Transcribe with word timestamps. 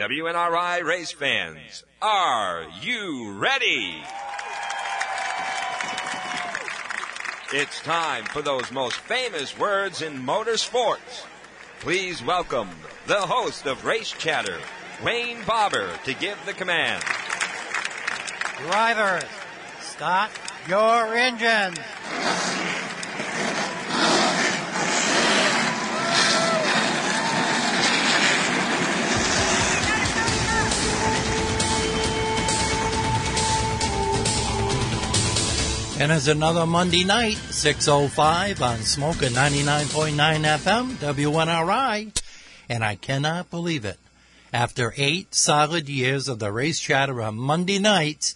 WNRI 0.00 0.82
race 0.82 1.12
fans, 1.12 1.84
are 2.00 2.64
you 2.80 3.32
ready? 3.32 4.02
It's 7.52 7.82
time 7.82 8.24
for 8.24 8.40
those 8.40 8.72
most 8.72 8.96
famous 8.96 9.58
words 9.58 10.00
in 10.00 10.14
motorsports. 10.14 11.26
Please 11.80 12.24
welcome 12.24 12.70
the 13.08 13.20
host 13.20 13.66
of 13.66 13.84
Race 13.84 14.12
Chatter, 14.12 14.56
Wayne 15.04 15.42
Bobber, 15.42 15.90
to 16.04 16.14
give 16.14 16.38
the 16.46 16.54
command. 16.54 17.04
Drivers, 18.56 19.28
start 19.82 20.30
your 20.66 21.14
engines. 21.14 21.76
And 36.00 36.10
it's 36.10 36.28
another 36.28 36.64
Monday 36.64 37.04
night, 37.04 37.36
6.05 37.36 38.62
on 38.62 38.78
Smoker 38.78 39.26
99.9 39.26 40.14
FM, 40.16 40.92
WNRI. 40.94 42.22
And 42.70 42.82
I 42.82 42.94
cannot 42.94 43.50
believe 43.50 43.84
it. 43.84 43.98
After 44.50 44.94
eight 44.96 45.34
solid 45.34 45.90
years 45.90 46.26
of 46.26 46.38
the 46.38 46.52
race 46.52 46.80
chatter 46.80 47.20
on 47.20 47.36
Monday 47.36 47.78
nights, 47.78 48.34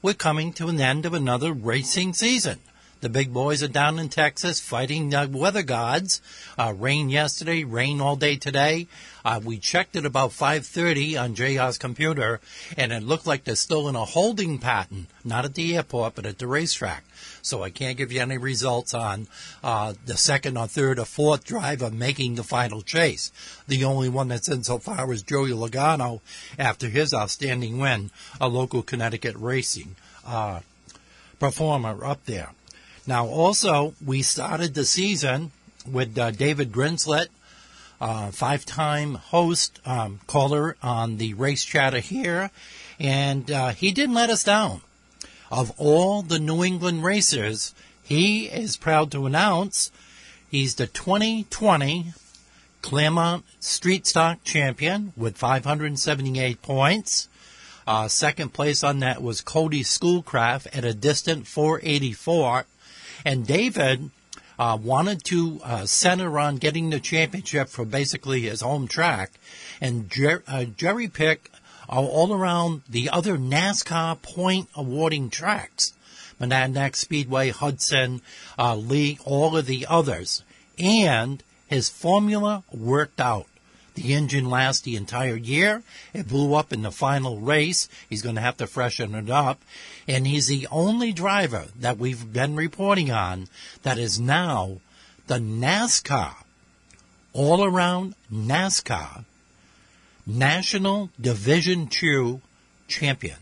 we're 0.00 0.14
coming 0.14 0.54
to 0.54 0.68
an 0.68 0.80
end 0.80 1.04
of 1.04 1.12
another 1.12 1.52
racing 1.52 2.14
season. 2.14 2.60
The 3.02 3.08
big 3.08 3.32
boys 3.32 3.64
are 3.64 3.68
down 3.68 3.98
in 3.98 4.10
Texas 4.10 4.60
fighting 4.60 5.10
the 5.10 5.28
weather 5.28 5.64
gods. 5.64 6.22
Uh, 6.56 6.72
rain 6.72 7.08
yesterday, 7.08 7.64
rain 7.64 8.00
all 8.00 8.14
day 8.14 8.36
today. 8.36 8.86
Uh, 9.24 9.40
we 9.42 9.58
checked 9.58 9.96
it 9.96 10.06
about 10.06 10.30
5:30 10.30 11.16
on 11.16 11.34
JR's 11.34 11.78
computer, 11.78 12.40
and 12.76 12.92
it 12.92 13.02
looked 13.02 13.26
like 13.26 13.42
they're 13.42 13.56
still 13.56 13.88
in 13.88 13.96
a 13.96 14.04
holding 14.04 14.60
pattern, 14.60 15.08
not 15.24 15.44
at 15.44 15.54
the 15.54 15.74
airport, 15.74 16.14
but 16.14 16.26
at 16.26 16.38
the 16.38 16.46
racetrack. 16.46 17.02
So 17.42 17.64
I 17.64 17.70
can't 17.70 17.98
give 17.98 18.12
you 18.12 18.20
any 18.20 18.38
results 18.38 18.94
on 18.94 19.26
uh, 19.64 19.94
the 20.06 20.16
second 20.16 20.56
or 20.56 20.68
third 20.68 21.00
or 21.00 21.04
fourth 21.04 21.44
driver 21.44 21.90
making 21.90 22.36
the 22.36 22.44
final 22.44 22.82
chase. 22.82 23.32
The 23.66 23.82
only 23.82 24.10
one 24.10 24.28
that's 24.28 24.48
in 24.48 24.62
so 24.62 24.78
far 24.78 25.12
is 25.12 25.24
Joey 25.24 25.50
Logano 25.50 26.20
after 26.56 26.88
his 26.88 27.12
outstanding 27.12 27.80
win, 27.80 28.12
a 28.40 28.46
local 28.46 28.84
Connecticut 28.84 29.34
racing 29.34 29.96
uh, 30.24 30.60
performer 31.40 32.04
up 32.04 32.26
there. 32.26 32.50
Now, 33.06 33.26
also, 33.26 33.94
we 34.04 34.22
started 34.22 34.74
the 34.74 34.84
season 34.84 35.50
with 35.90 36.16
uh, 36.16 36.30
David 36.30 36.70
Grinslet, 36.70 37.26
uh, 38.00 38.30
five 38.30 38.64
time 38.64 39.14
host, 39.14 39.80
um, 39.84 40.20
caller 40.26 40.76
on 40.82 41.16
the 41.16 41.34
race 41.34 41.64
chatter 41.64 41.98
here, 41.98 42.50
and 43.00 43.50
uh, 43.50 43.70
he 43.70 43.90
didn't 43.90 44.14
let 44.14 44.30
us 44.30 44.44
down. 44.44 44.82
Of 45.50 45.72
all 45.78 46.22
the 46.22 46.38
New 46.38 46.62
England 46.62 47.04
racers, 47.04 47.74
he 48.02 48.46
is 48.46 48.76
proud 48.76 49.10
to 49.12 49.26
announce 49.26 49.90
he's 50.48 50.76
the 50.76 50.86
2020 50.86 52.14
Claremont 52.82 53.44
Street 53.58 54.06
Stock 54.06 54.44
Champion 54.44 55.12
with 55.16 55.36
578 55.36 56.62
points. 56.62 57.28
Uh, 57.84 58.06
second 58.06 58.52
place 58.52 58.84
on 58.84 59.00
that 59.00 59.22
was 59.22 59.40
Cody 59.40 59.82
Schoolcraft 59.82 60.68
at 60.72 60.84
a 60.84 60.94
distant 60.94 61.48
484. 61.48 62.64
And 63.24 63.46
David 63.46 64.10
uh, 64.58 64.78
wanted 64.80 65.24
to 65.24 65.60
uh, 65.64 65.86
center 65.86 66.38
on 66.38 66.56
getting 66.56 66.90
the 66.90 67.00
championship 67.00 67.68
for 67.68 67.84
basically 67.84 68.42
his 68.42 68.60
home 68.60 68.88
track 68.88 69.32
and 69.80 70.10
jer- 70.10 70.44
uh, 70.46 70.64
jerry 70.64 71.08
pick 71.08 71.50
all 71.88 72.32
around 72.32 72.82
the 72.88 73.10
other 73.10 73.36
NASCAR 73.36 74.20
point 74.22 74.68
awarding 74.74 75.30
tracks. 75.30 75.92
Monadnock 76.40 76.96
Speedway, 76.96 77.50
Hudson, 77.50 78.22
uh, 78.58 78.76
Lee, 78.76 79.18
all 79.24 79.56
of 79.56 79.66
the 79.66 79.86
others. 79.88 80.42
And 80.78 81.42
his 81.66 81.88
formula 81.88 82.64
worked 82.72 83.20
out. 83.20 83.46
The 83.94 84.14
engine 84.14 84.48
lasts 84.48 84.82
the 84.82 84.96
entire 84.96 85.36
year. 85.36 85.82
It 86.14 86.28
blew 86.28 86.54
up 86.54 86.72
in 86.72 86.82
the 86.82 86.90
final 86.90 87.38
race. 87.38 87.88
He's 88.08 88.22
going 88.22 88.36
to 88.36 88.40
have 88.40 88.56
to 88.56 88.66
freshen 88.66 89.14
it 89.14 89.28
up. 89.28 89.60
And 90.08 90.26
he's 90.26 90.46
the 90.46 90.66
only 90.70 91.12
driver 91.12 91.66
that 91.78 91.98
we've 91.98 92.32
been 92.32 92.56
reporting 92.56 93.10
on 93.10 93.48
that 93.82 93.98
is 93.98 94.18
now 94.18 94.78
the 95.26 95.38
NASCAR, 95.38 96.34
all 97.32 97.64
around 97.64 98.14
NASCAR, 98.32 99.24
National 100.26 101.10
Division 101.20 101.86
Two 101.86 102.40
champion. 102.88 103.36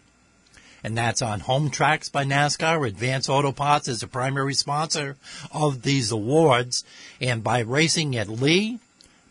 And 0.83 0.97
that's 0.97 1.21
on 1.23 1.41
home 1.41 1.71
tracks 1.71 2.09
by 2.09 2.25
NASCAR. 2.25 2.89
Advance 2.89 3.29
Auto 3.29 3.53
Parts 3.53 3.87
is 3.87 4.01
the 4.01 4.07
primary 4.07 4.55
sponsor 4.55 5.17
of 5.53 5.83
these 5.83 6.11
awards. 6.11 6.85
And 7.21 7.45
by 7.45 7.61
racing 7.61 8.17
at 8.17 8.29
Lee, 8.29 8.79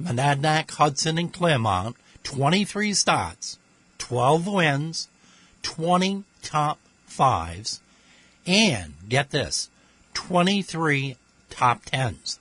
Monadnock, 0.01 0.71
Hudson, 0.71 1.17
and 1.17 1.33
Claremont, 1.33 1.95
23 2.23 2.93
starts, 2.93 3.57
12 3.97 4.47
wins, 4.47 5.07
20 5.63 6.23
top 6.41 6.79
fives, 7.05 7.81
and 8.45 8.93
get 9.07 9.31
this, 9.31 9.69
23 10.13 11.17
top 11.49 11.83
tens 11.85 12.39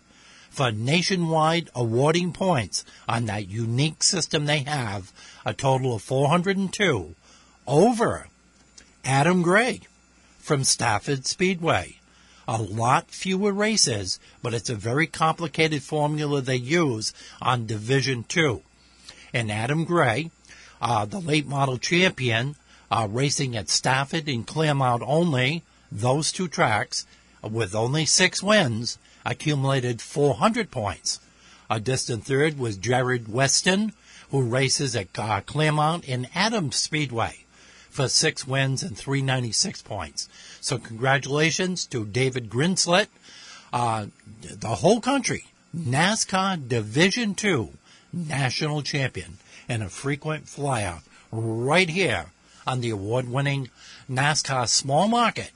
for 0.59 0.73
nationwide 0.73 1.71
awarding 1.73 2.33
points 2.33 2.85
on 3.09 3.27
that 3.27 3.49
unique 3.49 4.03
system 4.03 4.47
they 4.47 4.59
have, 4.59 5.13
a 5.47 5.55
total 5.55 5.95
of 5.95 6.03
402 6.03 7.15
over 7.65 8.27
Adam 9.05 9.43
Gray 9.43 9.83
from 10.41 10.65
Stafford 10.65 11.27
Speedway. 11.27 11.98
A 12.51 12.57
lot 12.57 13.11
fewer 13.11 13.53
races, 13.53 14.19
but 14.43 14.55
it's 14.55 14.71
a 14.71 14.75
very 14.75 15.07
complicated 15.07 15.83
formula 15.83 16.41
they 16.41 16.57
use 16.57 17.13
on 17.43 17.67
Division 17.67 18.25
2. 18.25 18.63
And 19.35 19.53
Adam 19.53 19.85
Gray, 19.85 20.31
uh, 20.81 21.05
the 21.05 21.21
late 21.21 21.47
model 21.47 21.77
champion, 21.77 22.57
uh, 22.91 23.07
racing 23.11 23.55
at 23.55 23.69
Stafford 23.69 24.31
and 24.31 24.47
Claremont 24.47 25.03
only, 25.05 25.63
those 25.93 26.33
two 26.33 26.49
tracks, 26.49 27.05
with 27.43 27.75
only 27.75 28.07
six 28.07 28.43
wins, 28.43 28.97
accumulated 29.27 30.01
400 30.01 30.71
points. 30.71 31.21
A 31.69 31.79
distant 31.79 32.25
third 32.25 32.59
was 32.59 32.79
Jared 32.79 33.29
Weston, 33.29 33.93
who 34.31 34.41
races 34.41 34.97
at 34.97 35.19
uh, 35.19 35.43
Claremont 35.43 36.09
and 36.09 36.31
Adams 36.35 36.77
Speedway 36.77 37.45
for 37.91 38.09
six 38.09 38.47
wins 38.47 38.83
and 38.83 38.97
396 38.97 39.83
points. 39.83 40.29
So 40.69 40.77
congratulations 40.77 41.87
to 41.87 42.05
David 42.05 42.51
Grinslet, 42.51 43.07
uh, 43.73 44.09
the 44.43 44.75
whole 44.75 45.01
country, 45.01 45.47
NASCAR 45.75 46.69
Division 46.69 47.35
Two 47.35 47.71
national 48.13 48.83
champion 48.83 49.39
and 49.67 49.83
a 49.83 49.89
frequent 49.89 50.47
flyer 50.47 50.99
right 51.33 51.89
here 51.89 52.33
on 52.67 52.83
the 52.83 52.91
award-winning 52.91 53.71
NASCAR 54.11 54.69
Small 54.69 55.09
Market 55.09 55.53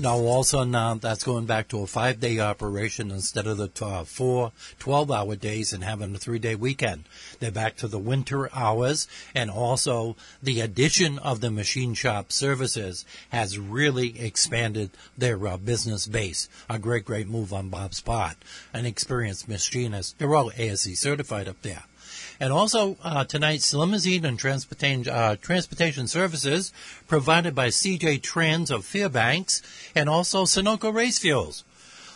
Now, 0.01 0.17
also 0.17 0.63
now 0.63 0.95
that's 0.95 1.23
going 1.23 1.45
back 1.45 1.67
to 1.67 1.83
a 1.83 1.85
five 1.85 2.19
day 2.19 2.39
operation 2.39 3.11
instead 3.11 3.45
of 3.45 3.57
the 3.57 3.69
uh, 3.85 4.03
four 4.03 4.51
12 4.79 5.11
hour 5.11 5.35
days 5.35 5.73
and 5.73 5.83
having 5.83 6.15
a 6.15 6.17
three 6.17 6.39
day 6.39 6.55
weekend. 6.55 7.03
They're 7.39 7.51
back 7.51 7.75
to 7.77 7.87
the 7.87 7.99
winter 7.99 8.49
hours 8.51 9.07
and 9.35 9.51
also 9.51 10.15
the 10.41 10.61
addition 10.61 11.19
of 11.19 11.39
the 11.39 11.51
machine 11.51 11.93
shop 11.93 12.31
services 12.31 13.05
has 13.29 13.59
really 13.59 14.19
expanded 14.19 14.89
their 15.15 15.47
uh, 15.47 15.57
business 15.57 16.07
base. 16.07 16.49
A 16.67 16.79
great, 16.79 17.05
great 17.05 17.27
move 17.27 17.53
on 17.53 17.69
Bob's 17.69 18.01
part. 18.01 18.37
An 18.73 18.87
experienced 18.87 19.47
machinist. 19.47 20.17
They're 20.17 20.33
all 20.33 20.51
ASE 20.57 20.99
certified 20.99 21.47
up 21.47 21.61
there. 21.61 21.83
And 22.41 22.51
also 22.51 22.97
uh, 23.03 23.23
tonight's 23.23 23.71
limousine 23.71 24.25
and 24.25 24.39
transportation 24.39 25.13
uh, 25.13 25.35
transportation 25.35 26.07
services 26.07 26.73
provided 27.07 27.53
by 27.53 27.67
CJ 27.67 28.23
Trans 28.23 28.71
of 28.71 28.83
Fairbanks 28.83 29.61
and 29.93 30.09
also 30.09 30.45
Sunoco 30.45 30.91
Race 30.91 31.19
Fuels. 31.19 31.63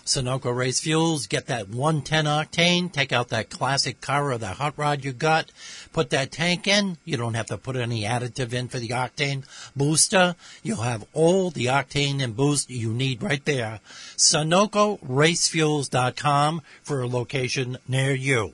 Sunoco 0.04 0.56
Race 0.56 0.80
Fuels, 0.80 1.28
get 1.28 1.46
that 1.46 1.70
110 1.70 2.26
octane, 2.26 2.92
take 2.92 3.12
out 3.12 3.28
that 3.30 3.52
classic 3.52 4.02
car 4.02 4.32
or 4.32 4.40
that 4.40 4.58
hot 4.58 4.74
rod 4.78 5.06
you 5.06 5.14
got, 5.14 5.52
put 5.94 6.10
that 6.10 6.32
tank 6.32 6.68
in. 6.68 6.98
You 7.06 7.18
don't 7.18 7.36
have 7.36 7.46
to 7.48 7.58
put 7.60 7.76
any 7.76 8.02
additive 8.02 8.52
in 8.52 8.68
for 8.68 8.80
the 8.80 8.90
octane 8.90 9.44
booster. 9.76 10.36
You'll 10.64 10.82
have 10.82 11.06
all 11.14 11.52
the 11.52 11.68
octane 11.68 12.20
and 12.20 12.36
boost 12.36 12.72
you 12.72 12.94
need 12.94 13.22
right 13.22 13.46
there. 13.46 13.80
SunocoRaceFuels.com 14.18 16.62
for 16.82 17.02
a 17.02 17.08
location 17.08 17.78
near 17.88 18.16
you. 18.16 18.54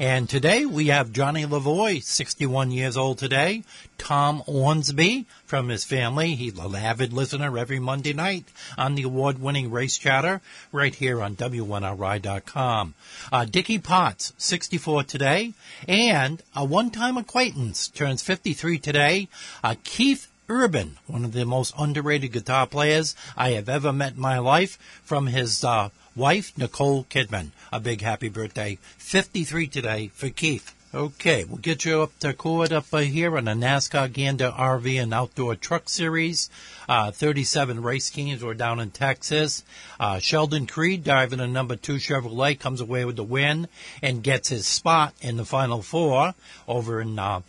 And 0.00 0.28
today 0.28 0.64
we 0.64 0.86
have 0.88 1.12
Johnny 1.12 1.44
Lavoy, 1.44 2.00
61 2.00 2.70
years 2.70 2.96
old 2.96 3.18
today. 3.18 3.64
Tom 3.98 4.44
Ornsby 4.46 5.26
from 5.44 5.70
his 5.70 5.84
family. 5.84 6.36
He's 6.36 6.56
an 6.56 6.76
avid 6.76 7.12
listener 7.12 7.58
every 7.58 7.80
Monday 7.80 8.12
night 8.12 8.44
on 8.76 8.94
the 8.94 9.02
award-winning 9.02 9.72
Race 9.72 9.98
Chatter 9.98 10.40
right 10.70 10.94
here 10.94 11.20
on 11.20 11.34
WNRI.com. 11.34 12.94
Uh, 13.32 13.44
Dickie 13.44 13.80
Potts, 13.80 14.34
64 14.38 15.02
today. 15.02 15.54
And 15.88 16.44
a 16.54 16.64
one-time 16.64 17.16
acquaintance 17.16 17.88
turns 17.88 18.22
53 18.22 18.78
today. 18.78 19.28
Uh, 19.64 19.74
Keith 19.82 20.28
Urban, 20.48 20.96
one 21.08 21.24
of 21.24 21.32
the 21.32 21.44
most 21.44 21.74
underrated 21.76 22.32
guitar 22.32 22.68
players 22.68 23.16
I 23.36 23.50
have 23.50 23.68
ever 23.68 23.92
met 23.92 24.14
in 24.14 24.20
my 24.20 24.38
life, 24.38 24.78
from 25.02 25.26
his 25.26 25.64
uh, 25.64 25.90
wife, 26.18 26.52
Nicole 26.58 27.04
Kidman. 27.04 27.52
A 27.72 27.78
big 27.78 28.02
happy 28.02 28.28
birthday. 28.28 28.76
53 28.98 29.68
today 29.68 30.10
for 30.12 30.28
Keith. 30.28 30.74
Okay, 30.92 31.44
we'll 31.44 31.58
get 31.58 31.84
you 31.84 32.02
up 32.02 32.18
to 32.18 32.32
court 32.32 32.72
up 32.72 32.86
here 32.88 33.36
on 33.36 33.44
the 33.44 33.52
NASCAR 33.52 34.12
Gander 34.12 34.50
RV 34.50 35.00
and 35.00 35.14
Outdoor 35.14 35.54
Truck 35.54 35.88
Series. 35.88 36.50
Uh, 36.88 37.12
37 37.12 37.82
race 37.82 38.10
teams 38.10 38.42
were 38.42 38.54
down 38.54 38.80
in 38.80 38.90
Texas. 38.90 39.62
Uh, 40.00 40.18
Sheldon 40.18 40.66
Creed, 40.66 41.04
driving 41.04 41.40
a 41.40 41.46
number 41.46 41.76
two 41.76 41.96
Chevrolet, 41.96 42.58
comes 42.58 42.80
away 42.80 43.04
with 43.04 43.16
the 43.16 43.22
win 43.22 43.68
and 44.02 44.22
gets 44.22 44.48
his 44.48 44.66
spot 44.66 45.14
in 45.20 45.36
the 45.36 45.44
final 45.44 45.82
four 45.82 46.34
over 46.66 47.00
in 47.00 47.18
uh, 47.18 47.42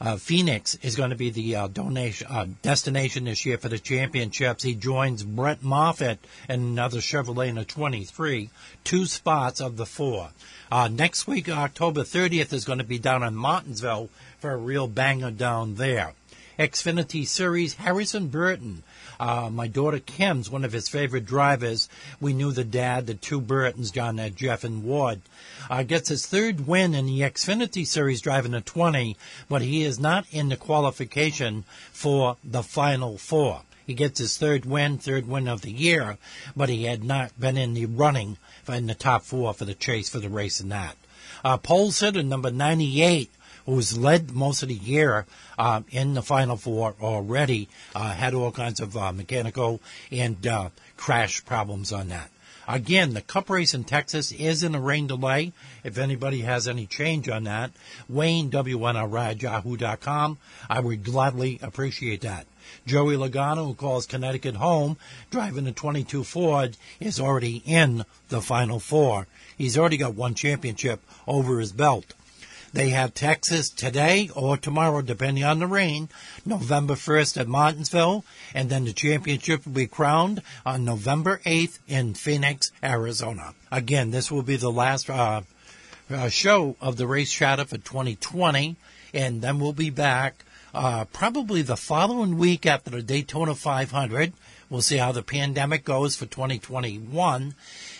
uh, 0.00 0.16
Phoenix 0.16 0.74
is 0.76 0.96
going 0.96 1.10
to 1.10 1.16
be 1.16 1.30
the 1.30 1.56
uh, 1.56 1.68
donation 1.68 2.26
uh, 2.28 2.46
destination 2.62 3.24
this 3.24 3.46
year 3.46 3.58
for 3.58 3.68
the 3.68 3.78
championships. 3.78 4.62
He 4.62 4.74
joins 4.74 5.22
Brett 5.22 5.62
Moffitt 5.62 6.18
and 6.48 6.62
another 6.62 6.98
Chevrolet 6.98 7.48
in 7.48 7.58
a 7.58 7.64
23, 7.64 8.50
two 8.82 9.06
spots 9.06 9.60
of 9.60 9.76
the 9.76 9.86
four. 9.86 10.30
Uh, 10.70 10.88
next 10.88 11.26
week, 11.26 11.48
October 11.48 12.02
30th, 12.02 12.52
is 12.52 12.64
going 12.64 12.78
to 12.78 12.84
be 12.84 12.98
down 12.98 13.22
in 13.22 13.34
Martinsville 13.34 14.08
for 14.38 14.50
a 14.50 14.56
real 14.56 14.88
banger 14.88 15.30
down 15.30 15.76
there. 15.76 16.14
Xfinity 16.58 17.26
Series, 17.26 17.74
Harrison 17.74 18.28
Burton. 18.28 18.82
Uh, 19.24 19.48
my 19.48 19.66
daughter 19.66 20.00
Kim's 20.00 20.50
one 20.50 20.66
of 20.66 20.72
his 20.72 20.86
favorite 20.86 21.24
drivers. 21.24 21.88
We 22.20 22.34
knew 22.34 22.52
the 22.52 22.62
dad, 22.62 23.06
the 23.06 23.14
two 23.14 23.40
Burtons, 23.40 23.90
John, 23.90 24.20
uh, 24.20 24.28
Jeff 24.28 24.64
and 24.64 24.84
Ward. 24.84 25.22
Uh, 25.70 25.82
gets 25.82 26.10
his 26.10 26.26
third 26.26 26.66
win 26.66 26.94
in 26.94 27.06
the 27.06 27.20
Xfinity 27.20 27.86
Series 27.86 28.20
driving 28.20 28.52
a 28.52 28.60
20, 28.60 29.16
but 29.48 29.62
he 29.62 29.82
is 29.82 29.98
not 29.98 30.26
in 30.30 30.50
the 30.50 30.58
qualification 30.58 31.64
for 31.90 32.36
the 32.44 32.62
final 32.62 33.16
four. 33.16 33.62
He 33.86 33.94
gets 33.94 34.18
his 34.18 34.36
third 34.36 34.66
win, 34.66 34.98
third 34.98 35.26
win 35.26 35.48
of 35.48 35.62
the 35.62 35.72
year, 35.72 36.18
but 36.54 36.68
he 36.68 36.84
had 36.84 37.02
not 37.02 37.40
been 37.40 37.56
in 37.56 37.72
the 37.72 37.86
running 37.86 38.36
in 38.68 38.88
the 38.88 38.94
top 38.94 39.22
four 39.22 39.54
for 39.54 39.64
the 39.64 39.72
chase 39.72 40.10
for 40.10 40.18
the 40.18 40.28
race 40.28 40.60
in 40.60 40.68
that. 40.68 40.98
Uh, 41.42 41.56
pole 41.56 41.92
sitter 41.92 42.22
number 42.22 42.50
98, 42.50 43.30
who's 43.66 43.96
led 43.96 44.32
most 44.32 44.62
of 44.62 44.68
the 44.68 44.74
year 44.74 45.26
uh, 45.58 45.82
in 45.90 46.14
the 46.14 46.22
final 46.22 46.56
four 46.56 46.94
already, 47.00 47.68
uh, 47.94 48.12
had 48.12 48.34
all 48.34 48.52
kinds 48.52 48.80
of 48.80 48.96
uh, 48.96 49.12
mechanical 49.12 49.80
and 50.10 50.46
uh, 50.46 50.68
crash 50.96 51.44
problems 51.44 51.92
on 51.92 52.08
that. 52.08 52.30
Again, 52.66 53.12
the 53.12 53.20
Cup 53.20 53.50
race 53.50 53.74
in 53.74 53.84
Texas 53.84 54.32
is 54.32 54.62
in 54.62 54.74
a 54.74 54.80
rain 54.80 55.06
delay. 55.06 55.52
If 55.82 55.98
anybody 55.98 56.40
has 56.40 56.66
any 56.66 56.86
change 56.86 57.28
on 57.28 57.44
that, 57.44 57.72
Wayne, 58.08 58.50
WNRI, 58.50 59.42
yahoo.com. 59.42 60.38
I 60.70 60.80
would 60.80 61.04
gladly 61.04 61.58
appreciate 61.62 62.22
that. 62.22 62.46
Joey 62.86 63.16
Logano, 63.16 63.66
who 63.66 63.74
calls 63.74 64.06
Connecticut 64.06 64.56
home, 64.56 64.96
driving 65.30 65.66
a 65.66 65.72
22 65.72 66.24
Ford, 66.24 66.78
is 67.00 67.20
already 67.20 67.62
in 67.66 68.06
the 68.30 68.40
Final 68.40 68.80
Four. 68.80 69.26
He's 69.58 69.76
already 69.76 69.98
got 69.98 70.14
one 70.14 70.34
championship 70.34 71.00
over 71.26 71.60
his 71.60 71.72
belt. 71.72 72.14
They 72.74 72.88
have 72.88 73.14
Texas 73.14 73.70
today 73.70 74.30
or 74.34 74.56
tomorrow, 74.56 75.00
depending 75.00 75.44
on 75.44 75.60
the 75.60 75.68
rain, 75.68 76.08
November 76.44 76.94
1st 76.94 77.42
at 77.42 77.46
Martinsville, 77.46 78.24
and 78.52 78.68
then 78.68 78.84
the 78.84 78.92
championship 78.92 79.64
will 79.64 79.74
be 79.74 79.86
crowned 79.86 80.42
on 80.66 80.84
November 80.84 81.40
8th 81.46 81.78
in 81.86 82.14
Phoenix, 82.14 82.72
Arizona. 82.82 83.54
Again, 83.70 84.10
this 84.10 84.28
will 84.28 84.42
be 84.42 84.56
the 84.56 84.72
last 84.72 85.08
uh, 85.08 85.42
uh, 86.10 86.28
show 86.28 86.74
of 86.80 86.96
the 86.96 87.06
Race 87.06 87.32
Chatter 87.32 87.64
for 87.64 87.78
2020, 87.78 88.74
and 89.14 89.40
then 89.40 89.60
we'll 89.60 89.72
be 89.72 89.90
back 89.90 90.44
uh, 90.74 91.04
probably 91.12 91.62
the 91.62 91.76
following 91.76 92.36
week 92.38 92.66
after 92.66 92.90
the 92.90 93.02
Daytona 93.02 93.54
500. 93.54 94.32
We'll 94.68 94.82
see 94.82 94.96
how 94.96 95.12
the 95.12 95.22
pandemic 95.22 95.84
goes 95.84 96.16
for 96.16 96.26
2021 96.26 97.54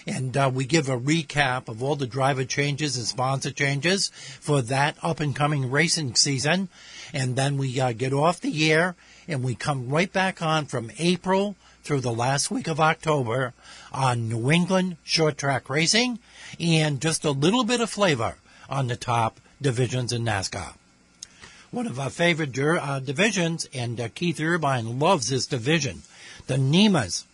and 0.07 0.37
uh, 0.37 0.51
we 0.53 0.65
give 0.65 0.89
a 0.89 0.99
recap 0.99 1.69
of 1.69 1.83
all 1.83 1.97
the 1.97 2.07
driver 2.07 2.45
changes 2.45 2.97
and 2.97 3.07
sponsor 3.07 3.51
changes 3.51 4.11
for 4.41 4.63
that 4.63 4.97
up 5.03 5.21
and 5.21 5.35
coming 5.35 5.71
racing 5.71 6.15
season. 6.15 6.69
And 7.13 7.37
then 7.37 7.57
we 7.57 7.81
uh, 7.81 7.93
get 7.93 8.13
off 8.13 8.41
the 8.41 8.71
air 8.71 8.97
and 9.29 9.43
we 9.43 9.55
come 9.55 9.89
right 9.89 10.13
back 10.13 10.43
on 10.43 10.67
from 10.67 10.91
April 10.99 11.57
through 11.83 12.01
the 12.01 12.13
last 12.13 12.51
week 12.51 12.67
of 12.67 12.81
October 12.81 13.53
on 13.93 14.29
New 14.29 14.51
England 14.51 14.97
short 15.05 15.39
track 15.39 15.69
racing 15.69 16.19
and 16.59 17.01
just 17.01 17.25
a 17.25 17.31
little 17.31 17.65
bit 17.65 17.81
of 17.81 17.91
flavor 17.91 18.37
on 18.69 18.87
the 18.87 18.97
top 18.97 19.41
divisions 19.61 20.13
in 20.13 20.25
NASCAR. 20.25 20.75
One 21.71 21.87
of 21.87 21.99
our 21.99 22.11
favorite 22.11 22.57
uh, 22.57 23.01
divisions, 23.01 23.69
and 23.75 24.01
uh, 24.01 24.09
Keith 24.15 24.41
Irvine 24.41 25.01
loves 25.01 25.29
this 25.29 25.47
division, 25.47 26.03
the 26.47 26.55
NEMAs. 26.55 27.25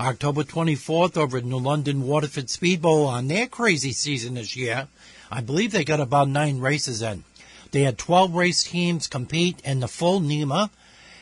October 0.00 0.44
24th 0.44 1.18
over 1.18 1.36
at 1.36 1.44
New 1.44 1.58
London 1.58 2.06
Waterford 2.06 2.46
Speedbowl 2.46 3.06
on 3.06 3.28
their 3.28 3.46
crazy 3.46 3.92
season 3.92 4.32
this 4.32 4.56
year. 4.56 4.88
I 5.30 5.42
believe 5.42 5.72
they 5.72 5.84
got 5.84 6.00
about 6.00 6.26
nine 6.26 6.58
races 6.58 7.02
in. 7.02 7.22
They 7.70 7.82
had 7.82 7.98
12 7.98 8.34
race 8.34 8.64
teams 8.64 9.06
compete 9.06 9.60
in 9.62 9.80
the 9.80 9.88
full 9.88 10.20
NEMA. 10.20 10.70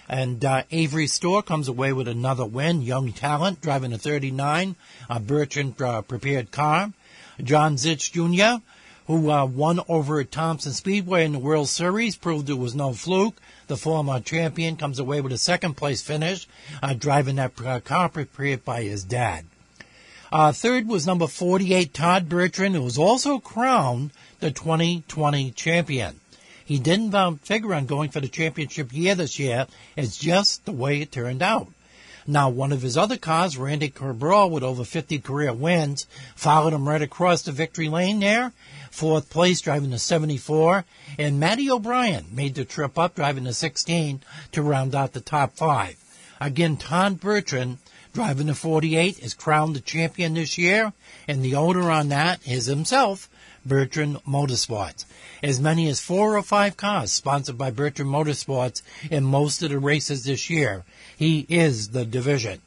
And 0.08 0.44
uh, 0.44 0.62
Avery 0.70 1.08
Store 1.08 1.42
comes 1.42 1.66
away 1.66 1.92
with 1.92 2.06
another 2.06 2.46
win. 2.46 2.82
Young 2.82 3.12
talent 3.12 3.60
driving 3.60 3.92
a 3.92 3.98
39 3.98 4.76
a 5.10 5.18
Bertrand 5.18 5.82
uh, 5.82 6.02
prepared 6.02 6.52
car. 6.52 6.92
John 7.42 7.74
Zitch 7.74 8.12
Jr 8.12 8.62
who 9.08 9.30
uh, 9.30 9.46
won 9.46 9.80
over 9.88 10.20
at 10.20 10.30
Thompson 10.30 10.72
Speedway 10.72 11.24
in 11.24 11.32
the 11.32 11.38
World 11.38 11.66
Series, 11.66 12.14
proved 12.14 12.50
it 12.50 12.58
was 12.58 12.74
no 12.74 12.92
fluke. 12.92 13.40
The 13.68 13.76
former 13.76 14.18
champion 14.20 14.76
comes 14.76 14.98
away 14.98 15.20
with 15.20 15.30
a 15.30 15.38
second 15.38 15.74
place 15.74 16.00
finish, 16.00 16.48
uh, 16.82 16.94
driving 16.94 17.36
that 17.36 17.52
uh, 17.60 17.80
car 17.80 18.08
prepared 18.08 18.64
by 18.64 18.82
his 18.82 19.04
dad. 19.04 19.44
Uh, 20.32 20.52
third 20.52 20.88
was 20.88 21.06
number 21.06 21.26
48, 21.26 21.92
Todd 21.92 22.30
Bertrand, 22.30 22.74
who 22.74 22.82
was 22.82 22.96
also 22.96 23.38
crowned 23.38 24.10
the 24.40 24.50
2020 24.50 25.50
champion. 25.50 26.18
He 26.64 26.78
didn't 26.78 27.14
um, 27.14 27.36
figure 27.38 27.74
on 27.74 27.84
going 27.84 28.08
for 28.10 28.20
the 28.20 28.28
championship 28.28 28.90
year 28.90 29.14
this 29.14 29.38
year. 29.38 29.66
It's 29.96 30.16
just 30.16 30.64
the 30.64 30.72
way 30.72 31.02
it 31.02 31.12
turned 31.12 31.42
out. 31.42 31.68
Now, 32.26 32.48
one 32.48 32.72
of 32.72 32.82
his 32.82 32.96
other 32.96 33.16
cars, 33.16 33.56
Randy 33.56 33.88
Cabral, 33.88 34.50
with 34.50 34.62
over 34.62 34.84
50 34.84 35.18
career 35.20 35.52
wins, 35.52 36.06
followed 36.36 36.74
him 36.74 36.88
right 36.88 37.00
across 37.00 37.42
the 37.42 37.52
victory 37.52 37.88
lane 37.88 38.20
there 38.20 38.52
fourth 38.98 39.30
place 39.30 39.60
driving 39.60 39.90
the 39.90 39.98
74, 39.98 40.84
and 41.20 41.38
Matty 41.38 41.70
O'Brien 41.70 42.26
made 42.32 42.56
the 42.56 42.64
trip 42.64 42.98
up 42.98 43.14
driving 43.14 43.44
the 43.44 43.54
16 43.54 44.20
to 44.50 44.60
round 44.60 44.92
out 44.92 45.12
the 45.12 45.20
top 45.20 45.56
five. 45.56 45.96
Again, 46.40 46.76
Todd 46.76 47.20
Bertrand 47.20 47.78
driving 48.12 48.48
the 48.48 48.56
48 48.56 49.20
is 49.20 49.34
crowned 49.34 49.76
the 49.76 49.80
champion 49.80 50.34
this 50.34 50.58
year, 50.58 50.92
and 51.28 51.44
the 51.44 51.54
owner 51.54 51.92
on 51.92 52.08
that 52.08 52.44
is 52.44 52.66
himself, 52.66 53.28
Bertrand 53.64 54.16
Motorsports. 54.24 55.04
As 55.44 55.60
many 55.60 55.88
as 55.88 56.00
four 56.00 56.36
or 56.36 56.42
five 56.42 56.76
cars 56.76 57.12
sponsored 57.12 57.56
by 57.56 57.70
Bertrand 57.70 58.10
Motorsports 58.10 58.82
in 59.08 59.22
most 59.22 59.62
of 59.62 59.70
the 59.70 59.78
races 59.78 60.24
this 60.24 60.50
year. 60.50 60.84
He 61.16 61.46
is 61.48 61.90
the 61.90 62.04
division. 62.04 62.60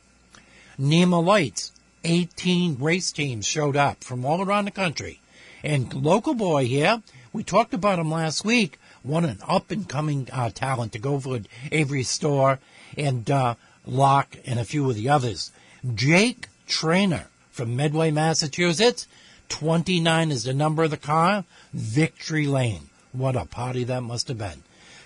NEMA 0.78 1.20
Lights, 1.20 1.74
18 2.06 2.78
race 2.80 3.12
teams 3.12 3.46
showed 3.46 3.76
up 3.76 4.02
from 4.02 4.24
all 4.26 4.42
around 4.42 4.64
the 4.66 4.72
country. 4.72 5.21
And 5.63 5.94
local 5.94 6.34
boy 6.34 6.65
here, 6.65 7.01
we 7.34 7.44
talked 7.44 7.74
about 7.74 8.00
him 8.00 8.12
last 8.12 8.44
week, 8.44 8.80
won 9.03 9.25
an 9.25 9.39
up 9.48 9.72
and 9.72 9.88
coming 9.88 10.27
uh, 10.32 10.50
talent 10.50 10.94
to 10.94 11.00
go 11.00 11.20
for 11.20 11.39
Avery 11.72 12.03
Store 12.03 12.60
and 12.98 13.30
uh, 13.30 13.56
Locke 13.86 14.38
and 14.46 14.60
a 14.60 14.65
few 14.65 14.89
of 14.89 14.96
the 14.96 15.10
others. 15.10 15.51
Jake 15.96 16.48
Trainer 16.68 17.27
from 17.51 17.75
Medway, 17.75 18.12
Massachusetts. 18.12 19.08
29 19.50 20.32
is 20.32 20.44
the 20.46 20.53
number 20.53 20.84
of 20.84 20.91
the 20.91 20.98
car. 20.98 21.44
Victory 21.74 22.48
Lane. 22.48 22.89
What 23.12 23.36
a 23.36 23.46
party 23.46 23.84
that 23.84 24.01
must 24.01 24.30
have 24.30 24.38
been. 24.38 24.63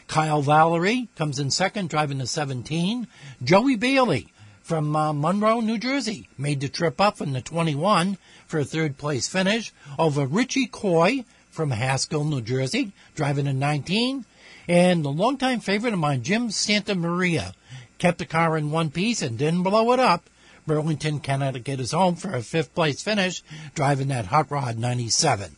Kyle 0.07 0.41
Valerie 0.41 1.07
comes 1.15 1.39
in 1.39 1.50
second, 1.50 1.89
driving 1.89 2.19
the 2.19 2.27
17. 2.27 3.07
Joey 3.43 3.75
Bailey 3.75 4.27
from 4.65 4.95
uh, 4.95 5.13
Monroe, 5.13 5.62
New 5.62 5.77
Jersey, 5.77 6.27
made 6.39 6.60
the 6.60 6.67
trip 6.67 7.00
up 7.00 7.22
in 7.22 7.34
the 7.34 7.41
21 7.41 8.17
for 8.48 8.60
a 8.60 8.65
third 8.65 8.98
place 8.98 9.27
finish 9.27 9.72
over 10.00 10.25
Richie 10.25 10.65
Coy 10.65 11.24
from 11.51 11.69
Haskell, 11.69 12.24
New 12.24 12.41
Jersey, 12.41 12.91
driving 13.13 13.45
a 13.45 13.53
19. 13.53 14.25
And 14.67 15.05
the 15.05 15.12
longtime 15.12 15.60
favorite 15.60 15.93
of 15.93 16.00
mine, 16.00 16.24
Jim 16.24 16.50
Santa 16.50 16.95
Maria, 16.95 17.53
kept 18.00 18.17
the 18.17 18.25
car 18.25 18.57
in 18.57 18.72
one 18.72 18.89
piece 18.89 19.22
and 19.22 19.38
didn't 19.38 19.62
blow 19.62 19.91
it 19.93 20.00
up. 20.00 20.27
Burlington, 20.65 21.19
Connecticut 21.19 21.79
is 21.79 21.91
home 21.91 22.15
for 22.15 22.34
a 22.34 22.41
fifth 22.41 22.74
place 22.74 23.03
finish, 23.03 23.43
driving 23.75 24.07
that 24.07 24.25
Hot 24.25 24.50
Rod 24.50 24.79
97. 24.79 25.57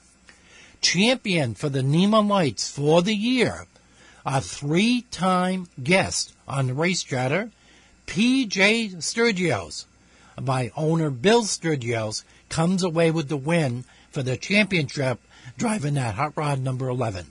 Champion 0.81 1.55
for 1.55 1.69
the 1.69 1.81
NEMA 1.81 2.19
Lights 2.19 2.69
for 2.69 3.01
the 3.01 3.15
year, 3.15 3.67
a 4.25 4.41
three 4.41 5.05
time 5.11 5.69
guest 5.81 6.33
on 6.45 6.67
the 6.67 6.73
race 6.73 7.03
chatter, 7.03 7.51
PJ 8.07 8.95
Sturgios, 8.95 9.85
by 10.41 10.71
owner 10.75 11.11
Bill 11.11 11.43
Sturgios, 11.43 12.23
comes 12.49 12.81
away 12.81 13.11
with 13.11 13.27
the 13.27 13.37
win 13.37 13.83
for 14.09 14.23
the 14.23 14.37
championship 14.37 15.19
driving 15.57 15.95
that 15.95 16.15
hot 16.15 16.33
rod 16.35 16.59
number 16.59 16.87
11. 16.87 17.27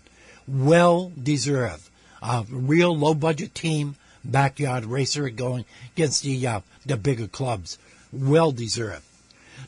Well 0.47 1.11
deserved. 1.21 1.88
A 2.23 2.45
real 2.49 2.97
low 2.97 3.14
budget 3.14 3.54
team, 3.54 3.97
backyard 4.25 4.85
racer 4.85 5.28
going 5.30 5.64
against 5.95 6.23
the, 6.23 6.47
uh, 6.47 6.61
the 6.85 6.97
bigger 6.97 7.26
clubs. 7.26 7.78
Well 8.12 8.52
deserved. 8.52 9.04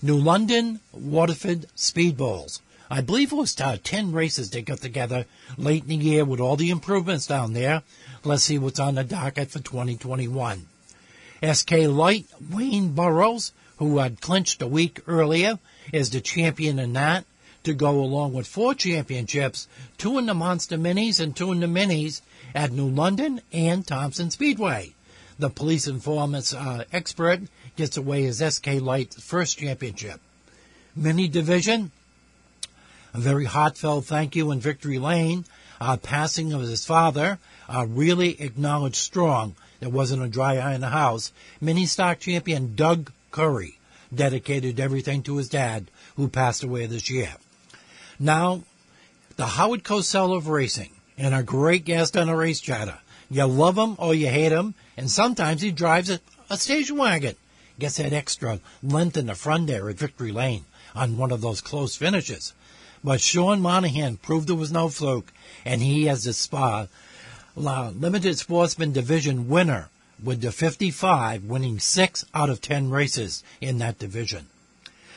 New 0.02 0.18
London 0.18 0.80
Waterford 0.92 1.66
Speed 1.74 2.16
Bowls. 2.16 2.60
I 2.90 3.00
believe 3.00 3.32
it 3.32 3.36
was 3.36 3.60
uh, 3.60 3.78
10 3.82 4.12
races 4.12 4.50
they 4.50 4.62
got 4.62 4.78
together 4.78 5.24
late 5.56 5.82
in 5.82 5.88
the 5.88 5.96
year 5.96 6.24
with 6.24 6.38
all 6.38 6.56
the 6.56 6.70
improvements 6.70 7.26
down 7.26 7.54
there. 7.54 7.82
Let's 8.24 8.44
see 8.44 8.58
what's 8.58 8.78
on 8.78 8.94
the 8.94 9.04
docket 9.04 9.50
for 9.50 9.58
2021. 9.58 10.67
SK 11.42 11.72
Light, 11.88 12.26
Wayne 12.50 12.92
Burrows, 12.92 13.52
who 13.78 13.98
had 13.98 14.20
clinched 14.20 14.60
a 14.62 14.66
week 14.66 15.00
earlier, 15.06 15.58
is 15.92 16.10
the 16.10 16.20
champion 16.20 16.78
in 16.78 16.92
that 16.94 17.24
to 17.64 17.74
go 17.74 18.00
along 18.00 18.32
with 18.32 18.46
four 18.46 18.74
championships, 18.74 19.68
two 19.98 20.18
in 20.18 20.26
the 20.26 20.34
Monster 20.34 20.78
Minis 20.78 21.20
and 21.20 21.36
two 21.36 21.52
in 21.52 21.60
the 21.60 21.66
Minis 21.66 22.20
at 22.54 22.72
New 22.72 22.88
London 22.88 23.40
and 23.52 23.86
Thompson 23.86 24.30
Speedway. 24.30 24.94
The 25.38 25.50
police 25.50 25.86
informant's 25.86 26.52
uh, 26.52 26.84
expert 26.92 27.42
gets 27.76 27.96
away 27.96 28.22
his 28.22 28.38
SK 28.38 28.80
Light 28.80 29.14
first 29.14 29.58
championship. 29.58 30.20
Mini 30.96 31.28
division, 31.28 31.92
a 33.14 33.18
very 33.18 33.44
heartfelt 33.44 34.06
thank 34.06 34.34
you 34.34 34.50
in 34.50 34.60
Victory 34.60 34.98
Lane. 34.98 35.44
Uh, 35.80 35.96
passing 35.96 36.52
of 36.52 36.60
his 36.62 36.84
father, 36.84 37.38
uh, 37.68 37.86
really 37.88 38.40
acknowledged 38.40 38.96
strong. 38.96 39.54
There 39.80 39.88
wasn't 39.88 40.22
a 40.22 40.28
dry 40.28 40.56
eye 40.56 40.74
in 40.74 40.80
the 40.80 40.88
house. 40.88 41.32
Mini 41.60 41.86
stock 41.86 42.20
champion 42.20 42.74
Doug 42.74 43.12
Curry 43.30 43.78
dedicated 44.14 44.80
everything 44.80 45.22
to 45.22 45.36
his 45.36 45.48
dad, 45.48 45.90
who 46.16 46.28
passed 46.28 46.64
away 46.64 46.86
this 46.86 47.10
year. 47.10 47.36
Now, 48.18 48.62
the 49.36 49.46
Howard 49.46 49.84
Cosell 49.84 50.36
of 50.36 50.48
racing, 50.48 50.90
and 51.16 51.34
a 51.34 51.42
great 51.42 51.84
guest 51.84 52.16
on 52.16 52.28
a 52.28 52.36
race 52.36 52.60
chatter. 52.60 52.98
You 53.30 53.44
love 53.44 53.76
him 53.76 53.94
or 53.98 54.14
you 54.14 54.28
hate 54.28 54.52
him, 54.52 54.74
and 54.96 55.10
sometimes 55.10 55.62
he 55.62 55.70
drives 55.70 56.10
it 56.10 56.22
a 56.50 56.56
station 56.56 56.96
wagon. 56.96 57.36
Gets 57.78 57.98
that 57.98 58.12
extra 58.12 58.60
length 58.82 59.16
in 59.16 59.26
the 59.26 59.34
front 59.36 59.68
there 59.68 59.88
at 59.88 59.98
Victory 59.98 60.32
Lane 60.32 60.64
on 60.94 61.16
one 61.16 61.30
of 61.30 61.40
those 61.40 61.60
close 61.60 61.94
finishes. 61.94 62.52
But 63.04 63.20
Sean 63.20 63.60
Monahan 63.60 64.16
proved 64.16 64.50
it 64.50 64.54
was 64.54 64.72
no 64.72 64.88
fluke, 64.88 65.32
and 65.64 65.80
he 65.80 66.06
has 66.06 66.24
the 66.24 66.32
spa 66.32 66.88
limited 67.56 68.38
sportsman 68.38 68.92
division 68.92 69.48
winner 69.48 69.88
with 70.22 70.40
the 70.40 70.52
55 70.52 71.44
winning 71.44 71.78
six 71.78 72.24
out 72.34 72.50
of 72.50 72.60
10 72.60 72.90
races 72.90 73.42
in 73.60 73.78
that 73.78 73.98
division. 73.98 74.46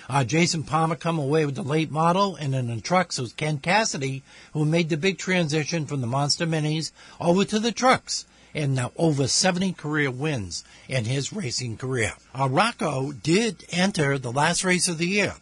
Uh, 0.09 0.23
Jason 0.23 0.63
Palmer 0.63 0.95
come 0.95 1.17
away 1.17 1.45
with 1.45 1.55
the 1.55 1.63
late 1.63 1.89
model, 1.89 2.35
and 2.35 2.53
in 2.53 2.67
the 2.67 2.81
trucks 2.81 3.17
was 3.17 3.31
Ken 3.33 3.59
Cassidy, 3.59 4.23
who 4.53 4.65
made 4.65 4.89
the 4.89 4.97
big 4.97 5.17
transition 5.17 5.85
from 5.85 6.01
the 6.01 6.07
Monster 6.07 6.45
Minis 6.45 6.91
over 7.19 7.45
to 7.45 7.59
the 7.59 7.71
trucks, 7.71 8.25
and 8.53 8.75
now 8.75 8.91
over 8.97 9.27
70 9.27 9.73
career 9.73 10.11
wins 10.11 10.65
in 10.89 11.05
his 11.05 11.31
racing 11.31 11.77
career. 11.77 12.13
Uh, 12.37 12.49
Rocco 12.49 13.13
did 13.13 13.63
enter 13.69 14.17
the 14.17 14.31
last 14.31 14.63
race 14.63 14.89
of 14.89 14.97
the 14.97 15.07
year. 15.07 15.35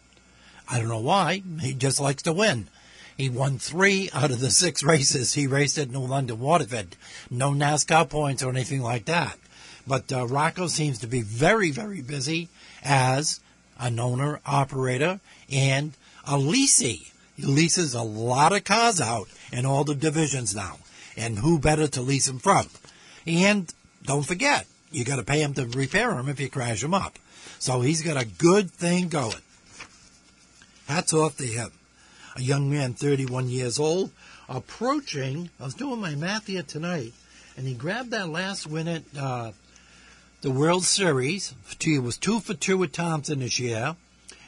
I 0.68 0.78
don't 0.78 0.88
know 0.88 0.98
why. 0.98 1.42
He 1.60 1.74
just 1.74 2.00
likes 2.00 2.22
to 2.22 2.32
win. 2.32 2.68
He 3.20 3.28
won 3.28 3.58
three 3.58 4.08
out 4.14 4.30
of 4.30 4.40
the 4.40 4.50
six 4.50 4.82
races 4.82 5.34
he 5.34 5.46
raced 5.46 5.76
at 5.76 5.90
New 5.90 6.06
London 6.06 6.40
Waterford. 6.40 6.96
No 7.28 7.50
NASCAR 7.50 8.08
points 8.08 8.42
or 8.42 8.48
anything 8.48 8.80
like 8.80 9.04
that. 9.04 9.38
But 9.86 10.10
uh, 10.10 10.26
Rocco 10.26 10.68
seems 10.68 11.00
to 11.00 11.06
be 11.06 11.20
very, 11.20 11.70
very 11.70 12.00
busy 12.00 12.48
as 12.82 13.40
an 13.78 14.00
owner, 14.00 14.40
operator, 14.46 15.20
and 15.52 15.92
a 16.26 16.38
leasee. 16.38 17.12
He 17.36 17.44
leases 17.44 17.92
a 17.92 18.00
lot 18.00 18.54
of 18.54 18.64
cars 18.64 19.02
out 19.02 19.28
in 19.52 19.66
all 19.66 19.84
the 19.84 19.94
divisions 19.94 20.56
now. 20.56 20.78
And 21.14 21.40
who 21.40 21.58
better 21.58 21.88
to 21.88 22.00
lease 22.00 22.24
them 22.24 22.38
from? 22.38 22.68
And 23.26 23.70
don't 24.02 24.24
forget, 24.24 24.66
you 24.92 25.04
got 25.04 25.16
to 25.16 25.24
pay 25.24 25.42
him 25.42 25.52
to 25.54 25.66
repair 25.66 26.14
them 26.14 26.30
if 26.30 26.40
you 26.40 26.48
crash 26.48 26.80
them 26.80 26.94
up. 26.94 27.18
So 27.58 27.82
he's 27.82 28.00
got 28.00 28.16
a 28.16 28.26
good 28.26 28.70
thing 28.70 29.08
going. 29.08 29.42
Hats 30.88 31.12
off 31.12 31.36
to 31.36 31.44
him. 31.44 31.70
A 32.36 32.42
young 32.42 32.70
man, 32.70 32.94
31 32.94 33.48
years 33.48 33.78
old, 33.78 34.10
approaching. 34.48 35.50
I 35.58 35.64
was 35.64 35.74
doing 35.74 36.00
my 36.00 36.14
math 36.14 36.46
here 36.46 36.62
tonight, 36.62 37.12
and 37.56 37.66
he 37.66 37.74
grabbed 37.74 38.12
that 38.12 38.28
last 38.28 38.66
win 38.66 38.88
at 38.88 39.02
uh, 39.18 39.52
the 40.40 40.50
World 40.50 40.84
Series. 40.84 41.54
He 41.80 41.98
was 41.98 42.16
two 42.16 42.40
for 42.40 42.54
two 42.54 42.78
with 42.78 42.92
Thompson 42.92 43.40
this 43.40 43.58
year, 43.58 43.96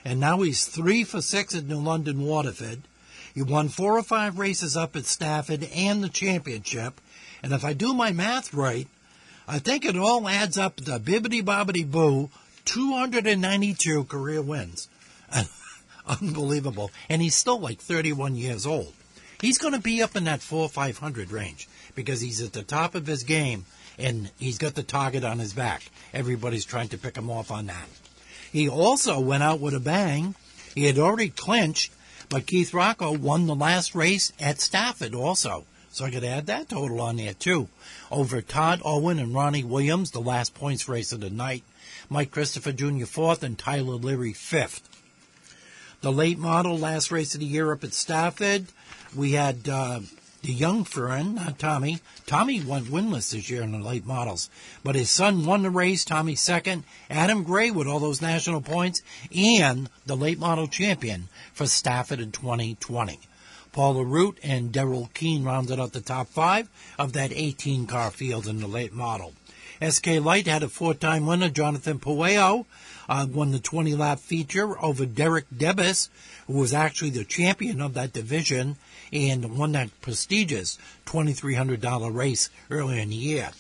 and 0.05 0.21
now 0.21 0.41
he's 0.43 0.65
three 0.65 1.05
for 1.05 1.21
six 1.21 1.55
at 1.55 1.67
New 1.67 1.79
London 1.79 2.23
Waterford. 2.23 2.83
He 3.35 3.43
won 3.43 3.69
four 3.69 3.99
or 3.99 4.03
five 4.03 4.39
races 4.39 4.77
up 4.77 4.95
at 4.95 5.07
Stafford 5.07 5.69
and 5.75 6.05
the 6.05 6.09
championship. 6.09 7.01
And 7.43 7.53
if 7.53 7.65
I 7.65 7.73
do 7.73 7.95
my 7.95 8.13
math 8.13 8.55
right, 8.55 8.87
I 9.49 9.59
think 9.59 9.85
it 9.85 9.97
all 9.97 10.29
adds 10.29 10.57
up 10.57 10.77
to 10.77 11.01
bibbity 11.01 11.43
bobbity 11.43 11.91
boo, 11.91 12.31
292 12.65 14.05
career 14.05 14.43
wins. 14.43 14.89
Unbelievable. 16.21 16.91
And 17.09 17.23
he's 17.23 17.35
still 17.35 17.59
like 17.59 17.81
31 17.81 18.35
years 18.37 18.67
old. 18.67 18.93
He's 19.41 19.59
going 19.59 19.75
to 19.75 19.81
be 19.81 20.03
up 20.03 20.15
in 20.15 20.25
that 20.25 20.41
4 20.41 20.69
500 20.69 21.33
range 21.33 21.69
because 21.95 22.21
he's 22.21 22.41
at 22.41 22.53
the 22.53 22.63
top 22.63 22.95
of 22.95 23.07
his 23.07 23.25
game 23.25 23.65
and 23.99 24.31
he's 24.39 24.59
got 24.59 24.75
the 24.75 24.83
target 24.83 25.25
on 25.25 25.39
his 25.39 25.53
back. 25.53 25.83
Everybody's 26.15 26.65
trying 26.65 26.89
to 26.89 26.99
pick 26.99 27.17
him 27.17 27.31
off 27.31 27.51
on 27.51 27.67
that. 27.67 27.89
He 28.53 28.69
also 28.69 29.19
went 29.19 29.43
out 29.43 29.61
with 29.61 29.75
a 29.75 29.81
bang. 29.81 30.35
He 30.75 30.85
had 30.85 30.99
already 30.99 31.29
clinched, 31.29 31.93
but 32.29 32.47
Keith 32.47 32.73
Rocco 32.73 33.13
won 33.13 33.47
the 33.47 33.55
last 33.55 33.95
race 33.95 34.33
at 34.39 34.61
Stafford 34.61 35.15
also. 35.15 35.65
So 35.91 36.07
I 36.07 36.11
could 36.11 36.25
add 36.25 36.47
that 36.47 36.71
total 36.71 37.01
on 37.01 37.17
there 37.17 37.35
too. 37.35 37.69
Over 38.11 38.41
Todd 38.41 38.81
Owen 38.85 39.19
and 39.19 39.35
Ronnie 39.35 39.65
Williams, 39.65 40.11
the 40.11 40.21
last 40.21 40.55
points 40.55 40.89
race 40.89 41.13
of 41.13 41.21
the 41.21 41.31
night. 41.31 41.65
Mike 42.09 42.31
Christopher 42.31 42.73
Jr. 42.73 43.05
fourth 43.05 43.43
and 43.43 43.59
Tyler 43.59 43.95
Leary 43.95 44.33
fifth. 44.33 44.89
The 46.03 46.11
late 46.11 46.37
model 46.37 46.77
last 46.77 47.13
race 47.13 47.35
of 47.35 47.41
the 47.41 47.47
year 47.47 47.71
up 47.71 47.85
at 47.85 47.95
Stafford. 47.95 48.67
We 49.15 49.33
had 49.33 49.69
uh, 49.69 50.01
the 50.43 50.53
young 50.53 50.83
friend, 50.83 51.37
not 51.37 51.61
Tommy. 51.61 52.01
Tommy 52.27 52.61
went 52.61 52.87
winless 52.87 53.31
this 53.31 53.49
year 53.49 53.63
in 53.63 53.71
the 53.71 53.79
late 53.79 54.05
models, 54.05 54.51
but 54.83 54.97
his 54.97 55.11
son 55.11 55.47
won 55.47 55.63
the 55.63 55.71
race. 55.71 56.05
Tommy 56.05 56.35
second. 56.35 56.83
Adam 57.09 57.45
Gray 57.45 57.71
with 57.71 57.87
all 57.87 58.01
those 58.01 58.21
national 58.21 58.63
points 58.63 59.01
and 59.33 59.89
the 60.05 60.17
late 60.17 60.41
model 60.41 60.67
champion 60.67 61.29
for 61.53 61.67
Stafford 61.67 62.19
in 62.19 62.33
2020. 62.33 63.21
Paula 63.71 64.05
Root 64.05 64.41
and 64.43 64.73
Daryl 64.73 65.15
Keene 65.15 65.45
rounded 65.45 65.79
out 65.79 65.93
the 65.93 66.01
top 66.01 66.27
five 66.27 66.69
of 66.99 67.13
that 67.13 67.31
18 67.33 67.87
car 67.87 68.11
field 68.11 68.49
in 68.49 68.59
the 68.59 68.67
late 68.67 68.93
model. 68.93 69.35
SK 69.81 70.07
Light 70.21 70.47
had 70.47 70.63
a 70.63 70.69
four-time 70.69 71.27
winner, 71.27 71.49
Jonathan 71.49 71.99
Pueo, 71.99 72.67
uh, 73.13 73.27
won 73.27 73.51
the 73.51 73.59
20 73.59 73.95
lap 73.95 74.19
feature 74.19 74.83
over 74.83 75.05
Derek 75.05 75.45
Debus, 75.55 76.09
who 76.47 76.55
was 76.55 76.73
actually 76.73 77.11
the 77.11 77.25
champion 77.25 77.83
of 77.83 77.93
that 77.93 78.15
division 78.15 78.77
and 79.13 79.59
won 79.59 79.73
that 79.73 80.01
prestigious 80.01 80.79
$2,300 81.05 82.15
race 82.15 82.49
earlier 82.71 83.03
in 83.03 83.11
the 83.11 83.15
year. 83.15 83.51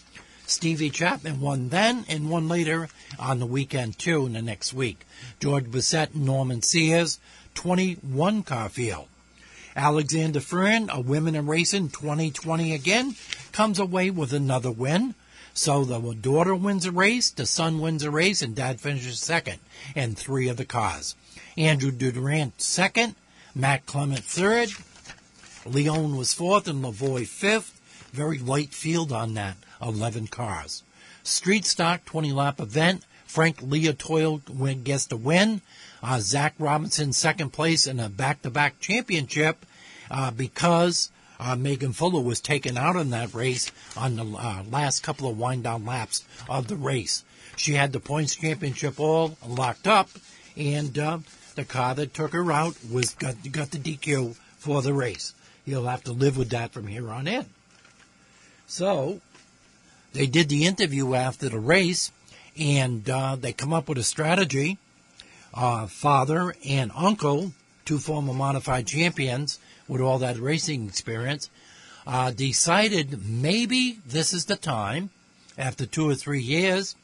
Stevie 0.47 0.89
Chapman 0.89 1.39
won 1.39 1.69
then 1.69 2.07
and 2.09 2.31
won 2.31 2.49
later 2.49 2.89
on 3.19 3.41
the 3.41 3.47
weekend 3.47 3.99
too 3.99 4.25
in 4.25 4.33
the 4.33 4.41
next 4.41 4.73
week. 4.73 5.05
George 5.39 5.71
Bissett 5.71 6.15
and 6.15 6.25
Norman 6.25 6.63
Sears, 6.63 7.21
21 7.55 8.45
car 8.45 8.71
field. 8.71 9.07
Alexander 9.77 10.41
Fern, 10.41 10.89
a 10.89 10.99
women 10.99 11.35
in 11.35 11.47
racing 11.47 11.91
2020 11.91 12.73
again, 12.73 13.17
comes 13.53 13.79
away 13.79 14.09
with 14.09 14.33
another 14.33 14.71
win. 14.71 15.15
So 15.55 15.85
the 15.85 16.15
daughter 16.15 16.55
wins 16.55 16.87
a 16.87 16.93
race, 16.93 17.31
the 17.31 17.47
son 17.47 17.79
wins 17.81 18.03
a 18.03 18.11
race, 18.11 18.43
and 18.43 18.55
dad 18.55 18.81
finishes 18.81 19.21
second 19.21 19.59
in 19.95 20.15
three 20.15 20.49
of 20.49 20.57
the 20.57 20.65
cars. 20.65 21.15
Andrew 21.57 21.91
Durant 21.91 22.61
second, 22.61 23.15
Matt 23.55 23.85
Clement 23.85 24.25
third, 24.25 24.71
Leon 25.65 26.17
was 26.17 26.35
fourth 26.35 26.67
and 26.67 26.83
Lavoy 26.83 27.27
fifth. 27.27 27.79
Very 28.13 28.39
light 28.39 28.75
field 28.75 29.13
on 29.13 29.35
that, 29.35 29.57
11 29.81 30.27
cars. 30.27 30.83
Street 31.23 31.65
stock 31.65 32.05
20 32.05 32.33
lap 32.33 32.61
event. 32.61 33.05
Frank 33.27 33.59
Leotoil 33.59 34.85
gets 34.85 35.07
the 35.07 35.17
win. 35.17 35.63
Uh, 36.03 36.19
Zach 36.21 36.55
Robinson 36.59 37.13
second 37.13 37.51
place 37.51 37.87
in 37.87 38.01
a 38.01 38.09
back-to-back 38.09 38.81
championship 38.81 39.65
uh, 40.11 40.31
because 40.31 41.11
uh, 41.43 41.57
Megan 41.57 41.93
Fuller 41.93 42.21
was 42.23 42.41
taken 42.41 42.79
out 42.79 42.97
in 42.97 43.11
that 43.11 43.35
race 43.35 43.73
on 43.97 44.17
the 44.17 44.25
uh, 44.25 44.63
last 44.71 45.03
couple 45.03 45.29
of 45.29 45.39
wind-down 45.39 45.85
laps 45.85 46.25
of 46.49 46.69
the 46.69 46.77
race. 46.77 47.25
She 47.57 47.75
had 47.75 47.93
the 47.93 48.01
points 48.01 48.37
championship 48.37 49.01
all 49.01 49.37
locked 49.47 49.89
up, 49.89 50.09
and 50.57 50.97
uh, 50.97 51.19
the 51.57 51.65
car 51.65 51.95
that 51.97 52.15
took 52.15 52.33
her 52.33 52.53
out 52.53 52.77
was 52.91 53.15
got, 53.15 53.37
got 53.51 53.73
the 53.73 53.79
DQ 53.79 54.37
for 54.57 54.83
the 54.83 54.95
race. 54.95 55.35
You'll 55.65 55.87
have 55.87 56.05
to 56.05 56.13
live 56.13 56.37
with 56.37 56.51
that 56.51 56.73
from 56.73 56.87
here 56.87 57.11
on 57.11 57.27
in. 57.27 57.47
So, 58.67 59.21
they 60.13 60.27
did 60.27 60.49
the 60.49 60.67
interview 60.67 61.15
after 61.15 61.49
the 61.49 61.59
race, 61.59 62.13
and 62.57 63.09
uh, 63.11 63.37
they 63.37 63.53
come 63.53 63.73
up 63.73 63.89
with 63.89 63.99
a 63.99 64.05
strategy. 64.05 64.79
Uh, 65.53 65.87
father 65.87 66.55
and 66.67 66.91
uncle, 66.95 67.53
two 67.85 67.99
former 67.99 68.33
modified 68.33 68.87
champions 68.87 69.59
with 69.89 70.01
all 70.01 70.19
that 70.19 70.39
racing 70.39 70.87
experience, 70.87 71.51
uh, 72.07 72.31
decided 72.31 73.27
maybe 73.27 73.99
this 74.07 74.33
is 74.33 74.47
the 74.47 74.57
time, 74.57 75.11
after 75.59 75.87
two 75.87 76.09
or 76.09 76.15
three 76.15 76.41
years, 76.41 76.97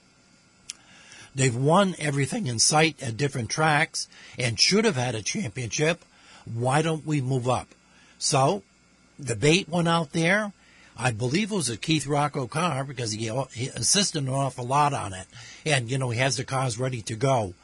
they've 1.35 1.55
won 1.55 1.95
everything 1.99 2.47
in 2.47 2.59
sight 2.59 3.01
at 3.03 3.17
different 3.17 3.51
tracks 3.51 4.09
and 4.39 4.59
should 4.59 4.85
have 4.85 4.97
had 4.97 5.15
a 5.15 5.23
championship. 5.23 6.05
Why 6.53 6.83
don't 6.83 7.07
we 7.07 7.21
move 7.21 7.49
up? 7.49 7.69
So 8.19 8.63
the 9.19 9.37
bait 9.37 9.69
went 9.69 9.89
out 9.89 10.13
there. 10.13 10.53
I 10.97 11.13
believe 11.13 11.53
it 11.53 11.55
was 11.55 11.69
a 11.69 11.77
Keith 11.77 12.07
Rocco 12.07 12.49
car 12.49 12.83
because 12.83 13.13
he, 13.13 13.31
he 13.53 13.69
assisted 13.69 14.25
an 14.25 14.29
awful 14.29 14.67
lot 14.67 14.93
on 14.93 15.13
it. 15.13 15.27
And, 15.65 15.89
you 15.91 15.99
know, 15.99 16.11
he 16.11 16.19
has 16.19 16.37
the 16.37 16.45
cars 16.45 16.79
ready 16.79 17.03
to 17.03 17.15
go. 17.15 17.55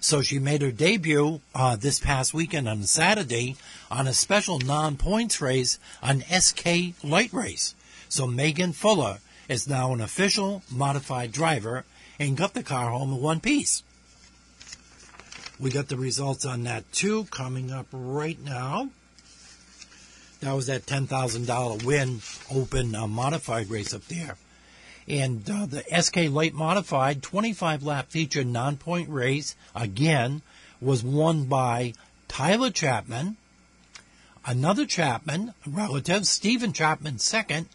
So 0.00 0.22
she 0.22 0.38
made 0.38 0.62
her 0.62 0.72
debut 0.72 1.42
uh, 1.54 1.76
this 1.76 2.00
past 2.00 2.32
weekend 2.32 2.66
on 2.66 2.84
Saturday 2.84 3.56
on 3.90 4.08
a 4.08 4.14
special 4.14 4.58
non-points 4.58 5.42
race 5.42 5.78
on 6.02 6.22
SK 6.22 6.94
Light 7.04 7.32
Race. 7.32 7.74
So 8.08 8.26
Megan 8.26 8.72
Fuller 8.72 9.18
is 9.48 9.68
now 9.68 9.92
an 9.92 10.00
official 10.00 10.62
modified 10.70 11.32
driver 11.32 11.84
and 12.18 12.36
got 12.36 12.54
the 12.54 12.62
car 12.62 12.90
home 12.90 13.12
in 13.12 13.20
one 13.20 13.40
piece. 13.40 13.82
We 15.60 15.70
got 15.70 15.88
the 15.88 15.98
results 15.98 16.46
on 16.46 16.64
that 16.64 16.90
too 16.92 17.24
coming 17.24 17.70
up 17.70 17.86
right 17.92 18.42
now. 18.42 18.88
That 20.40 20.54
was 20.54 20.68
that 20.68 20.86
$10,000 20.86 21.84
win 21.84 22.20
open 22.50 22.94
uh, 22.94 23.06
modified 23.06 23.68
race 23.68 23.92
up 23.92 24.06
there. 24.06 24.38
And 25.08 25.48
uh, 25.50 25.66
the 25.66 25.84
SK 26.00 26.30
Light 26.30 26.54
Modified 26.54 27.22
25 27.22 27.82
lap 27.82 28.10
feature 28.10 28.44
non 28.44 28.76
point 28.76 29.08
race, 29.08 29.56
again, 29.74 30.42
was 30.80 31.02
won 31.02 31.44
by 31.44 31.94
Tyler 32.28 32.70
Chapman, 32.70 33.36
another 34.46 34.86
Chapman, 34.86 35.54
relative, 35.66 36.26
Stephen 36.26 36.72
Chapman 36.72 37.18
second, 37.18 37.68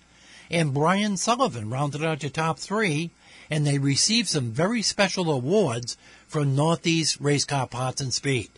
and 0.50 0.74
Brian 0.74 1.18
Sullivan 1.18 1.70
rounded 1.70 2.04
out 2.04 2.24
your 2.24 2.30
top 2.30 2.60
three, 2.60 3.12
and 3.50 3.66
they 3.66 3.78
received 3.78 4.28
some 4.28 4.52
very 4.52 4.82
special 4.82 5.32
awards 5.32 5.98
from 6.28 6.56
Northeast 6.56 7.20
Race 7.20 7.46
Car 7.46 7.68
Parts 7.68 8.02
and 8.02 8.14
Speed. 8.14 8.50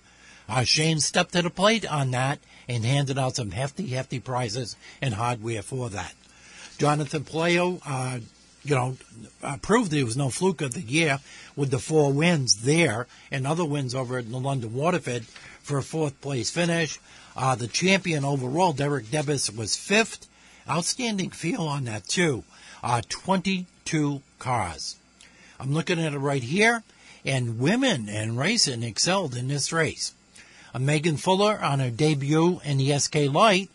Uh, 0.49 0.63
Shane 0.63 0.99
stepped 0.99 1.33
to 1.33 1.41
the 1.41 1.49
plate 1.49 1.85
on 1.91 2.11
that 2.11 2.39
and 2.67 2.85
handed 2.85 3.17
out 3.17 3.35
some 3.35 3.51
hefty, 3.51 3.87
hefty 3.87 4.19
prizes 4.19 4.75
and 5.01 5.13
hardware 5.13 5.61
for 5.61 5.89
that. 5.89 6.13
Jonathan 6.77 7.23
Playo, 7.23 7.81
uh, 7.85 8.19
you 8.67 8.75
know, 8.75 8.97
uh, 9.41 9.55
proved 9.61 9.91
there 9.91 10.03
was 10.03 10.17
no 10.17 10.29
fluke 10.29 10.61
of 10.61 10.73
the 10.73 10.81
year 10.81 11.19
with 11.55 11.71
the 11.71 11.79
four 11.79 12.11
wins 12.11 12.63
there 12.63 13.07
and 13.31 13.47
other 13.47 13.63
wins 13.63 13.95
over 13.95 14.17
at 14.17 14.29
the 14.29 14.37
London 14.37 14.73
Waterford 14.73 15.23
for 15.63 15.77
a 15.77 15.83
fourth 15.83 16.19
place 16.19 16.49
finish. 16.49 16.99
Uh, 17.35 17.55
the 17.55 17.67
champion 17.67 18.25
overall, 18.25 18.73
Derek 18.73 19.05
Debus, 19.05 19.55
was 19.55 19.77
fifth. 19.77 20.27
Outstanding 20.69 21.29
feel 21.29 21.61
on 21.61 21.85
that 21.85 22.09
too. 22.09 22.43
Uh, 22.83 23.01
22 23.07 24.21
cars. 24.37 24.97
I'm 25.61 25.73
looking 25.73 25.99
at 26.03 26.13
it 26.13 26.19
right 26.19 26.43
here, 26.43 26.83
and 27.23 27.59
women 27.59 28.09
and 28.09 28.37
racing 28.37 28.83
excelled 28.83 29.35
in 29.35 29.47
this 29.47 29.71
race. 29.71 30.13
Uh, 30.73 30.79
Megan 30.79 31.15
Fuller 31.15 31.57
on 31.63 31.79
her 31.79 31.89
debut 31.89 32.59
in 32.65 32.79
the 32.79 32.99
SK 32.99 33.31
Light 33.31 33.69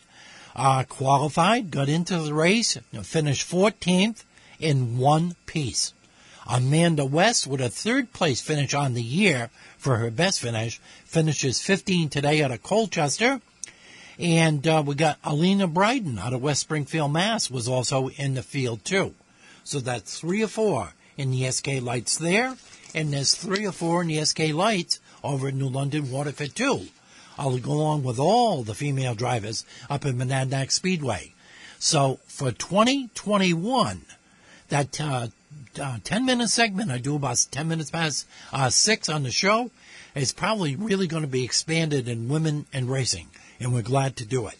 uh, 0.55 0.83
qualified, 0.83 1.71
got 1.71 1.89
into 1.89 2.19
the 2.19 2.33
race, 2.33 2.77
finished 3.01 3.49
14th 3.49 4.23
in 4.63 4.97
one 4.97 5.35
piece. 5.45 5.93
Amanda 6.47 7.05
West 7.05 7.47
with 7.47 7.61
a 7.61 7.69
third 7.69 8.13
place 8.13 8.41
finish 8.41 8.73
on 8.73 8.93
the 8.93 9.03
year 9.03 9.49
for 9.77 9.97
her 9.97 10.09
best 10.09 10.41
finish, 10.41 10.79
finishes 11.05 11.61
15 11.61 12.09
today 12.09 12.41
out 12.41 12.51
of 12.51 12.63
Colchester. 12.63 13.41
And 14.19 14.65
uh, 14.67 14.83
we 14.85 14.95
got 14.95 15.19
Alina 15.23 15.67
Bryden 15.67 16.19
out 16.19 16.33
of 16.33 16.41
West 16.41 16.61
Springfield, 16.61 17.11
Mass, 17.11 17.49
was 17.49 17.67
also 17.67 18.09
in 18.09 18.35
the 18.35 18.43
field 18.43 18.85
too. 18.85 19.13
So 19.63 19.79
that's 19.79 20.19
three 20.19 20.43
or 20.43 20.47
four 20.47 20.93
in 21.17 21.31
the 21.31 21.49
SK 21.49 21.81
Lights 21.81 22.17
there, 22.17 22.55
and 22.93 23.13
there's 23.13 23.33
three 23.35 23.65
or 23.65 23.71
four 23.71 24.01
in 24.01 24.07
the 24.07 24.23
SK 24.23 24.53
Lights 24.53 24.99
over 25.23 25.47
at 25.47 25.53
New 25.53 25.69
London 25.69 26.11
Waterford 26.11 26.55
too. 26.55 26.87
I'll 27.37 27.57
go 27.57 27.71
along 27.71 28.03
with 28.03 28.19
all 28.19 28.63
the 28.63 28.75
female 28.75 29.15
drivers 29.15 29.65
up 29.89 30.05
in 30.05 30.17
Monadnock 30.17 30.71
Speedway. 30.71 31.33
So 31.79 32.19
for 32.27 32.51
2021, 32.51 34.01
that 34.69 34.99
uh, 34.99 35.27
uh, 35.81 35.97
10 36.03 36.25
minute 36.25 36.49
segment 36.49 36.91
I 36.91 36.97
do 36.97 37.15
about 37.15 37.45
10 37.51 37.67
minutes 37.67 37.91
past 37.91 38.27
uh, 38.51 38.69
6 38.69 39.09
on 39.09 39.23
the 39.23 39.31
show 39.31 39.71
is 40.15 40.31
probably 40.31 40.75
really 40.75 41.07
going 41.07 41.23
to 41.23 41.27
be 41.27 41.43
expanded 41.43 42.07
in 42.07 42.29
women 42.29 42.65
and 42.71 42.89
racing, 42.89 43.27
and 43.59 43.73
we're 43.73 43.81
glad 43.81 44.15
to 44.17 44.25
do 44.25 44.47
it. 44.47 44.57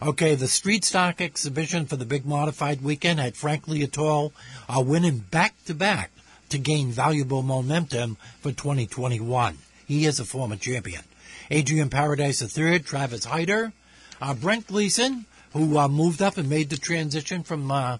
Okay, 0.00 0.34
the 0.34 0.48
street 0.48 0.84
stock 0.84 1.20
exhibition 1.20 1.86
for 1.86 1.96
the 1.96 2.04
big 2.04 2.26
modified 2.26 2.82
weekend 2.82 3.20
had 3.20 3.36
Frank 3.36 3.66
Lietol 3.66 4.32
uh, 4.68 4.80
winning 4.80 5.18
back 5.18 5.54
to 5.66 5.74
back 5.74 6.10
to 6.48 6.58
gain 6.58 6.90
valuable 6.90 7.42
momentum 7.42 8.16
for 8.40 8.50
2021. 8.50 9.58
He 9.86 10.04
is 10.04 10.18
a 10.18 10.24
former 10.24 10.56
champion. 10.56 11.02
Adrian 11.50 11.88
Paradise 11.88 12.42
III, 12.42 12.80
Travis 12.80 13.26
Hyder, 13.26 13.72
uh, 14.20 14.34
Brent 14.34 14.66
Gleason, 14.66 15.26
who 15.52 15.78
uh, 15.78 15.88
moved 15.88 16.22
up 16.22 16.36
and 16.36 16.48
made 16.48 16.70
the 16.70 16.76
transition 16.76 17.42
from 17.42 17.70
uh, 17.70 17.98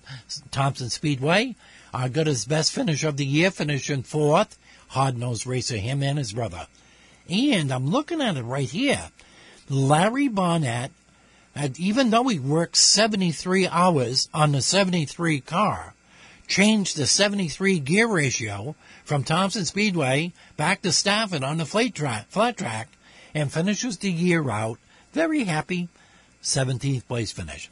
Thompson 0.51 0.91
Speedway, 0.91 1.55
uh, 1.93 2.09
got 2.09 2.27
his 2.27 2.45
best 2.45 2.73
finish 2.73 3.05
of 3.05 3.17
the 3.17 3.27
year, 3.27 3.51
finishing 3.51 4.03
fourth. 4.03 4.59
Hard-nosed 4.89 5.47
racer, 5.47 5.77
him 5.77 6.03
and 6.03 6.19
his 6.19 6.33
brother. 6.33 6.67
And 7.29 7.73
I'm 7.73 7.87
looking 7.87 8.21
at 8.21 8.37
it 8.37 8.43
right 8.43 8.69
here. 8.69 9.11
Larry 9.69 10.29
Barnett, 10.29 10.91
and 11.55 11.79
even 11.81 12.11
though 12.11 12.29
he 12.29 12.39
worked 12.39 12.77
73 12.77 13.69
hours 13.69 14.29
on 14.35 14.53
the 14.53 14.61
73 14.61 15.41
car, 15.41 15.95
changed 16.47 16.97
the 16.97 17.07
73 17.07 17.79
gear 17.79 18.07
ratio 18.07 18.75
from 19.05 19.25
Thompson 19.25 19.65
Speedway 19.65 20.33
back 20.57 20.83
to 20.83 20.93
Stafford 20.93 21.43
on 21.43 21.57
the 21.59 21.65
flat 21.65 21.95
track, 21.95 22.27
flat 22.29 22.57
track 22.59 22.89
and 23.35 23.51
finishes 23.51 23.99
the 23.99 24.13
year 24.13 24.51
out 24.51 24.79
very 25.13 25.45
happy, 25.45 25.89
17th 26.43 27.07
place 27.07 27.33
finish. 27.33 27.71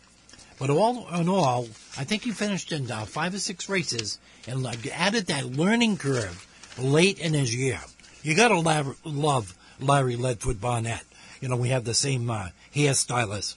But 0.58 0.70
all 0.70 1.08
in 1.14 1.28
all, 1.28 1.68
I 1.96 2.04
think 2.04 2.22
he 2.22 2.32
finished 2.32 2.70
in 2.70 2.90
uh, 2.90 3.06
five 3.06 3.34
or 3.34 3.38
six 3.38 3.68
races 3.68 4.18
and 4.46 4.66
added 4.92 5.26
that 5.26 5.46
learning 5.46 5.96
curve 5.96 6.46
late 6.78 7.18
in 7.18 7.32
his 7.32 7.54
year. 7.54 7.80
You 8.22 8.36
gotta 8.36 8.58
love 9.04 9.56
Larry 9.80 10.16
Leadfoot 10.16 10.60
Barnett. 10.60 11.04
You 11.40 11.48
know, 11.48 11.56
we 11.56 11.70
have 11.70 11.84
the 11.84 11.94
same 11.94 12.30
uh, 12.30 12.48
hairstylist 12.74 13.56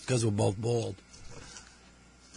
because 0.00 0.24
we're 0.24 0.32
both 0.32 0.56
bald. 0.56 0.96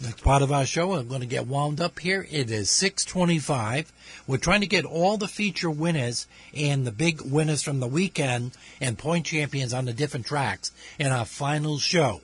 Next 0.02 0.24
part 0.24 0.42
of 0.42 0.50
our 0.50 0.66
show, 0.66 0.94
I'm 0.94 1.06
going 1.06 1.20
to 1.20 1.28
get 1.28 1.46
wound 1.46 1.80
up 1.80 2.00
here. 2.00 2.26
It 2.28 2.50
is 2.50 2.68
625. 2.70 3.92
We're 4.26 4.36
trying 4.36 4.62
to 4.62 4.66
get 4.66 4.84
all 4.84 5.16
the 5.16 5.28
feature 5.28 5.70
winners 5.70 6.26
and 6.52 6.84
the 6.84 6.90
big 6.90 7.20
winners 7.20 7.62
from 7.62 7.78
the 7.78 7.86
weekend 7.86 8.50
and 8.80 8.98
point 8.98 9.26
champions 9.26 9.72
on 9.72 9.84
the 9.84 9.92
different 9.92 10.26
tracks 10.26 10.72
in 10.98 11.06
our 11.12 11.24
final 11.24 11.78
show. 11.78 12.20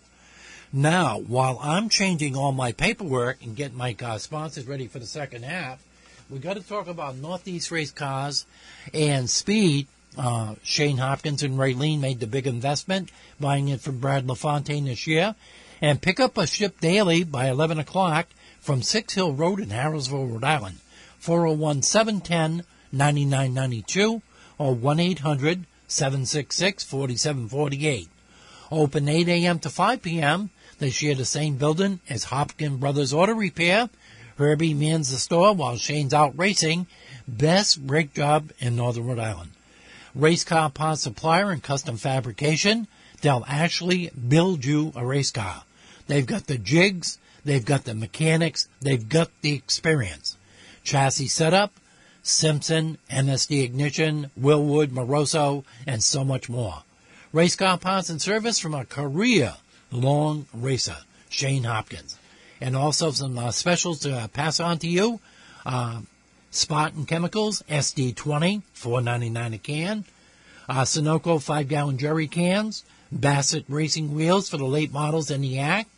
Now, 0.72 1.20
while 1.20 1.60
I'm 1.62 1.88
changing 1.88 2.34
all 2.34 2.50
my 2.50 2.72
paperwork 2.72 3.44
and 3.44 3.54
getting 3.54 3.78
my 3.78 3.94
uh, 4.02 4.18
sponsors 4.18 4.66
ready 4.66 4.88
for 4.88 4.98
the 4.98 5.06
second 5.06 5.44
half, 5.44 5.80
we 6.28 6.40
got 6.40 6.54
to 6.54 6.66
talk 6.66 6.88
about 6.88 7.14
Northeast 7.14 7.70
Race 7.70 7.92
Cars 7.92 8.44
and 8.92 9.30
Speed. 9.30 9.86
Uh, 10.16 10.56
Shane 10.64 10.96
Hopkins 10.96 11.44
and 11.44 11.56
Raylene 11.56 12.00
made 12.00 12.18
the 12.18 12.26
big 12.26 12.48
investment 12.48 13.12
buying 13.38 13.68
it 13.68 13.80
from 13.80 13.98
Brad 13.98 14.26
LaFontaine 14.26 14.86
this 14.86 15.06
year 15.06 15.36
and 15.80 16.02
pick 16.02 16.18
up 16.20 16.36
a 16.36 16.46
ship 16.46 16.80
daily 16.80 17.24
by 17.24 17.48
11 17.48 17.78
o'clock 17.78 18.26
from 18.60 18.82
Six 18.82 19.14
Hill 19.14 19.32
Road 19.32 19.60
in 19.60 19.68
Harrisville, 19.68 20.30
Rhode 20.30 20.44
Island. 20.44 20.78
401 21.18 21.82
710 21.82 22.64
9992 22.92 24.22
or 24.58 24.74
1 24.74 25.00
800 25.00 25.64
766 25.86 26.84
4748. 26.84 28.08
Open 28.70 29.08
8 29.08 29.28
a.m. 29.28 29.58
to 29.60 29.70
5 29.70 30.02
p.m. 30.02 30.50
They 30.78 30.90
share 30.90 31.14
the 31.14 31.24
same 31.24 31.56
building 31.56 32.00
as 32.08 32.24
Hopkins 32.24 32.78
Brothers 32.78 33.12
Auto 33.12 33.34
Repair. 33.34 33.88
Herbie 34.36 34.74
mans 34.74 35.10
the 35.10 35.16
store 35.16 35.54
while 35.54 35.76
Shane's 35.76 36.14
out 36.14 36.38
racing. 36.38 36.86
Best 37.26 37.84
brake 37.84 38.14
job 38.14 38.52
in 38.58 38.76
Northern 38.76 39.06
Rhode 39.06 39.18
Island. 39.18 39.50
Race 40.14 40.44
car 40.44 40.70
parts 40.70 41.02
supplier 41.02 41.50
and 41.50 41.62
custom 41.62 41.96
fabrication. 41.96 42.86
They'll 43.20 43.44
actually 43.48 44.10
build 44.10 44.64
you 44.64 44.92
a 44.94 45.04
race 45.04 45.32
car. 45.32 45.64
They've 46.08 46.26
got 46.26 46.46
the 46.46 46.56
jigs, 46.56 47.18
they've 47.44 47.64
got 47.64 47.84
the 47.84 47.94
mechanics, 47.94 48.66
they've 48.80 49.08
got 49.08 49.30
the 49.42 49.52
experience. 49.52 50.38
Chassis 50.82 51.28
setup, 51.28 51.72
Simpson, 52.22 52.96
MSD 53.10 53.62
ignition, 53.62 54.30
Wilwood, 54.40 54.88
Moroso, 54.88 55.64
and 55.86 56.02
so 56.02 56.24
much 56.24 56.48
more. 56.48 56.82
Race 57.32 57.56
car 57.56 57.76
parts 57.76 58.08
and 58.08 58.22
service 58.22 58.58
from 58.58 58.74
a 58.74 58.86
career 58.86 59.56
long 59.92 60.46
racer, 60.54 60.96
Shane 61.28 61.64
Hopkins. 61.64 62.18
And 62.58 62.74
also 62.74 63.10
some 63.10 63.38
uh, 63.38 63.50
specials 63.50 64.00
to 64.00 64.16
uh, 64.16 64.28
pass 64.28 64.60
on 64.60 64.78
to 64.78 64.88
you. 64.88 65.20
Uh, 65.66 66.00
Spartan 66.50 67.04
Chemicals, 67.04 67.62
SD20, 67.68 68.62
$4.99 68.74 69.54
a 69.54 69.58
can. 69.58 70.04
Uh, 70.68 70.82
Sunoco 70.82 71.40
5 71.40 71.68
gallon 71.68 71.98
jerry 71.98 72.28
cans. 72.28 72.82
Bassett 73.12 73.66
Racing 73.68 74.14
Wheels 74.14 74.48
for 74.48 74.56
the 74.56 74.64
late 74.64 74.92
models 74.92 75.30
in 75.30 75.42
the 75.42 75.58
Act 75.58 75.90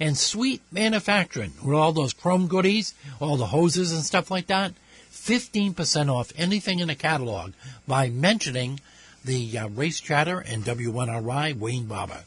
and 0.00 0.16
Sweet 0.16 0.62
Manufacturing 0.72 1.52
with 1.62 1.76
all 1.76 1.92
those 1.92 2.12
chrome 2.12 2.46
goodies, 2.48 2.94
all 3.20 3.36
the 3.36 3.46
hoses 3.46 3.92
and 3.92 4.02
stuff 4.02 4.30
like 4.30 4.46
that. 4.48 4.72
15% 5.12 6.12
off 6.12 6.32
anything 6.36 6.80
in 6.80 6.88
the 6.88 6.94
catalog 6.94 7.52
by 7.86 8.10
mentioning 8.10 8.80
the 9.24 9.56
uh, 9.56 9.68
Race 9.68 10.00
Chatter 10.00 10.38
and 10.40 10.64
WNRI 10.64 11.56
Wayne 11.56 11.86
Barber. 11.86 12.24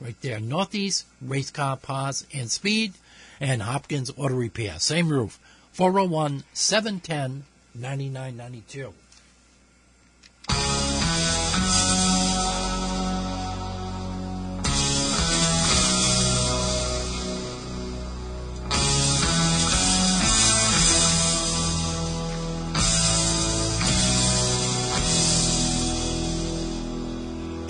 Right 0.00 0.20
there, 0.20 0.38
Northeast 0.38 1.06
Race 1.20 1.50
Car 1.50 1.76
Parts 1.76 2.26
and 2.32 2.50
Speed 2.50 2.92
and 3.40 3.62
Hopkins 3.62 4.10
Auto 4.16 4.34
Repair. 4.34 4.78
Same 4.78 5.08
roof, 5.08 5.40
401 5.72 6.44
710 6.52 7.44
9992. 7.74 8.92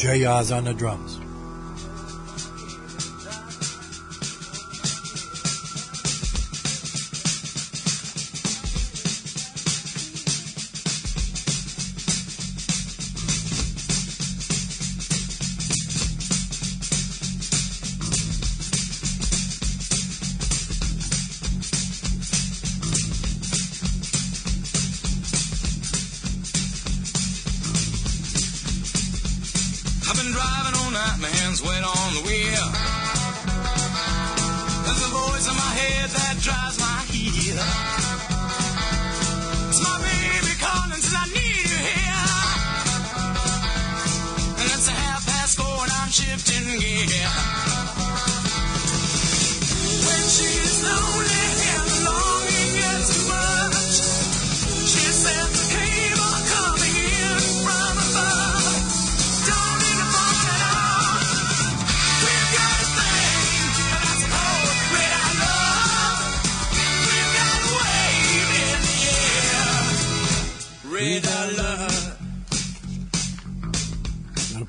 JR's 0.06 0.52
on 0.52 0.62
the 0.62 0.72
drums. 0.72 1.25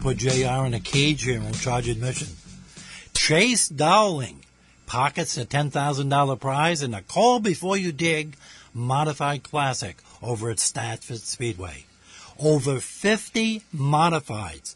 Put 0.08 0.16
JR 0.20 0.66
in 0.66 0.74
a 0.74 0.80
cage 0.80 1.24
here 1.24 1.36
and 1.36 1.44
we'll 1.44 1.54
charge 1.54 1.90
admission. 1.90 2.30
Chase 3.14 3.68
Dowling 3.68 4.40
pockets 4.86 5.38
a 5.38 5.46
$10,000 5.46 6.40
prize 6.40 6.82
in 6.82 6.94
a 6.94 7.02
Call 7.02 7.42
Before 7.42 7.76
You 7.76 7.92
Dig 7.92 8.38
modified 8.74 9.44
classic 9.44 9.98
over 10.24 10.50
at 10.50 10.60
Stafford 10.60 11.20
Speedway. 11.20 11.88
Over 12.40 12.80
50 12.80 13.64
modifieds 13.76 14.76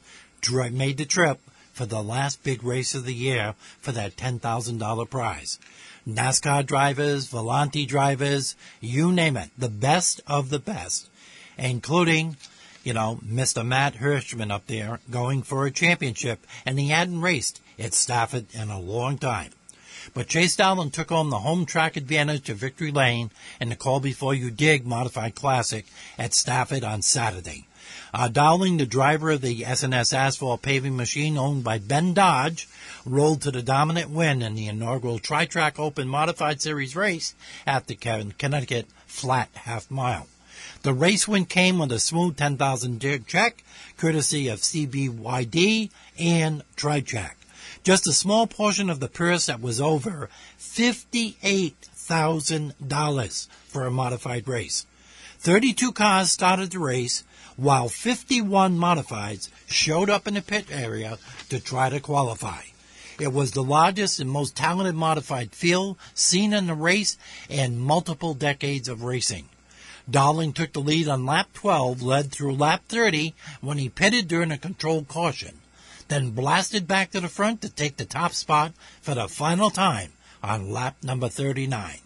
made 0.73 0.97
the 0.97 1.05
trip 1.05 1.39
for 1.71 1.85
the 1.85 2.03
last 2.03 2.43
big 2.43 2.61
race 2.61 2.93
of 2.93 3.05
the 3.05 3.13
year 3.13 3.55
for 3.79 3.93
that 3.93 4.17
$10,000 4.17 5.09
prize. 5.09 5.59
NASCAR 6.05 6.65
drivers, 6.65 7.31
Volante 7.31 7.87
drivers, 7.87 8.57
you 8.81 9.13
name 9.13 9.37
it, 9.37 9.51
the 9.57 9.69
best 9.69 10.19
of 10.27 10.49
the 10.49 10.59
best, 10.59 11.09
including 11.57 12.35
you 12.83 12.93
know, 12.93 13.19
Mr. 13.25 13.65
Matt 13.65 13.95
Hirschman 13.95 14.51
up 14.51 14.67
there 14.67 14.99
going 15.09 15.43
for 15.43 15.65
a 15.65 15.71
championship, 15.71 16.45
and 16.65 16.79
he 16.79 16.89
hadn't 16.89 17.21
raced 17.21 17.61
at 17.77 17.93
Stafford 17.93 18.47
in 18.53 18.69
a 18.69 18.79
long 18.79 19.17
time. 19.17 19.51
But 20.13 20.27
Chase 20.27 20.55
Dowling 20.55 20.89
took 20.89 21.09
home 21.09 21.29
the 21.29 21.39
home 21.39 21.65
track 21.65 21.95
advantage 21.95 22.45
to 22.45 22.55
Victory 22.55 22.91
Lane 22.91 23.29
in 23.59 23.69
the 23.69 23.75
Call 23.75 23.99
Before 23.99 24.33
You 24.33 24.49
Dig 24.49 24.85
Modified 24.85 25.35
Classic 25.35 25.85
at 26.17 26.33
Stafford 26.33 26.83
on 26.83 27.03
Saturday. 27.03 27.67
Uh, 28.13 28.27
Dowling, 28.27 28.77
the 28.77 28.85
driver 28.85 29.31
of 29.31 29.41
the 29.41 29.61
SNS 29.61 30.13
asphalt 30.13 30.61
paving 30.61 30.97
machine 30.97 31.37
owned 31.37 31.63
by 31.63 31.77
Ben 31.77 32.13
Dodge, 32.13 32.67
rolled 33.05 33.41
to 33.41 33.51
the 33.51 33.61
dominant 33.61 34.09
win 34.09 34.41
in 34.41 34.55
the 34.55 34.67
inaugural 34.67 35.19
Tri-Track 35.19 35.79
Open 35.79 36.07
Modified 36.07 36.61
Series 36.61 36.95
race 36.95 37.35
at 37.65 37.87
the 37.87 37.95
Connecticut 37.95 38.87
Flat 39.05 39.49
Half 39.53 39.89
Mile. 39.91 40.27
The 40.83 40.93
race 40.93 41.27
win 41.27 41.45
came 41.45 41.77
with 41.77 41.91
a 41.91 41.99
smooth 41.99 42.37
10,000 42.37 43.27
check, 43.27 43.63
courtesy 43.97 44.47
of 44.47 44.61
CBYD 44.61 45.91
and 46.17 46.63
TriCheck. 46.75 47.33
Just 47.83 48.07
a 48.07 48.13
small 48.13 48.47
portion 48.47 48.89
of 48.89 48.99
the 48.99 49.07
purse 49.07 49.45
that 49.45 49.61
was 49.61 49.79
over 49.79 50.27
$58,000 50.59 53.47
for 53.67 53.85
a 53.85 53.91
modified 53.91 54.47
race. 54.47 54.87
32 55.37 55.91
cars 55.91 56.31
started 56.31 56.71
the 56.71 56.79
race, 56.79 57.23
while 57.57 57.87
51 57.87 58.75
modifieds 58.75 59.49
showed 59.67 60.09
up 60.09 60.27
in 60.27 60.33
the 60.33 60.41
pit 60.41 60.65
area 60.71 61.19
to 61.49 61.59
try 61.59 61.91
to 61.91 61.99
qualify. 61.99 62.63
It 63.19 63.31
was 63.31 63.51
the 63.51 63.61
largest 63.61 64.19
and 64.19 64.31
most 64.31 64.55
talented 64.55 64.95
modified 64.95 65.53
field 65.53 65.97
seen 66.15 66.53
in 66.53 66.65
the 66.65 66.73
race 66.73 67.19
in 67.49 67.77
multiple 67.77 68.33
decades 68.33 68.89
of 68.89 69.03
racing. 69.03 69.47
Dowling 70.11 70.51
took 70.51 70.73
the 70.73 70.81
lead 70.81 71.07
on 71.07 71.25
lap 71.25 71.53
12, 71.53 72.01
led 72.01 72.31
through 72.33 72.55
lap 72.55 72.83
30 72.89 73.33
when 73.61 73.77
he 73.77 73.87
pitted 73.87 74.27
during 74.27 74.51
a 74.51 74.57
controlled 74.57 75.07
caution, 75.07 75.61
then 76.09 76.31
blasted 76.31 76.85
back 76.85 77.11
to 77.11 77.21
the 77.21 77.29
front 77.29 77.61
to 77.61 77.69
take 77.69 77.95
the 77.95 78.03
top 78.03 78.33
spot 78.33 78.73
for 79.01 79.15
the 79.15 79.29
final 79.29 79.69
time 79.69 80.11
on 80.43 80.69
lap 80.69 80.97
number 81.01 81.29
39. 81.29 81.99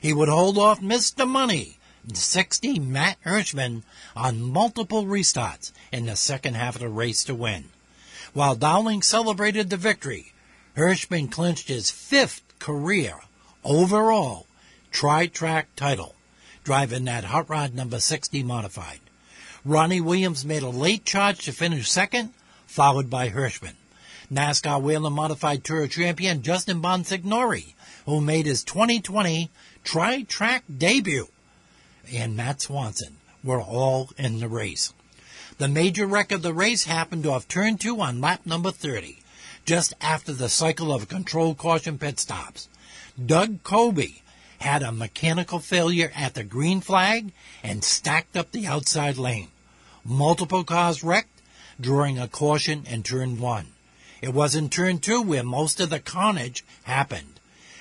He 0.00 0.12
would 0.12 0.28
hold 0.28 0.58
off 0.58 0.80
Mr. 0.80 1.28
Money, 1.28 1.78
60 2.12 2.80
Matt 2.80 3.22
Hirschman, 3.24 3.84
on 4.16 4.42
multiple 4.42 5.04
restarts 5.04 5.70
in 5.92 6.06
the 6.06 6.16
second 6.16 6.54
half 6.54 6.74
of 6.74 6.80
the 6.80 6.88
race 6.88 7.22
to 7.22 7.36
win. 7.36 7.66
While 8.32 8.56
Dowling 8.56 9.02
celebrated 9.02 9.70
the 9.70 9.76
victory, 9.76 10.32
Hirschman 10.76 11.30
clinched 11.30 11.68
his 11.68 11.88
fifth 11.88 12.42
career 12.58 13.20
overall 13.62 14.48
tri-track 14.90 15.68
title 15.76 16.16
driving 16.64 17.04
that 17.04 17.24
hot 17.24 17.48
rod 17.48 17.74
number 17.74 18.00
60 18.00 18.42
modified. 18.42 19.00
Ronnie 19.64 20.00
Williams 20.00 20.44
made 20.44 20.62
a 20.62 20.68
late 20.68 21.04
charge 21.04 21.44
to 21.44 21.52
finish 21.52 21.90
second, 21.90 22.32
followed 22.66 23.08
by 23.08 23.28
Hirschman. 23.28 23.74
NASCAR 24.32 24.80
Whelen 24.80 25.12
Modified 25.12 25.62
Tour 25.62 25.86
champion 25.86 26.42
Justin 26.42 26.80
Bonsignore, 26.80 27.74
who 28.06 28.20
made 28.20 28.46
his 28.46 28.64
2020 28.64 29.50
tri-track 29.84 30.64
debut, 30.74 31.28
and 32.12 32.36
Matt 32.36 32.62
Swanson 32.62 33.16
were 33.42 33.60
all 33.60 34.10
in 34.16 34.40
the 34.40 34.48
race. 34.48 34.92
The 35.58 35.68
major 35.68 36.06
wreck 36.06 36.32
of 36.32 36.42
the 36.42 36.54
race 36.54 36.84
happened 36.84 37.26
off 37.26 37.46
turn 37.46 37.78
two 37.78 38.00
on 38.00 38.20
lap 38.20 38.40
number 38.44 38.70
30, 38.70 39.22
just 39.64 39.94
after 40.00 40.32
the 40.32 40.48
cycle 40.48 40.92
of 40.92 41.08
controlled 41.08 41.58
caution 41.58 41.98
pit 41.98 42.18
stops. 42.18 42.68
Doug 43.24 43.62
Coby 43.62 44.22
had 44.58 44.82
a 44.82 44.92
mechanical 44.92 45.58
failure 45.58 46.12
at 46.14 46.34
the 46.34 46.44
green 46.44 46.80
flag 46.80 47.32
and 47.62 47.84
stacked 47.84 48.36
up 48.36 48.52
the 48.52 48.66
outside 48.66 49.16
lane. 49.16 49.48
Multiple 50.04 50.64
cars 50.64 51.02
wrecked 51.02 51.40
during 51.80 52.18
a 52.18 52.28
caution 52.28 52.84
in 52.86 53.02
turn 53.02 53.40
one. 53.40 53.68
It 54.20 54.32
was 54.32 54.54
in 54.54 54.70
turn 54.70 55.00
two 55.00 55.20
where 55.20 55.44
most 55.44 55.80
of 55.80 55.90
the 55.90 56.00
carnage 56.00 56.64
happened. 56.84 57.40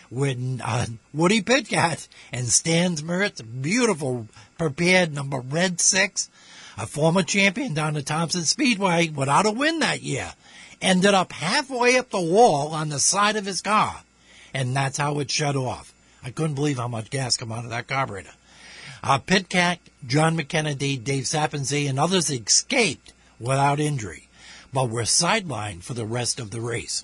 When 0.09 0.61
uh, 0.61 0.87
Woody 1.13 1.41
Pitkat 1.41 2.07
and 2.31 2.47
Stan 2.47 2.95
Mertz, 2.97 3.41
beautiful 3.61 4.27
prepared 4.57 5.13
number 5.13 5.39
red 5.39 5.79
six, 5.79 6.29
a 6.77 6.85
former 6.85 7.23
champion 7.23 7.73
down 7.73 7.95
at 7.95 8.05
Thompson 8.05 8.43
Speedway 8.43 9.09
without 9.09 9.45
a 9.45 9.51
win 9.51 9.79
that 9.79 10.03
year, 10.03 10.33
ended 10.81 11.13
up 11.13 11.31
halfway 11.31 11.97
up 11.97 12.09
the 12.09 12.21
wall 12.21 12.73
on 12.73 12.89
the 12.89 12.99
side 12.99 13.35
of 13.37 13.45
his 13.45 13.61
car. 13.61 14.01
And 14.53 14.75
that's 14.75 14.97
how 14.97 15.19
it 15.19 15.31
shut 15.31 15.55
off. 15.55 15.92
I 16.23 16.31
couldn't 16.31 16.55
believe 16.55 16.77
how 16.77 16.87
much 16.87 17.09
gas 17.09 17.37
came 17.37 17.51
out 17.51 17.65
of 17.65 17.69
that 17.71 17.87
carburetor. 17.87 18.31
Uh, 19.03 19.19
John 20.07 20.37
McKennedy, 20.37 21.03
Dave 21.03 21.27
Sapienza, 21.27 21.77
and 21.77 21.99
others 21.99 22.29
escaped 22.29 23.11
without 23.39 23.79
injury, 23.81 24.29
but 24.71 24.89
were 24.89 25.01
sidelined 25.01 25.83
for 25.83 25.93
the 25.93 26.05
rest 26.05 26.39
of 26.39 26.51
the 26.51 26.61
race. 26.61 27.03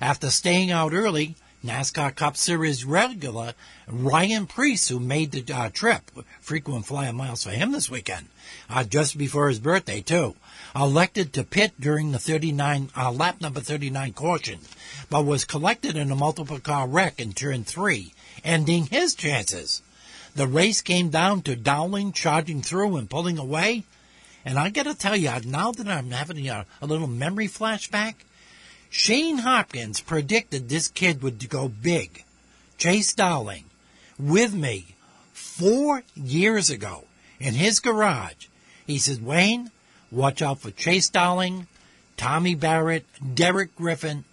After 0.00 0.30
staying 0.30 0.70
out 0.70 0.94
early, 0.94 1.36
NASCAR 1.62 2.16
Cup 2.16 2.38
Series 2.38 2.86
regular 2.86 3.52
Ryan 3.86 4.46
Preece, 4.46 4.88
who 4.88 4.98
made 4.98 5.32
the 5.32 5.54
uh, 5.54 5.68
trip, 5.68 6.10
frequent 6.40 6.86
flyer 6.86 7.12
miles 7.12 7.44
for 7.44 7.50
him 7.50 7.72
this 7.72 7.90
weekend, 7.90 8.28
uh, 8.70 8.84
just 8.84 9.18
before 9.18 9.50
his 9.50 9.58
birthday 9.58 10.00
too, 10.00 10.36
elected 10.74 11.34
to 11.34 11.44
pit 11.44 11.72
during 11.78 12.12
the 12.12 12.18
39 12.18 12.88
uh, 12.96 13.12
lap 13.12 13.42
number 13.42 13.60
39 13.60 14.14
caution, 14.14 14.60
but 15.10 15.26
was 15.26 15.44
collected 15.44 15.96
in 15.96 16.10
a 16.10 16.16
multiple 16.16 16.60
car 16.60 16.88
wreck 16.88 17.20
in 17.20 17.34
turn 17.34 17.64
three 17.64 18.14
ending 18.44 18.86
his 18.86 19.14
chances. 19.14 19.82
The 20.34 20.46
race 20.46 20.80
came 20.80 21.10
down 21.10 21.42
to 21.42 21.56
Dowling 21.56 22.12
charging 22.12 22.62
through 22.62 22.96
and 22.96 23.10
pulling 23.10 23.38
away. 23.38 23.84
And 24.44 24.58
I 24.58 24.70
got 24.70 24.84
to 24.84 24.94
tell 24.94 25.16
you, 25.16 25.30
now 25.44 25.72
that 25.72 25.88
I'm 25.88 26.10
having 26.10 26.48
a, 26.48 26.64
a 26.80 26.86
little 26.86 27.06
memory 27.06 27.48
flashback, 27.48 28.14
Shane 28.88 29.38
Hopkins 29.38 30.00
predicted 30.00 30.68
this 30.68 30.88
kid 30.88 31.22
would 31.22 31.48
go 31.48 31.68
big. 31.68 32.24
Chase 32.78 33.12
Dowling, 33.12 33.64
with 34.18 34.54
me, 34.54 34.94
four 35.32 36.02
years 36.14 36.70
ago 36.70 37.04
in 37.38 37.54
his 37.54 37.80
garage. 37.80 38.46
He 38.86 38.98
said, 38.98 39.24
Wayne, 39.24 39.70
watch 40.10 40.42
out 40.42 40.60
for 40.60 40.70
Chase 40.70 41.08
Dowling, 41.08 41.66
Tommy 42.16 42.54
Barrett, 42.54 43.04
Derek 43.34 43.76
Griffin. 43.76 44.24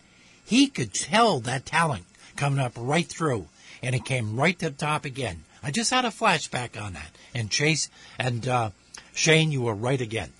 He 0.45 0.67
could 0.67 0.93
tell 0.93 1.39
that 1.41 1.65
talent 1.65 2.05
coming 2.35 2.59
up 2.59 2.73
right 2.77 3.07
through 3.07 3.47
and 3.81 3.95
it 3.95 4.05
came 4.05 4.39
right 4.39 4.57
to 4.59 4.69
the 4.69 4.75
top 4.75 5.05
again. 5.05 5.43
I 5.63 5.71
just 5.71 5.91
had 5.91 6.05
a 6.05 6.09
flashback 6.09 6.81
on 6.81 6.93
that. 6.93 7.11
And 7.33 7.49
Chase 7.49 7.89
and 8.17 8.47
uh, 8.47 8.69
Shane, 9.13 9.51
you 9.51 9.61
were 9.61 9.73
right 9.73 9.99
again. 9.99 10.31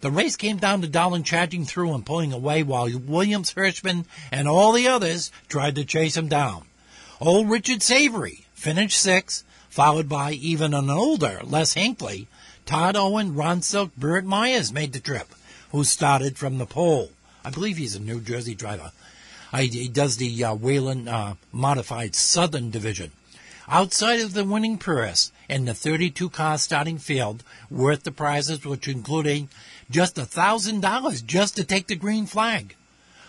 The 0.00 0.10
race 0.10 0.36
came 0.36 0.58
down 0.58 0.82
to 0.82 0.88
Dowling 0.88 1.22
charging 1.22 1.64
through 1.64 1.94
and 1.94 2.04
pulling 2.04 2.32
away 2.32 2.62
while 2.62 2.90
Williams, 2.98 3.54
Hirschman, 3.54 4.04
and 4.30 4.46
all 4.46 4.72
the 4.72 4.86
others 4.86 5.32
tried 5.48 5.74
to 5.76 5.84
chase 5.84 6.16
him 6.16 6.28
down. 6.28 6.66
Old 7.20 7.48
Richard 7.48 7.82
Savary 7.82 8.44
finished 8.52 8.98
sixth, 8.98 9.42
followed 9.70 10.08
by 10.08 10.32
even 10.32 10.74
an 10.74 10.90
older 10.90 11.40
Les 11.42 11.72
Hinckley. 11.72 12.28
Todd 12.66 12.96
Owen, 12.96 13.34
Ron 13.34 13.62
Silk, 13.62 13.96
Burt 13.96 14.24
Myers 14.24 14.72
made 14.72 14.92
the 14.92 15.00
trip, 15.00 15.34
who 15.72 15.82
started 15.82 16.36
from 16.36 16.58
the 16.58 16.66
pole. 16.66 17.10
I 17.44 17.50
believe 17.50 17.76
he's 17.76 17.94
a 17.94 18.00
New 18.00 18.20
Jersey 18.20 18.54
driver. 18.54 18.92
Uh, 19.56 19.60
he, 19.60 19.88
does 19.88 20.18
the 20.18 20.44
uh, 20.44 20.54
Whelen 20.54 21.08
uh, 21.08 21.34
Modified 21.50 22.14
Southern 22.14 22.70
Division. 22.70 23.10
Outside 23.66 24.20
of 24.20 24.34
the 24.34 24.44
winning 24.44 24.76
purse 24.76 25.32
and 25.48 25.66
the 25.66 25.72
32 25.72 26.28
car 26.28 26.58
starting 26.58 26.98
field 26.98 27.42
worth 27.70 28.02
the 28.02 28.12
prizes, 28.12 28.66
which 28.66 28.86
including 28.86 29.48
just 29.90 30.18
a 30.18 30.26
thousand 30.26 30.82
dollars 30.82 31.22
just 31.22 31.56
to 31.56 31.64
take 31.64 31.86
the 31.86 31.96
green 31.96 32.26
flag. 32.26 32.76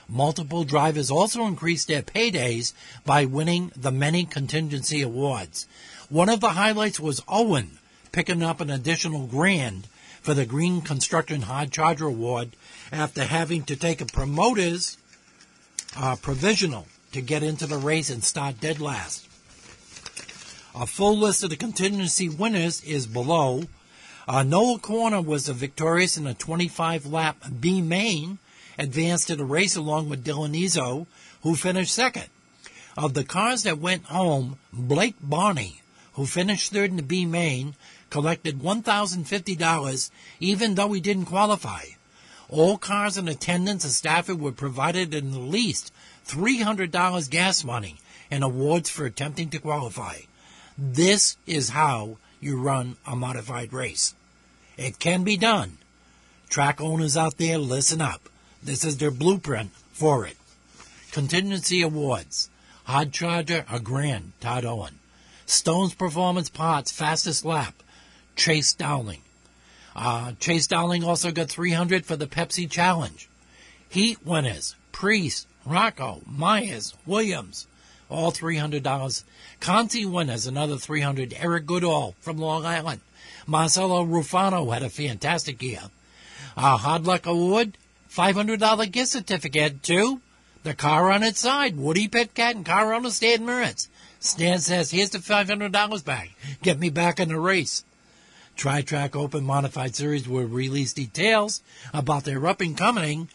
Multiple 0.10 0.66
drivers 0.66 1.10
also 1.10 1.46
increased 1.46 1.88
their 1.88 2.02
paydays 2.02 2.74
by 3.06 3.24
winning 3.24 3.72
the 3.74 3.92
many 3.92 4.26
contingency 4.26 5.02
awards. 5.02 5.66
One 6.10 6.28
of 6.28 6.42
the 6.42 6.50
highlights 6.50 7.00
was 7.00 7.24
Owen 7.30 7.78
picking 8.12 8.44
up 8.44 8.60
an 8.60 8.70
additional 8.70 9.28
grand 9.28 9.88
for 10.22 10.34
the 10.34 10.46
Green 10.46 10.82
Construction 10.82 11.44
Hard 11.44 11.72
Charger 11.72 12.08
Award 12.08 12.50
after 12.92 13.24
having 13.24 13.63
to 13.63 13.78
take 13.78 14.02
a 14.02 14.06
promoter's 14.06 14.98
uh, 15.97 16.15
provisional 16.15 16.88
to 17.12 17.21
get 17.21 17.43
into 17.43 17.65
the 17.65 17.77
race 17.77 18.10
and 18.10 18.23
start 18.23 18.60
dead 18.62 18.79
last. 18.79 19.27
A 20.75 20.86
full 20.86 21.17
list 21.17 21.43
of 21.43 21.49
the 21.49 21.55
contingency 21.55 22.29
winners 22.29 22.83
is 22.83 23.07
below. 23.07 23.63
Uh, 24.27 24.43
Noel 24.43 24.77
Corner 24.77 25.21
was 25.21 25.47
victorious 25.47 26.17
in 26.17 26.27
a 26.27 26.33
25 26.33 27.05
lap 27.05 27.38
B 27.60 27.81
main, 27.81 28.38
advanced 28.77 29.27
to 29.27 29.36
the 29.36 29.45
race 29.45 29.75
along 29.75 30.10
with 30.10 30.23
Dylan 30.23 30.55
Izzo, 30.55 31.07
who 31.41 31.55
finished 31.55 31.93
second. 31.93 32.25
Of 32.95 33.13
the 33.13 33.23
cars 33.23 33.63
that 33.63 33.79
went 33.79 34.05
home, 34.05 34.57
Blake 34.71 35.15
Barney, 35.21 35.81
who 36.13 36.25
finished 36.25 36.71
third 36.71 36.91
in 36.91 36.97
the 36.97 37.03
B 37.03 37.25
main, 37.25 37.75
collected 38.10 38.60
$1,050 38.60 40.12
even 40.39 40.75
though 40.75 40.93
he 40.93 41.01
didn't 41.01 41.25
qualify. 41.25 41.86
All 42.49 42.77
cars 42.77 43.17
in 43.17 43.27
attendance 43.27 43.83
and 43.83 43.93
Stafford 43.93 44.39
were 44.39 44.51
provided 44.51 45.13
at 45.13 45.23
least 45.23 45.91
$300 46.27 47.29
gas 47.29 47.63
money 47.63 47.97
and 48.31 48.43
awards 48.43 48.89
for 48.89 49.05
attempting 49.05 49.49
to 49.49 49.60
qualify. 49.60 50.19
This 50.77 51.38
is 51.45 51.69
how 51.69 52.17
you 52.39 52.60
run 52.60 52.97
a 53.05 53.15
modified 53.15 53.73
race. 53.73 54.13
It 54.77 54.99
can 54.99 55.23
be 55.23 55.38
done. 55.38 55.77
Track 56.49 56.79
owners 56.79 57.17
out 57.17 57.38
there, 57.38 57.57
listen 57.57 58.01
up. 58.01 58.29
This 58.63 58.86
is 58.86 58.97
their 58.97 59.12
blueprint 59.12 59.71
for 59.91 60.25
it. 60.25 60.38
Contingency 61.12 61.81
awards. 61.81 62.49
Hard 62.86 63.12
Charger, 63.12 63.65
a 63.69 63.79
grand, 63.79 64.31
Todd 64.39 64.63
Owen. 64.63 64.99
Stones 65.45 65.93
Performance 65.93 66.49
Parts, 66.49 66.91
fastest 66.91 67.43
lap, 67.43 67.83
Chase 68.36 68.73
Dowling. 68.73 69.21
Uh, 69.97 70.33
Chase 70.39 70.67
Dowling 70.67 71.03
also 71.03 71.31
got 71.31 71.49
300 71.49 72.05
for 72.05 72.15
the 72.15 72.27
Pepsi 72.27 72.69
Challenge. 72.69 73.27
Heat 73.89 74.23
winners, 74.23 74.75
Preece, 74.91 75.47
Rocco, 75.65 76.21
Myers, 76.27 76.93
Williams, 77.07 77.65
all 78.07 78.31
$300. 78.31 79.23
Conti 79.60 80.05
winners, 80.05 80.45
another 80.45 80.77
300. 80.77 81.36
Eric 81.39 81.65
Goodale 81.65 82.13
from 82.19 82.38
Long 82.38 82.63
Island. 82.63 83.01
Marcelo 83.47 84.05
Rufrano 84.05 84.71
had 84.71 84.83
a 84.83 84.89
fantastic 84.89 85.62
year. 85.63 85.81
A 86.55 86.77
Hard 86.77 87.07
Luck 87.07 87.25
Award, 87.25 87.77
$500 88.12 88.91
gift 88.91 89.10
certificate 89.10 89.81
to 89.83 90.21
the 90.63 90.75
car 90.75 91.12
on 91.12 91.23
its 91.23 91.39
side. 91.39 91.75
Woody 91.75 92.07
Pitkat 92.07 92.51
and 92.51 92.65
car 92.65 92.93
owner 92.93 93.10
Stan 93.10 93.39
Meritz. 93.39 93.88
Stan 94.19 94.60
says, 94.60 94.91
here's 94.91 95.12
the 95.12 95.19
$500 95.19 96.05
back. 96.05 96.29
Get 96.62 96.79
me 96.79 96.89
back 96.89 97.19
in 97.19 97.29
the 97.29 97.39
race. 97.39 97.83
Tri-Track 98.58 99.15
Open 99.15 99.43
Modified 99.43 99.96
Series 99.96 100.28
will 100.28 100.46
release 100.46 100.91
details 100.91 101.62
about 101.93 102.24
their 102.24 102.46
up 102.48 102.60
and 102.60 102.76
coming 102.76 103.30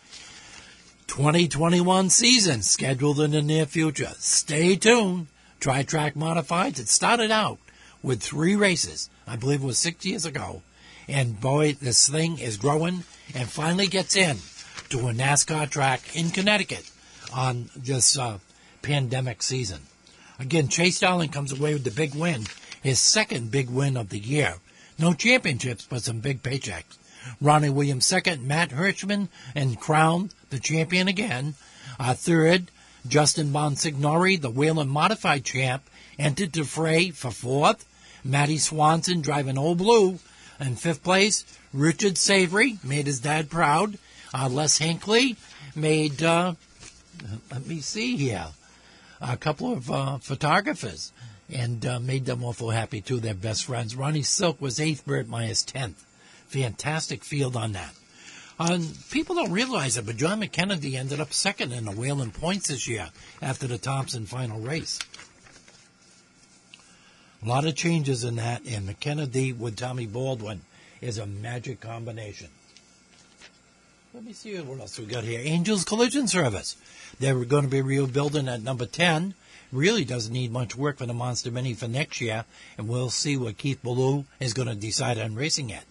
2021 1.07 2.11
season 2.11 2.63
scheduled 2.63 3.21
in 3.21 3.31
the 3.31 3.41
near 3.41 3.65
future. 3.65 4.13
Stay 4.19 4.75
tuned. 4.75 5.29
Tri-Track 5.61 6.15
Modifieds, 6.15 6.81
it 6.81 6.89
started 6.89 7.31
out 7.31 7.59
with 8.03 8.21
three 8.21 8.57
races, 8.57 9.09
I 9.29 9.37
believe 9.37 9.63
it 9.63 9.67
was 9.67 9.79
six 9.79 10.05
years 10.05 10.27
ago. 10.27 10.63
And 11.07 11.41
boy, 11.41 11.75
this 11.75 12.09
thing 12.09 12.39
is 12.39 12.57
growing 12.57 13.05
and 13.33 13.49
finally 13.49 13.87
gets 13.87 14.17
in 14.17 14.39
to 14.89 15.07
a 15.07 15.13
NASCAR 15.13 15.71
track 15.71 16.17
in 16.17 16.31
Connecticut 16.31 16.91
on 17.33 17.71
this 17.77 18.19
uh, 18.19 18.39
pandemic 18.83 19.41
season. 19.43 19.83
Again, 20.41 20.67
Chase 20.67 20.99
Dowling 20.99 21.31
comes 21.31 21.53
away 21.53 21.75
with 21.75 21.85
the 21.85 21.93
big 21.93 22.17
win, 22.17 22.47
his 22.83 22.99
second 22.99 23.53
big 23.53 23.71
win 23.71 23.97
of 23.97 24.09
the 24.09 24.19
year. 24.19 24.57
No 24.99 25.15
championships, 25.15 25.87
but 25.89 26.03
some 26.03 26.21
big 26.21 26.43
paychecks. 26.43 26.99
Ronnie 27.41 27.71
Williams 27.71 28.07
second, 28.07 28.47
Matt 28.47 28.71
Hirschman, 28.71 29.29
and 29.55 29.79
crowned 29.79 30.35
the 30.51 30.59
champion 30.59 31.09
again. 31.09 31.55
Uh, 31.99 32.15
third, 32.15 32.71
Justin 33.07 33.53
Bonsignore, 33.53 34.41
the 34.41 34.51
Whelen 34.51 34.89
Modified 34.89 35.45
champ, 35.45 35.89
entered 36.19 36.53
the 36.53 36.65
fray 36.65 37.11
for 37.11 37.31
fourth. 37.31 37.85
Matty 38.25 38.59
Swanson 38.59 39.21
driving 39.21 39.59
Old 39.59 39.79
Blue. 39.79 40.19
In 40.61 40.77
fifth 40.77 41.03
place, 41.03 41.45
Richard 41.73 42.17
Savary 42.17 42.79
made 42.85 43.07
his 43.07 43.21
dad 43.21 43.51
proud. 43.51 43.99
Uh, 44.33 44.49
Les 44.49 44.79
Hinkley 44.79 45.37
made, 45.75 46.23
uh, 46.23 46.55
let 47.51 47.67
me 47.67 47.81
see 47.81 48.17
here, 48.17 48.49
a 49.21 49.37
couple 49.37 49.73
of 49.73 49.91
uh, 49.91 50.19
photographers 50.19 51.13
and 51.53 51.85
uh, 51.85 52.01
made 52.01 52.25
them 52.25 52.45
awful 52.45 52.71
happy 52.71 53.01
too. 53.01 53.21
Their 53.21 53.35
best 53.35 53.65
friends. 53.65 53.95
Ronnie 53.95 54.23
Silk 54.23 54.61
was 54.61 54.81
eighth, 54.81 55.05
Burt 55.07 55.29
Myers 55.29 55.63
tenth. 55.63 56.05
Fantastic 56.49 57.25
field 57.25 57.57
on 57.57 57.73
that. 57.73 57.95
Um, 58.59 58.89
people 59.11 59.35
don't 59.35 59.53
realize 59.53 59.97
it, 59.97 60.07
but 60.07 60.17
John 60.17 60.41
McKennedy 60.41 60.95
ended 60.95 61.21
up 61.21 61.33
second 61.33 61.73
in 61.73 61.87
the 61.87 61.93
Whelen 61.93 62.31
points 62.31 62.69
this 62.69 62.87
year 62.87 63.09
after 63.41 63.67
the 63.67 63.79
Thompson 63.79 64.27
final 64.27 64.61
race. 64.61 64.99
A 67.45 67.49
lot 67.49 67.67
of 67.67 67.75
changes 67.75 68.23
in 68.23 68.37
that, 68.37 68.65
and 68.67 68.89
McKennedy 68.89 69.57
with 69.57 69.77
Tommy 69.77 70.07
Baldwin 70.07 70.61
is 71.01 71.19
a 71.19 71.27
magic 71.27 71.81
combination. 71.81 72.49
Let 74.15 74.25
me 74.25 74.33
see 74.33 74.55
what 74.61 74.79
else 74.79 74.99
we 74.99 75.07
got 75.07 75.25
here. 75.25 75.41
Angels 75.43 75.85
Collision 75.85 76.29
Service. 76.29 76.77
They're 77.19 77.45
going 77.45 77.65
to 77.65 77.71
be 77.71 77.81
rebuilding 77.81 78.47
at 78.47 78.63
number 78.63 78.87
10. 78.87 79.35
Really 79.73 80.05
doesn't 80.05 80.35
need 80.35 80.53
much 80.53 80.77
work 80.77 80.99
for 80.99 81.07
the 81.07 81.15
Monster 81.15 81.51
Mini 81.51 81.73
for 81.73 81.89
next 81.89 82.21
year, 82.21 82.45
and 82.77 82.89
we'll 82.89 83.09
see 83.09 83.39
what 83.39 83.57
Keith 83.57 83.83
Ballou 83.83 84.27
is 84.39 84.53
going 84.53 84.69
to 84.69 84.75
decide 84.75 85.19
on 85.19 85.35
racing 85.35 85.71
it. 85.71 85.85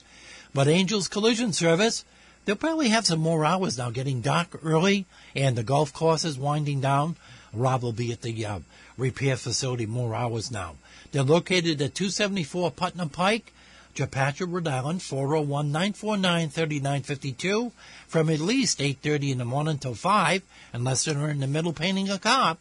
But 0.54 0.68
Angels 0.68 1.08
Collision 1.08 1.52
Service, 1.52 2.06
they'll 2.46 2.56
probably 2.56 2.90
have 2.90 3.08
some 3.08 3.20
more 3.20 3.44
hours 3.44 3.80
now, 3.80 3.90
getting 3.90 4.22
dark 4.22 4.60
early, 4.64 5.08
and 5.36 5.58
the 5.58 5.64
golf 5.64 5.92
course 5.94 6.24
is 6.24 6.38
winding 6.38 6.80
down. 6.80 7.16
Rob 7.54 7.82
will 7.82 7.92
be 7.92 8.12
at 8.12 8.22
the 8.22 8.46
uh, 8.46 8.60
repair 8.98 9.36
facility 9.36 9.88
more 9.88 10.14
hours 10.14 10.52
now. 10.52 10.76
They're 11.12 11.24
located 11.24 11.82
at 11.82 11.96
274 11.96 12.70
Putnam 12.72 13.10
Pike, 13.10 13.52
Chepachet, 13.96 14.46
Rhode 14.48 14.68
Island, 14.68 15.00
401-949-3952, 15.00 17.72
from 18.08 18.30
at 18.30 18.40
least 18.40 18.78
8.30 18.80 19.32
in 19.32 19.40
the 19.40 19.46
morning 19.46 19.80
till 19.80 19.96
5, 19.96 20.44
unless 20.72 21.06
they're 21.06 21.32
in 21.32 21.40
the 21.40 21.48
middle 21.48 21.74
painting 21.74 22.10
a 22.10 22.20
car. 22.20 22.58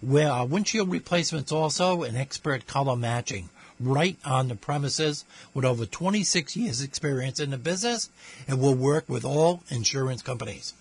Where 0.00 0.30
uh, 0.30 0.44
windshield 0.44 0.90
replacements 0.90 1.50
also 1.50 2.02
and 2.02 2.16
expert 2.16 2.66
color 2.66 2.96
matching 2.96 3.50
right 3.80 4.16
on 4.24 4.48
the 4.48 4.54
premises 4.54 5.24
with 5.54 5.64
over 5.64 5.86
26 5.86 6.56
years 6.56 6.82
experience 6.82 7.40
in 7.40 7.50
the 7.50 7.58
business 7.58 8.10
and 8.46 8.60
will 8.60 8.74
work 8.74 9.08
with 9.08 9.24
all 9.24 9.62
insurance 9.68 10.22
companies. 10.22 10.74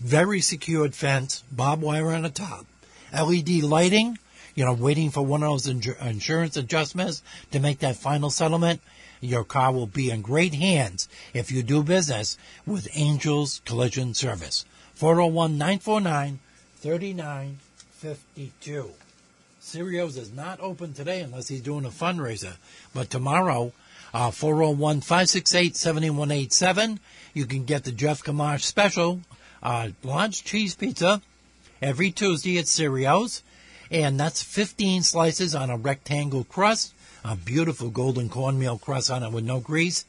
Very 0.00 0.40
secured 0.40 0.94
fence, 0.94 1.44
barbed 1.52 1.82
wire 1.82 2.10
on 2.12 2.22
the 2.22 2.30
top, 2.30 2.66
LED 3.12 3.62
lighting, 3.62 4.18
you 4.54 4.64
know, 4.64 4.72
waiting 4.72 5.10
for 5.10 5.24
one 5.24 5.42
of 5.42 5.50
those 5.50 5.66
insur- 5.66 6.00
insurance 6.04 6.56
adjustments 6.56 7.22
to 7.50 7.60
make 7.60 7.80
that 7.80 7.96
final 7.96 8.30
settlement. 8.30 8.80
Your 9.20 9.44
car 9.44 9.72
will 9.72 9.86
be 9.86 10.10
in 10.10 10.22
great 10.22 10.54
hands 10.54 11.08
if 11.34 11.52
you 11.52 11.62
do 11.62 11.82
business 11.82 12.38
with 12.66 12.88
Angels 12.94 13.60
Collision 13.64 14.14
Service. 14.14 14.64
401 14.94 15.58
949 15.58 16.38
3952. 18.00 18.92
Sirios 19.60 20.16
is 20.16 20.32
not 20.32 20.58
open 20.60 20.94
today 20.94 21.20
unless 21.20 21.48
he's 21.48 21.60
doing 21.60 21.84
a 21.84 21.90
fundraiser. 21.90 22.54
But 22.94 23.10
tomorrow, 23.10 23.72
uh, 24.14 24.30
401 24.30 25.02
568 25.02 25.76
7187, 25.76 26.98
you 27.34 27.44
can 27.44 27.64
get 27.64 27.84
the 27.84 27.92
Jeff 27.92 28.22
Kamash 28.22 28.62
special 28.62 29.20
uh, 29.62 29.90
large 30.02 30.44
cheese 30.44 30.74
pizza 30.74 31.20
every 31.82 32.10
Tuesday 32.10 32.58
at 32.58 32.64
Sirios. 32.64 33.42
And 33.90 34.18
that's 34.18 34.42
15 34.42 35.02
slices 35.02 35.54
on 35.54 35.68
a 35.68 35.76
rectangle 35.76 36.44
crust, 36.44 36.94
a 37.22 37.36
beautiful 37.36 37.90
golden 37.90 38.30
cornmeal 38.30 38.78
crust 38.78 39.10
on 39.10 39.22
it 39.22 39.32
with 39.32 39.44
no 39.44 39.60
grease. 39.60 40.06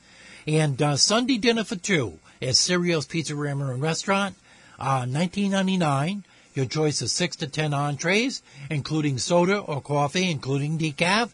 And 0.47 0.81
uh, 0.81 0.95
Sunday 0.95 1.37
dinner 1.37 1.65
for 1.65 1.75
two 1.75 2.19
at 2.41 2.55
Sirios 2.55 3.09
Pizza 3.09 3.35
Rammer 3.35 3.73
and 3.73 3.81
Restaurant, 3.81 4.35
uh, 4.79 5.03
1999. 5.05 6.23
Your 6.53 6.65
choice 6.65 7.01
of 7.01 7.09
six 7.09 7.35
to 7.37 7.47
ten 7.47 7.73
entrees, 7.73 8.41
including 8.69 9.17
soda 9.17 9.59
or 9.59 9.81
coffee, 9.81 10.29
including 10.29 10.77
decaf. 10.77 11.31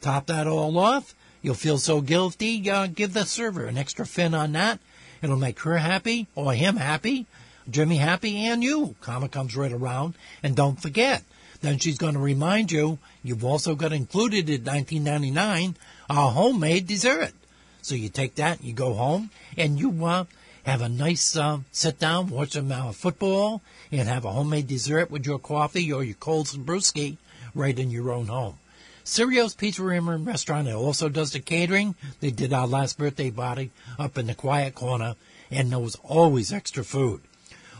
Top 0.00 0.26
that 0.26 0.46
all 0.46 0.78
off. 0.78 1.14
You'll 1.42 1.54
feel 1.54 1.78
so 1.78 2.00
guilty. 2.00 2.70
Uh, 2.70 2.86
give 2.86 3.12
the 3.12 3.24
server 3.24 3.66
an 3.66 3.76
extra 3.76 4.06
fin 4.06 4.34
on 4.34 4.52
that. 4.52 4.80
It'll 5.22 5.36
make 5.36 5.60
her 5.60 5.78
happy 5.78 6.26
or 6.34 6.54
him 6.54 6.76
happy. 6.76 7.26
Jimmy 7.68 7.96
Happy 7.96 8.36
and 8.46 8.62
you. 8.62 8.94
Karma 9.00 9.28
comes 9.28 9.56
right 9.56 9.72
around. 9.72 10.14
And 10.42 10.54
don't 10.54 10.80
forget, 10.80 11.22
then 11.60 11.78
she's 11.78 11.98
going 11.98 12.14
to 12.14 12.20
remind 12.20 12.70
you 12.70 12.98
you've 13.22 13.44
also 13.44 13.74
got 13.74 13.92
included 13.92 14.50
in 14.50 14.64
1999 14.64 15.76
a 16.10 16.14
homemade 16.14 16.86
dessert. 16.86 17.32
So 17.80 17.94
you 17.94 18.08
take 18.08 18.36
that, 18.36 18.62
you 18.62 18.72
go 18.72 18.94
home, 18.94 19.30
and 19.56 19.78
you 19.78 20.04
uh, 20.04 20.24
have 20.64 20.80
a 20.80 20.88
nice 20.88 21.36
uh, 21.36 21.58
sit 21.72 21.98
down, 21.98 22.28
watch 22.28 22.52
some 22.52 22.72
uh, 22.72 22.92
football, 22.92 23.62
and 23.92 24.08
have 24.08 24.24
a 24.24 24.32
homemade 24.32 24.66
dessert 24.66 25.10
with 25.10 25.26
your 25.26 25.38
coffee 25.38 25.92
or 25.92 26.02
your 26.02 26.14
cold 26.14 26.46
brewski 26.46 27.16
right 27.54 27.78
in 27.78 27.90
your 27.90 28.10
own 28.10 28.26
home. 28.26 28.58
Sirios 29.04 29.54
Pizzeria 29.54 30.14
and 30.14 30.26
Restaurant 30.26 30.66
also 30.68 31.10
does 31.10 31.32
the 31.32 31.40
catering. 31.40 31.94
They 32.20 32.30
did 32.30 32.54
our 32.54 32.66
last 32.66 32.96
birthday 32.96 33.30
party 33.30 33.70
up 33.98 34.16
in 34.16 34.26
the 34.26 34.34
quiet 34.34 34.74
corner, 34.74 35.16
and 35.50 35.70
there 35.70 35.78
was 35.78 35.96
always 36.02 36.52
extra 36.52 36.82
food. 36.82 37.20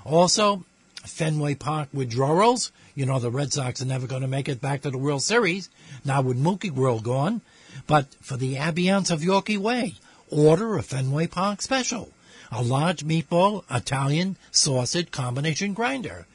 Also, 0.04 0.64
Fenway 1.06 1.54
Park 1.54 1.88
withdrawals. 1.94 2.72
You 2.94 3.06
know 3.06 3.18
the 3.18 3.30
Red 3.30 3.52
Sox 3.52 3.80
are 3.80 3.86
never 3.86 4.06
going 4.06 4.22
to 4.22 4.28
make 4.28 4.48
it 4.48 4.60
back 4.60 4.82
to 4.82 4.90
the 4.90 4.98
World 4.98 5.22
Series 5.22 5.70
now 6.04 6.20
with 6.20 6.40
Mookie 6.40 6.70
World 6.70 7.04
gone. 7.04 7.40
But 7.86 8.14
for 8.20 8.36
the 8.36 8.56
ambiance 8.56 9.10
of 9.10 9.20
Yawkey 9.20 9.58
Way, 9.58 9.94
order 10.30 10.76
a 10.76 10.82
Fenway 10.82 11.26
Park 11.26 11.62
special. 11.62 12.13
A 12.56 12.62
large 12.62 13.04
meatball 13.04 13.64
Italian 13.68 14.36
sausage 14.52 15.10
combination 15.10 15.74
grinder. 15.74 16.28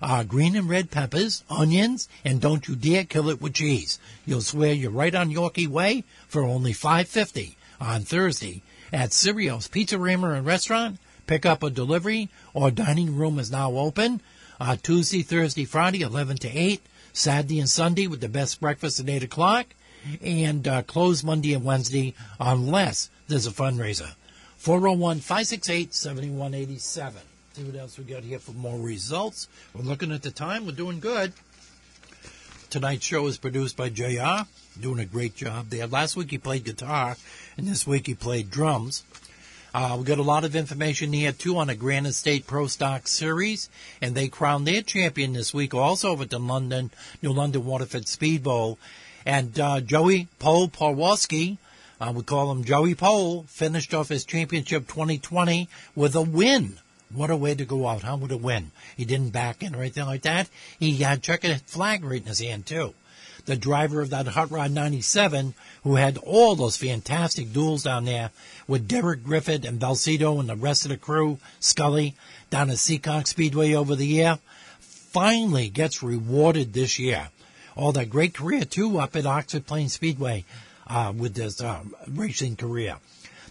Uh, 0.00 0.22
green 0.22 0.56
and 0.56 0.70
red 0.70 0.90
peppers, 0.90 1.44
onions, 1.50 2.08
and 2.24 2.40
don't 2.40 2.66
you 2.66 2.74
dare 2.74 3.04
kill 3.04 3.28
it 3.28 3.42
with 3.42 3.52
cheese. 3.52 3.98
You'll 4.24 4.40
swear 4.40 4.72
you're 4.72 4.90
right 4.90 5.14
on 5.14 5.30
Yawkey 5.30 5.68
Way 5.68 6.04
for 6.28 6.44
only 6.44 6.72
five 6.72 7.08
fifty 7.08 7.58
on 7.78 8.04
Thursday 8.04 8.62
at 8.90 9.10
Sirios 9.10 9.68
Pizzeria 9.68 10.38
and 10.38 10.46
Restaurant. 10.46 10.98
Pick 11.26 11.44
up 11.44 11.62
a 11.62 11.68
delivery 11.68 12.30
or 12.54 12.70
dining 12.70 13.14
room 13.14 13.38
is 13.38 13.50
now 13.50 13.72
open. 13.72 14.22
Uh, 14.58 14.76
Tuesday, 14.82 15.20
Thursday, 15.20 15.66
Friday, 15.66 16.00
11 16.00 16.38
to 16.38 16.48
8. 16.48 16.80
Saturday 17.12 17.60
and 17.60 17.68
Sunday 17.68 18.06
with 18.06 18.22
the 18.22 18.30
best 18.30 18.62
breakfast 18.62 18.98
at 18.98 19.10
8 19.10 19.24
o'clock. 19.24 19.66
And 20.22 20.66
uh, 20.66 20.80
close 20.84 21.22
Monday 21.22 21.52
and 21.52 21.66
Wednesday 21.66 22.14
unless 22.40 23.10
there's 23.28 23.46
a 23.46 23.50
fundraiser. 23.50 24.14
401 24.66 25.20
568 25.20 25.94
7187. 25.94 27.22
See 27.52 27.62
what 27.62 27.76
else 27.76 27.98
we 27.98 28.02
got 28.02 28.24
here 28.24 28.40
for 28.40 28.50
more 28.50 28.76
results. 28.76 29.46
We're 29.72 29.82
looking 29.82 30.10
at 30.10 30.22
the 30.22 30.32
time. 30.32 30.66
We're 30.66 30.72
doing 30.72 30.98
good. 30.98 31.32
Tonight's 32.68 33.04
show 33.04 33.28
is 33.28 33.38
produced 33.38 33.76
by 33.76 33.90
JR. 33.90 34.48
Doing 34.80 34.98
a 34.98 35.04
great 35.04 35.36
job 35.36 35.68
there. 35.68 35.86
Last 35.86 36.16
week 36.16 36.32
he 36.32 36.38
played 36.38 36.64
guitar, 36.64 37.16
and 37.56 37.68
this 37.68 37.86
week 37.86 38.08
he 38.08 38.14
played 38.16 38.50
drums. 38.50 39.04
Uh, 39.72 39.98
we 40.00 40.04
got 40.04 40.18
a 40.18 40.22
lot 40.22 40.42
of 40.42 40.56
information 40.56 41.12
here 41.12 41.30
too 41.30 41.58
on 41.58 41.68
the 41.68 41.76
Granite 41.76 42.14
State 42.14 42.48
Pro 42.48 42.66
Stock 42.66 43.06
Series, 43.06 43.70
and 44.02 44.16
they 44.16 44.26
crowned 44.26 44.66
their 44.66 44.82
champion 44.82 45.34
this 45.34 45.54
week 45.54 45.74
also 45.74 46.20
at 46.20 46.30
the 46.30 46.40
London 46.40 46.90
New 47.22 47.32
London 47.32 47.64
Waterford 47.64 48.08
Speed 48.08 48.42
Bowl. 48.42 48.80
And 49.24 49.60
uh, 49.60 49.80
Joey 49.80 50.26
Paul 50.40 50.66
Pawlowski, 50.66 51.58
uh, 51.98 52.12
we 52.14 52.22
call 52.22 52.52
him 52.52 52.64
Joey 52.64 52.94
Pole, 52.94 53.44
finished 53.48 53.94
off 53.94 54.08
his 54.08 54.24
championship 54.24 54.86
2020 54.86 55.68
with 55.94 56.14
a 56.14 56.22
win. 56.22 56.78
What 57.12 57.30
a 57.30 57.36
way 57.36 57.54
to 57.54 57.64
go 57.64 57.86
out, 57.88 58.02
huh? 58.02 58.18
With 58.20 58.32
a 58.32 58.36
win. 58.36 58.72
He 58.96 59.04
didn't 59.04 59.30
back 59.30 59.62
in 59.62 59.74
or 59.74 59.80
anything 59.80 60.06
like 60.06 60.22
that. 60.22 60.50
He 60.78 60.96
had 60.96 61.22
checkered 61.22 61.62
flag 61.62 62.04
right 62.04 62.20
in 62.20 62.26
his 62.26 62.40
hand 62.40 62.66
too. 62.66 62.94
The 63.46 63.56
driver 63.56 64.00
of 64.00 64.10
that 64.10 64.26
Hot 64.26 64.50
Rod 64.50 64.72
97, 64.72 65.54
who 65.84 65.94
had 65.94 66.18
all 66.18 66.56
those 66.56 66.76
fantastic 66.76 67.52
duels 67.52 67.84
down 67.84 68.04
there 68.04 68.30
with 68.66 68.88
Derek 68.88 69.22
Griffith 69.22 69.64
and 69.64 69.80
Belsito 69.80 70.40
and 70.40 70.48
the 70.48 70.56
rest 70.56 70.84
of 70.84 70.90
the 70.90 70.96
crew, 70.96 71.38
Scully, 71.60 72.16
down 72.50 72.70
at 72.70 72.76
Seekonk 72.76 73.28
Speedway 73.28 73.72
over 73.72 73.94
the 73.94 74.06
year, 74.06 74.40
finally 74.80 75.68
gets 75.68 76.02
rewarded 76.02 76.72
this 76.72 76.98
year. 76.98 77.28
All 77.76 77.92
that 77.92 78.10
great 78.10 78.34
career 78.34 78.64
too 78.64 78.98
up 78.98 79.14
at 79.14 79.26
Oxford 79.26 79.66
Plains 79.66 79.92
Speedway 79.92 80.44
uh, 80.86 81.12
with 81.16 81.36
his 81.36 81.60
uh, 81.60 81.82
racing 82.08 82.56
career. 82.56 82.96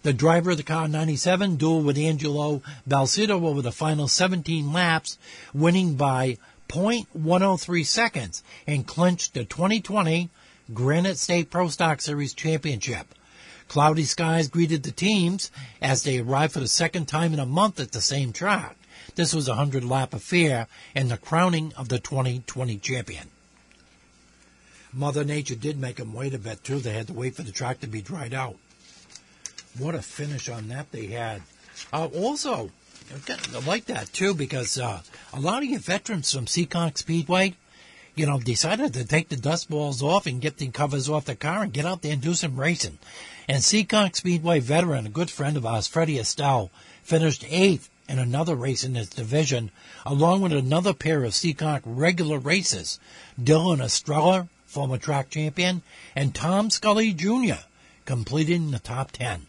The 0.04 0.14
driver 0.14 0.52
of 0.52 0.58
the 0.58 0.64
car 0.64 0.88
97 0.88 1.56
duel 1.56 1.82
with 1.82 1.98
Angelo 1.98 2.62
Belsito 2.88 3.44
over 3.44 3.62
the 3.62 3.72
final 3.72 4.08
17 4.08 4.72
laps, 4.72 5.18
winning 5.54 5.96
by 5.96 6.38
0.103 6.70 7.86
seconds 7.86 8.44
and 8.68 8.86
clinched 8.86 9.34
the 9.34 9.46
2020 9.46 10.30
Granite 10.74 11.18
State 11.18 11.50
Pro 11.50 11.70
Stock 11.70 12.02
Series 12.02 12.34
championship. 12.34 13.16
Cloudy 13.68 14.04
skies 14.04 14.48
greeted 14.48 14.84
the 14.84 14.92
teams 14.92 15.50
as 15.82 16.04
they 16.04 16.20
arrived 16.20 16.54
for 16.54 16.60
the 16.60 16.68
second 16.68 17.08
time 17.08 17.34
in 17.34 17.40
a 17.40 17.46
month 17.46 17.80
at 17.80 17.92
the 17.92 18.02
same 18.02 18.32
track. 18.32 18.78
This 19.16 19.34
was 19.34 19.48
a 19.48 19.52
100 19.52 19.84
lap 19.84 20.14
affair 20.14 20.68
and 20.94 21.10
the 21.10 21.18
crowning 21.18 21.74
of 21.76 21.90
the 21.90 22.00
2020 22.00 22.78
champion. 22.78 23.30
Mother 24.96 25.26
Nature 25.26 25.56
did 25.56 25.78
make 25.78 25.98
them 25.98 26.14
wait 26.14 26.34
a 26.34 26.40
bit 26.40 26.64
too. 26.64 26.80
They 26.80 26.94
had 26.94 27.08
to 27.08 27.14
wait 27.14 27.36
for 27.36 27.44
the 27.44 27.52
track 27.52 27.82
to 27.82 27.88
be 27.88 28.02
dried 28.02 28.34
out. 28.34 28.56
What 29.78 29.94
a 29.94 30.02
finish 30.02 30.48
on 30.48 30.70
that 30.70 30.94
they 30.94 31.08
had. 31.08 31.42
Uh, 31.92 32.08
also, 32.16 32.72
I 33.28 33.60
like 33.68 33.86
that 33.86 34.14
too 34.14 34.34
because 34.34 34.80
uh, 34.80 35.02
a 35.34 35.40
lot 35.40 35.64
of 35.64 35.70
your 35.70 35.82
veterans 35.82 36.32
from 36.32 36.46
Seekonk 36.46 36.98
Speedway, 36.98 37.56
you 38.16 38.26
know, 38.26 38.40
decided 38.40 38.94
to 38.94 39.04
take 39.04 39.28
the 39.28 39.36
dust 39.36 39.70
balls 39.70 40.02
off 40.02 40.28
and 40.28 40.40
get 40.40 40.58
the 40.58 40.70
covers 40.70 41.10
off 41.10 41.26
the 41.26 41.36
car 41.36 41.64
and 41.64 41.74
get 41.74 41.86
out 41.86 42.02
there 42.02 42.14
and 42.14 42.22
do 42.22 42.34
some 42.34 42.58
racing. 42.58 42.98
And 43.50 43.62
Seekonk 43.62 44.16
Speedway 44.16 44.62
veteran, 44.62 45.06
a 45.06 45.10
good 45.10 45.30
friend 45.30 45.58
of 45.58 45.66
ours, 45.66 45.88
Freddie 45.88 46.20
Estelle, 46.20 46.72
finished 47.04 47.46
eighth 47.50 47.90
in 48.08 48.18
another 48.18 48.56
race 48.56 48.86
in 48.86 48.96
his 48.96 49.10
division, 49.10 49.72
along 50.06 50.40
with 50.40 50.54
another 50.54 50.94
pair 50.94 51.26
of 51.26 51.34
Seekonk 51.34 51.82
regular 51.84 52.40
races, 52.40 52.98
Dylan 53.38 53.84
Estrella, 53.84 54.48
former 54.76 54.98
track 54.98 55.30
champion, 55.30 55.82
and 56.18 56.36
Tom 56.36 56.70
Scully 56.70 57.14
Jr., 57.14 57.64
completing 58.04 58.72
the 58.72 58.80
top 58.80 59.10
10. 59.14 59.48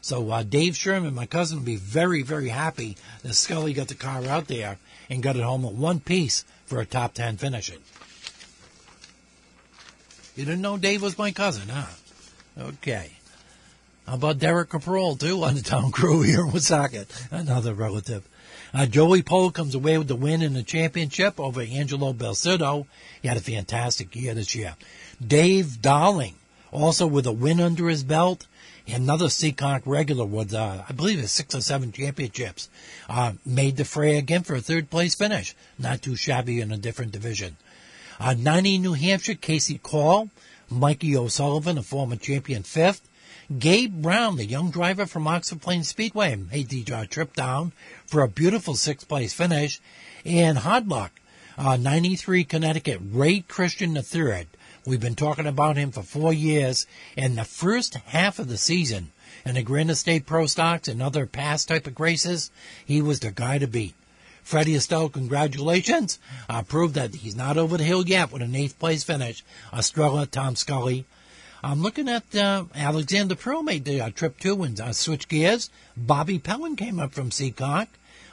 So 0.00 0.30
uh, 0.30 0.42
Dave 0.42 0.74
Sherman, 0.74 1.14
my 1.14 1.26
cousin, 1.26 1.58
will 1.58 1.66
be 1.66 1.76
very, 1.76 2.22
very 2.22 2.48
happy 2.48 2.96
that 3.22 3.34
Scully 3.34 3.74
got 3.74 3.88
the 3.88 3.94
car 3.94 4.26
out 4.26 4.48
there 4.48 4.78
and 5.10 5.22
got 5.22 5.36
it 5.36 5.42
home 5.42 5.66
at 5.66 5.74
one 5.74 6.00
piece 6.00 6.46
for 6.64 6.80
a 6.80 6.86
top 6.86 7.12
10 7.12 7.36
finishing. 7.36 7.80
You 10.36 10.46
didn't 10.46 10.62
know 10.62 10.78
Dave 10.78 11.02
was 11.02 11.18
my 11.18 11.32
cousin, 11.32 11.68
huh? 11.68 11.92
Okay. 12.58 13.10
How 14.06 14.14
about 14.14 14.38
Derek 14.38 14.70
Caprol, 14.70 15.20
too, 15.20 15.44
on 15.44 15.54
the 15.54 15.60
town 15.60 15.92
crew 15.92 16.22
here 16.22 16.40
in 16.40 16.50
Woonsocket? 16.50 17.08
Another 17.30 17.74
relative. 17.74 18.26
Uh, 18.74 18.86
Joey 18.86 19.22
Pole 19.22 19.50
comes 19.50 19.74
away 19.74 19.98
with 19.98 20.08
the 20.08 20.16
win 20.16 20.40
in 20.40 20.54
the 20.54 20.62
championship 20.62 21.38
over 21.38 21.60
Angelo 21.60 22.12
Belsito. 22.12 22.86
He 23.20 23.28
had 23.28 23.36
a 23.36 23.40
fantastic 23.40 24.16
year 24.16 24.34
this 24.34 24.54
year. 24.54 24.76
Dave 25.24 25.82
Darling, 25.82 26.36
also 26.70 27.06
with 27.06 27.26
a 27.26 27.32
win 27.32 27.60
under 27.60 27.88
his 27.88 28.02
belt. 28.02 28.46
Another 28.86 29.26
Seekonk 29.26 29.82
regular 29.84 30.24
with, 30.24 30.54
uh, 30.54 30.82
I 30.88 30.92
believe, 30.92 31.18
it's 31.20 31.30
six 31.30 31.54
or 31.54 31.60
seven 31.60 31.92
championships. 31.92 32.68
Uh, 33.08 33.34
made 33.46 33.76
the 33.76 33.84
fray 33.84 34.16
again 34.16 34.42
for 34.42 34.54
a 34.54 34.60
third 34.60 34.90
place 34.90 35.14
finish. 35.14 35.54
Not 35.78 36.02
too 36.02 36.16
shabby 36.16 36.60
in 36.60 36.72
a 36.72 36.78
different 36.78 37.12
division. 37.12 37.56
Uh, 38.18 38.34
90 38.34 38.78
New 38.78 38.94
Hampshire, 38.94 39.34
Casey 39.34 39.78
Call. 39.78 40.30
Mikey 40.70 41.16
O'Sullivan, 41.16 41.76
a 41.76 41.82
former 41.82 42.16
champion, 42.16 42.62
fifth. 42.62 43.08
Gabe 43.58 44.00
Brown, 44.00 44.36
the 44.36 44.46
young 44.46 44.70
driver 44.70 45.04
from 45.04 45.26
Oxford 45.26 45.60
Plains 45.60 45.88
Speedway, 45.88 46.36
made 46.36 46.68
the 46.68 46.84
uh, 46.92 47.04
trip 47.04 47.34
down 47.34 47.72
for 48.12 48.20
a 48.20 48.28
beautiful 48.28 48.74
sixth 48.74 49.08
place 49.08 49.32
finish. 49.32 49.80
And 50.26 50.58
hard 50.58 50.86
luck, 50.86 51.18
uh, 51.56 51.78
93 51.78 52.44
Connecticut, 52.44 53.00
Ray 53.02 53.40
Christian 53.40 53.96
III. 53.96 54.48
We've 54.84 55.00
been 55.00 55.14
talking 55.14 55.46
about 55.46 55.78
him 55.78 55.92
for 55.92 56.02
four 56.02 56.30
years. 56.30 56.86
And 57.16 57.38
the 57.38 57.44
first 57.44 57.94
half 57.94 58.38
of 58.38 58.48
the 58.48 58.58
season, 58.58 59.12
in 59.46 59.54
the 59.54 59.62
Granite 59.62 59.94
State 59.94 60.26
Pro 60.26 60.44
Stocks 60.44 60.88
and 60.88 61.02
other 61.02 61.24
past 61.24 61.68
type 61.68 61.86
of 61.86 61.98
races, 61.98 62.50
he 62.84 63.00
was 63.00 63.20
the 63.20 63.30
guy 63.30 63.56
to 63.56 63.66
beat. 63.66 63.94
Freddie 64.42 64.76
Estelle, 64.76 65.08
congratulations. 65.08 66.18
Uh, 66.50 66.60
proved 66.60 66.94
that 66.96 67.14
he's 67.14 67.34
not 67.34 67.56
over 67.56 67.78
the 67.78 67.84
hill 67.84 68.06
yet 68.06 68.30
with 68.30 68.42
an 68.42 68.54
eighth 68.54 68.78
place 68.78 69.02
finish. 69.02 69.42
Estrella, 69.72 70.26
Tom 70.26 70.54
Scully. 70.54 71.06
I'm 71.64 71.80
looking 71.80 72.10
at 72.10 72.34
uh, 72.36 72.64
Alexander 72.74 73.36
Pro 73.36 73.62
made 73.62 73.86
the 73.86 74.02
uh, 74.02 74.10
trip 74.10 74.38
too 74.38 74.62
and 74.64 74.78
uh, 74.78 74.92
switch 74.92 75.28
gears. 75.28 75.70
Bobby 75.96 76.38
Pellin 76.38 76.76
came 76.76 77.00
up 77.00 77.14
from 77.14 77.30
Seekonk. 77.30 77.86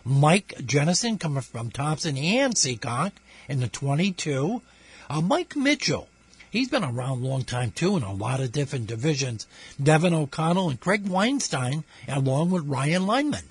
Mike 0.06 0.54
Jennison 0.66 1.20
coming 1.20 1.42
from 1.42 1.72
Thompson 1.72 2.18
and 2.18 2.56
Seekonk 2.56 3.12
in 3.48 3.60
the 3.60 3.68
22. 3.68 4.62
Uh, 5.10 5.22
Mike 5.22 5.56
Mitchell, 5.56 6.08
he's 6.52 6.70
been 6.70 6.84
around 6.84 7.22
a 7.22 7.28
long 7.28 7.44
time 7.44 7.72
too 7.72 7.98
in 7.98 8.04
a 8.04 8.14
lot 8.14 8.40
of 8.40 8.52
different 8.52 8.88
divisions. 8.88 9.48
Devin 9.82 10.14
O'Connell 10.14 10.70
and 10.70 10.80
Craig 10.80 11.08
Weinstein 11.08 11.84
along 12.08 12.52
with 12.52 12.68
Ryan 12.68 13.06
Lineman. 13.06 13.46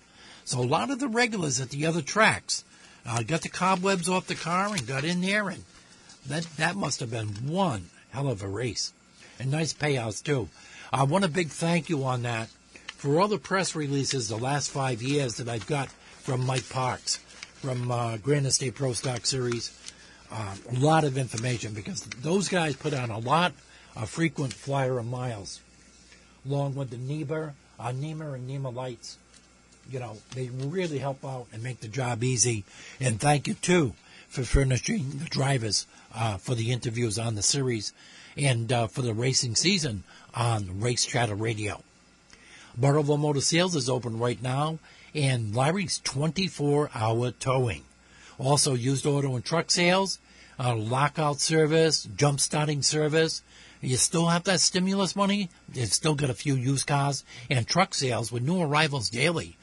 So 0.44 0.61
a 0.61 0.62
lot 0.62 0.90
of 0.90 0.99
the 0.99 1.09
regulars 1.09 1.61
at 1.61 1.70
the 1.70 1.84
other 1.86 2.03
tracks 2.03 2.64
uh, 3.05 3.22
got 3.22 3.42
the 3.42 3.49
cobwebs 3.49 4.09
off 4.09 4.26
the 4.26 4.34
car 4.34 4.68
and 4.68 4.86
got 4.86 5.05
in 5.05 5.20
there 5.20 5.49
and 5.49 5.64
that, 6.26 6.44
that 6.57 6.76
must 6.76 7.01
have 7.01 7.11
been 7.11 7.28
one 7.46 7.90
hell 8.11 8.28
of 8.28 8.42
a 8.42 8.49
race 8.49 8.92
and 9.38 9.51
nice 9.51 9.74
payouts 9.74 10.22
too. 10.22 10.49
I 10.92 11.03
want 11.03 11.24
a 11.24 11.28
big 11.28 11.49
thank 11.49 11.88
you 11.88 12.05
on 12.05 12.22
that 12.22 12.49
for 12.96 13.20
all 13.20 13.28
the 13.28 13.38
press 13.38 13.76
releases 13.76 14.28
the 14.28 14.36
last 14.36 14.70
five 14.70 15.03
years 15.03 15.36
that 15.36 15.49
I've 15.49 15.66
got 15.66 15.88
from 16.29 16.45
Mike 16.45 16.68
Parks. 16.68 17.16
from 17.62 17.91
uh, 17.91 18.18
Granite 18.18 18.51
State 18.51 18.74
Pro 18.74 18.93
Stock 18.93 19.24
Series. 19.24 19.74
Uh, 20.31 20.55
a 20.70 20.79
lot 20.79 21.05
of 21.05 21.16
information 21.16 21.72
because 21.72 22.03
those 22.03 22.51
guys 22.51 22.76
put 22.76 22.93
on 22.93 23.09
a 23.09 23.18
lot 23.18 23.55
of 23.97 24.11
frequent 24.11 24.53
flyer 24.53 25.03
miles, 25.03 25.62
along 26.45 26.74
with 26.74 26.91
the 26.91 26.99
NEMA, 26.99 27.55
uh, 27.81 27.93
NEMA 27.93 28.35
and 28.35 28.47
NEMA 28.47 28.68
lights. 28.68 29.16
You 29.91 30.01
know, 30.01 30.18
they 30.35 30.51
really 30.51 30.99
help 30.99 31.24
out 31.24 31.47
and 31.51 31.62
make 31.62 31.81
the 31.81 31.89
job 31.89 32.22
easy. 32.22 32.64
And 33.01 33.18
thank 33.18 33.49
you 33.49 33.55
too 33.55 33.95
for 34.29 34.43
furnishing 34.43 35.12
the 35.20 35.31
drivers 35.31 35.87
uh, 36.14 36.37
for 36.37 36.55
the 36.55 36.72
interviews 36.72 37.18
on 37.18 37.37
the 37.37 37.43
series 37.43 37.95
and 38.37 38.70
uh, 38.70 38.87
for 38.87 39.01
the 39.01 39.14
racing 39.14 39.55
season 39.55 40.05
on 40.35 40.79
Race 40.79 41.07
Chatter 41.07 41.35
Radio. 41.35 41.81
Burrillville 42.79 43.18
Motor 43.18 43.41
Sales 43.41 43.74
is 43.74 43.89
open 43.89 44.18
right 44.18 44.41
now, 44.43 44.79
and 45.15 45.55
Larry's 45.55 46.01
24 46.05 46.91
hour 46.95 47.31
towing. 47.31 47.85
Also, 48.39 48.75
used 48.75 49.07
auto 49.07 49.35
and 49.35 49.45
truck 49.45 49.71
sales, 49.71 50.19
uh, 50.59 50.75
lockout 50.75 51.41
service, 51.41 52.09
jump 52.17 52.41
starting 52.41 52.83
service. 52.83 53.43
You 53.81 53.97
still 53.97 54.27
have 54.27 54.45
that 54.45 54.61
stimulus 54.61 55.15
money. 55.15 55.51
You've 55.73 55.93
still 55.93 56.15
got 56.15 56.31
a 56.31 56.35
few 56.35 56.55
used 56.55 56.87
cars 56.87 57.25
and 57.49 57.67
truck 57.67 57.95
sales 57.95 58.33
with 58.33 58.43
new 58.43 58.61
arrivals 58.61 59.11
daily. 59.11 59.57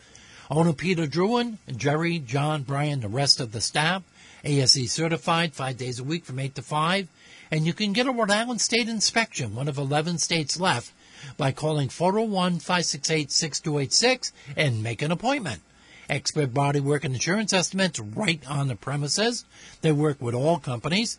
Owner 0.49 0.73
Peter 0.73 1.07
Druin, 1.07 1.57
Jerry, 1.75 2.19
John, 2.19 2.63
Brian, 2.63 3.01
the 3.01 3.07
rest 3.07 3.39
of 3.39 3.51
the 3.51 3.61
staff, 3.61 4.03
ASE 4.43 4.91
certified 4.91 5.53
five 5.53 5.77
days 5.77 5.99
a 5.99 6.03
week 6.03 6.23
from 6.23 6.39
8 6.39 6.53
to 6.55 6.61
5. 6.61 7.07
And 7.51 7.65
you 7.65 7.73
can 7.73 7.93
get 7.93 8.07
a 8.07 8.11
Rhode 8.11 8.31
Island 8.31 8.61
state 8.61 8.87
inspection, 8.87 9.55
one 9.55 9.67
of 9.67 9.77
11 9.77 10.19
states 10.19 10.59
left, 10.59 10.91
by 11.37 11.51
calling 11.51 11.89
401 11.89 12.59
568 12.59 13.31
6286 13.31 14.31
and 14.55 14.83
make 14.83 15.01
an 15.01 15.11
appointment. 15.11 15.61
Expert 16.09 16.53
bodywork 16.53 17.03
and 17.03 17.15
insurance 17.15 17.51
estimates 17.51 17.99
right 17.99 18.39
on 18.49 18.67
the 18.67 18.75
premises. 18.75 19.43
They 19.81 19.91
work 19.91 20.21
with 20.21 20.35
all 20.35 20.59
companies. 20.59 21.17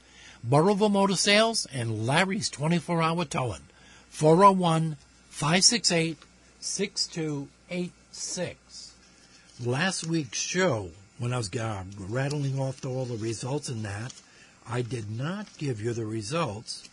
Burrillville 0.48 0.90
Motor 0.90 1.16
Sales 1.16 1.66
and 1.72 2.06
Larry's 2.06 2.48
24 2.50 3.02
hour 3.02 3.24
towing. 3.24 3.62
401 4.10 4.96
568 5.28 6.18
6286. 6.60 8.92
Last 9.64 10.06
week's 10.06 10.38
show, 10.38 10.90
when 11.18 11.32
I 11.32 11.38
was 11.38 11.52
uh, 11.54 11.82
rattling 11.98 12.60
off 12.60 12.84
all 12.84 13.06
the 13.06 13.16
results 13.16 13.68
in 13.68 13.82
that, 13.82 14.12
I 14.68 14.82
did 14.82 15.10
not 15.10 15.46
give 15.58 15.80
you 15.80 15.92
the 15.92 16.06
results 16.06 16.88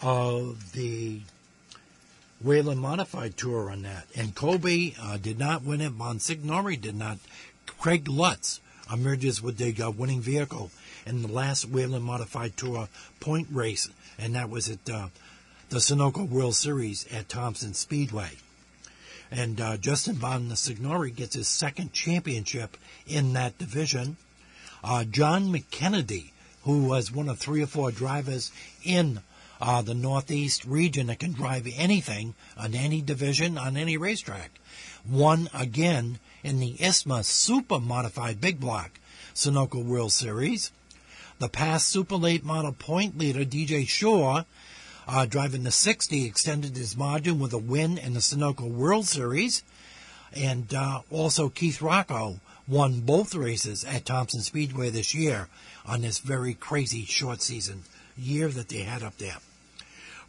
of 0.00 0.72
the 0.72 1.20
Whelen 2.40 2.78
Modified 2.78 3.36
Tour 3.36 3.70
on 3.70 3.82
that. 3.82 4.06
And 4.14 4.34
Kobe 4.34 4.92
uh, 5.00 5.16
did 5.16 5.38
not 5.38 5.62
win 5.64 5.80
it. 5.80 5.92
Monsignori 5.92 6.76
did 6.76 6.94
not. 6.94 7.18
Craig 7.66 8.08
Lutz 8.08 8.60
emerges 8.92 9.42
with 9.42 9.58
the 9.58 9.82
uh, 9.82 9.90
winning 9.90 10.20
vehicle 10.20 10.70
in 11.06 11.22
the 11.22 11.28
last 11.28 11.68
Whelen 11.68 12.02
Modified 12.02 12.56
Tour 12.56 12.88
point 13.20 13.48
race, 13.50 13.88
and 14.18 14.34
that 14.34 14.50
was 14.50 14.68
at 14.68 14.88
uh, 14.88 15.08
the 15.70 15.78
Sunoco 15.78 16.28
World 16.28 16.54
Series 16.54 17.06
at 17.12 17.28
Thompson 17.28 17.74
Speedway. 17.74 18.30
And 19.30 19.60
uh, 19.60 19.76
Justin 19.76 20.16
Bonsignore 20.16 21.14
gets 21.14 21.34
his 21.34 21.48
second 21.48 21.92
championship 21.92 22.76
in 23.06 23.34
that 23.34 23.58
division. 23.58 24.16
Uh, 24.82 25.04
John 25.04 25.52
McKennedy, 25.52 26.30
who 26.62 26.84
was 26.84 27.12
one 27.12 27.28
of 27.28 27.38
three 27.38 27.62
or 27.62 27.66
four 27.66 27.90
drivers 27.90 28.52
in 28.82 29.20
uh, 29.60 29.82
the 29.82 29.94
Northeast 29.94 30.64
region 30.64 31.08
that 31.08 31.18
can 31.18 31.32
drive 31.32 31.66
anything 31.76 32.34
on 32.56 32.74
any 32.74 33.02
division 33.02 33.58
on 33.58 33.76
any 33.76 33.96
racetrack. 33.96 34.60
Won 35.08 35.48
again 35.52 36.18
in 36.42 36.60
the 36.60 36.74
ISMA 36.74 37.24
Super 37.24 37.80
Modified 37.80 38.40
Big 38.40 38.60
Block 38.60 39.00
Sunoco 39.34 39.84
World 39.84 40.12
Series. 40.12 40.70
The 41.38 41.48
past 41.48 41.88
Super 41.88 42.16
Late 42.16 42.44
Model 42.44 42.72
point 42.72 43.16
leader, 43.16 43.44
DJ 43.44 43.86
Shaw, 43.86 44.44
uh, 45.06 45.26
driving 45.26 45.62
the 45.62 45.70
60, 45.70 46.24
extended 46.26 46.76
his 46.76 46.96
margin 46.96 47.38
with 47.38 47.52
a 47.52 47.58
win 47.58 47.96
in 47.96 48.14
the 48.14 48.20
Sunoco 48.20 48.70
World 48.70 49.06
Series. 49.06 49.62
And 50.34 50.72
uh, 50.74 51.02
also 51.10 51.48
Keith 51.48 51.80
Rocco 51.80 52.40
won 52.66 53.00
both 53.00 53.34
races 53.34 53.84
at 53.84 54.04
Thompson 54.04 54.42
Speedway 54.42 54.90
this 54.90 55.14
year 55.14 55.48
on 55.86 56.02
this 56.02 56.18
very 56.18 56.52
crazy 56.54 57.04
short 57.04 57.40
season 57.40 57.84
year 58.16 58.48
that 58.48 58.68
they 58.68 58.82
had 58.82 59.02
up 59.02 59.16
there. 59.16 59.36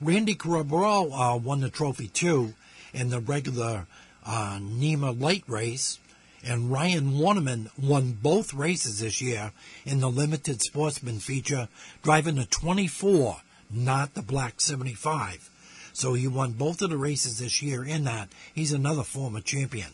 Randy 0.02 0.34
Coraboro 0.34 1.12
uh, 1.12 1.38
won 1.38 1.60
the 1.60 1.70
trophy 1.70 2.08
too 2.08 2.54
in 2.94 3.10
the 3.10 3.20
regular 3.20 3.86
uh, 4.26 4.58
NEMA 4.62 5.12
light 5.12 5.44
race, 5.46 6.00
and 6.42 6.72
Ryan 6.72 7.14
Warneman 7.14 7.70
won 7.78 8.14
both 8.14 8.54
races 8.54 9.00
this 9.00 9.20
year 9.20 9.52
in 9.86 10.00
the 10.00 10.10
limited 10.10 10.62
sportsman 10.62 11.20
feature, 11.20 11.68
driving 12.02 12.36
the 12.36 12.46
24, 12.46 13.42
not 13.70 14.14
the 14.14 14.22
black 14.22 14.62
75. 14.62 15.50
So 15.92 16.14
he 16.14 16.30
won 16.30 16.54
both 16.54 16.82
of 16.82 16.92
the 16.92 16.98
races 16.98 17.40
this 17.40 17.62
year 17.62 17.84
in 17.84 18.06
that. 18.06 18.30
He's 18.56 18.72
another 18.72 19.04
former 19.04 19.42
champion. 19.42 19.90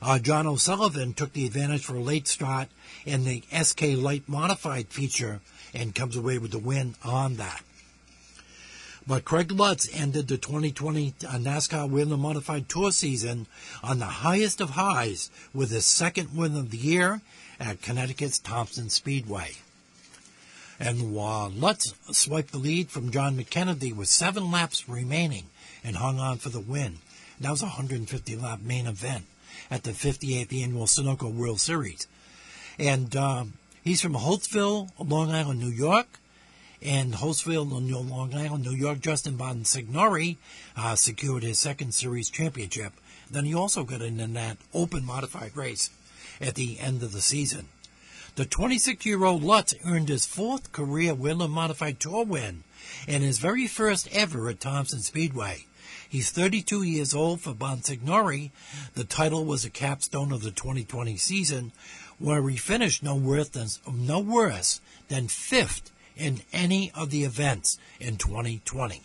Uh, 0.00 0.18
John 0.18 0.48
O'Sullivan 0.48 1.14
took 1.14 1.32
the 1.32 1.46
advantage 1.46 1.84
for 1.84 1.94
a 1.94 2.00
late 2.00 2.26
start 2.26 2.66
in 3.06 3.22
the 3.22 3.44
SK 3.52 3.82
Light 3.96 4.28
Modified 4.28 4.88
feature 4.88 5.40
and 5.72 5.94
comes 5.94 6.16
away 6.16 6.38
with 6.38 6.50
the 6.50 6.58
win 6.58 6.96
on 7.04 7.36
that. 7.36 7.62
But 9.06 9.24
Craig 9.24 9.50
Lutz 9.50 9.88
ended 9.92 10.28
the 10.28 10.36
2020 10.38 11.14
NASCAR 11.22 11.90
Whelen 11.90 12.20
Modified 12.20 12.68
Tour 12.68 12.92
season 12.92 13.46
on 13.82 13.98
the 13.98 14.04
highest 14.04 14.60
of 14.60 14.70
highs 14.70 15.28
with 15.52 15.70
his 15.70 15.84
second 15.84 16.36
win 16.36 16.56
of 16.56 16.70
the 16.70 16.78
year 16.78 17.20
at 17.58 17.82
Connecticut's 17.82 18.38
Thompson 18.38 18.90
Speedway. 18.90 19.56
And 20.78 21.16
uh, 21.16 21.48
Lutz 21.48 21.94
swiped 22.12 22.52
the 22.52 22.58
lead 22.58 22.90
from 22.90 23.10
John 23.10 23.36
McKennedy 23.36 23.94
with 23.94 24.08
seven 24.08 24.50
laps 24.50 24.88
remaining 24.88 25.46
and 25.82 25.96
hung 25.96 26.20
on 26.20 26.38
for 26.38 26.48
the 26.48 26.60
win. 26.60 26.98
That 27.40 27.50
was 27.50 27.62
a 27.62 27.66
150 27.66 28.36
lap 28.36 28.60
main 28.62 28.86
event 28.86 29.24
at 29.70 29.82
the 29.82 29.90
58th 29.90 30.62
annual 30.62 30.86
Sunoco 30.86 31.32
World 31.32 31.60
Series. 31.60 32.06
And 32.78 33.14
um, 33.16 33.54
he's 33.82 34.00
from 34.00 34.14
Holtsville, 34.14 34.90
Long 34.98 35.32
Island, 35.32 35.60
New 35.60 35.68
York 35.70 36.20
and 36.84 37.14
Holtsville, 37.14 37.70
Long 38.10 38.34
Island, 38.34 38.64
New 38.64 38.74
York, 38.74 39.00
Justin 39.00 39.36
Bonsignore 39.36 40.36
uh, 40.76 40.94
secured 40.96 41.42
his 41.42 41.58
second 41.58 41.94
series 41.94 42.28
championship. 42.28 42.92
Then 43.30 43.44
he 43.44 43.54
also 43.54 43.84
got 43.84 44.02
in, 44.02 44.18
in 44.20 44.34
that 44.34 44.58
open 44.74 45.04
modified 45.04 45.56
race 45.56 45.90
at 46.40 46.54
the 46.54 46.80
end 46.80 47.02
of 47.02 47.12
the 47.12 47.20
season. 47.20 47.68
The 48.34 48.44
26 48.44 49.06
year 49.06 49.24
old 49.24 49.42
Lutz 49.42 49.74
earned 49.84 50.08
his 50.08 50.26
fourth 50.26 50.72
career 50.72 51.14
Whelen 51.14 51.50
Modified 51.50 52.00
Tour 52.00 52.24
win 52.24 52.64
and 53.06 53.22
his 53.22 53.38
very 53.38 53.66
first 53.66 54.08
ever 54.10 54.48
at 54.48 54.60
Thompson 54.60 55.00
Speedway. 55.00 55.66
He's 56.08 56.30
32 56.30 56.82
years 56.82 57.14
old 57.14 57.40
for 57.40 57.54
Bonsignore. 57.54 58.50
The 58.94 59.04
title 59.04 59.44
was 59.44 59.64
a 59.64 59.70
capstone 59.70 60.32
of 60.32 60.42
the 60.42 60.50
2020 60.50 61.16
season, 61.16 61.72
where 62.18 62.46
he 62.48 62.56
finished 62.56 63.02
no 63.02 63.14
worse 63.14 63.48
than, 63.48 63.68
no 63.94 64.18
worse 64.18 64.80
than 65.08 65.28
fifth 65.28 65.90
in 66.16 66.40
any 66.52 66.90
of 66.94 67.10
the 67.10 67.24
events 67.24 67.78
in 68.00 68.16
2020. 68.16 69.02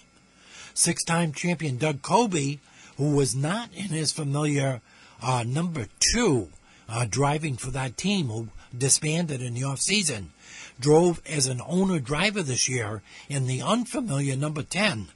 Six 0.74 1.04
time 1.04 1.34
champion 1.34 1.78
Doug 1.78 2.02
Coby, 2.02 2.60
who 2.98 3.16
was 3.16 3.36
not 3.36 3.70
in 3.74 3.90
his 3.90 4.12
familiar 4.12 4.82
uh, 5.22 5.44
number 5.46 5.88
two 6.14 6.50
uh, 6.90 7.06
driving 7.10 7.58
for 7.58 7.72
that 7.72 7.98
team, 7.98 8.28
who 8.28 8.50
disbanded 8.78 9.42
in 9.42 9.54
the 9.54 9.64
off 9.64 9.80
season, 9.80 10.32
drove 10.80 11.22
as 11.26 11.48
an 11.48 11.62
owner 11.66 12.00
driver 12.00 12.42
this 12.42 12.70
year 12.70 13.02
in 13.30 13.48
the 13.48 13.62
unfamiliar 13.62 14.36
number 14.36 14.64
10, 14.64 15.08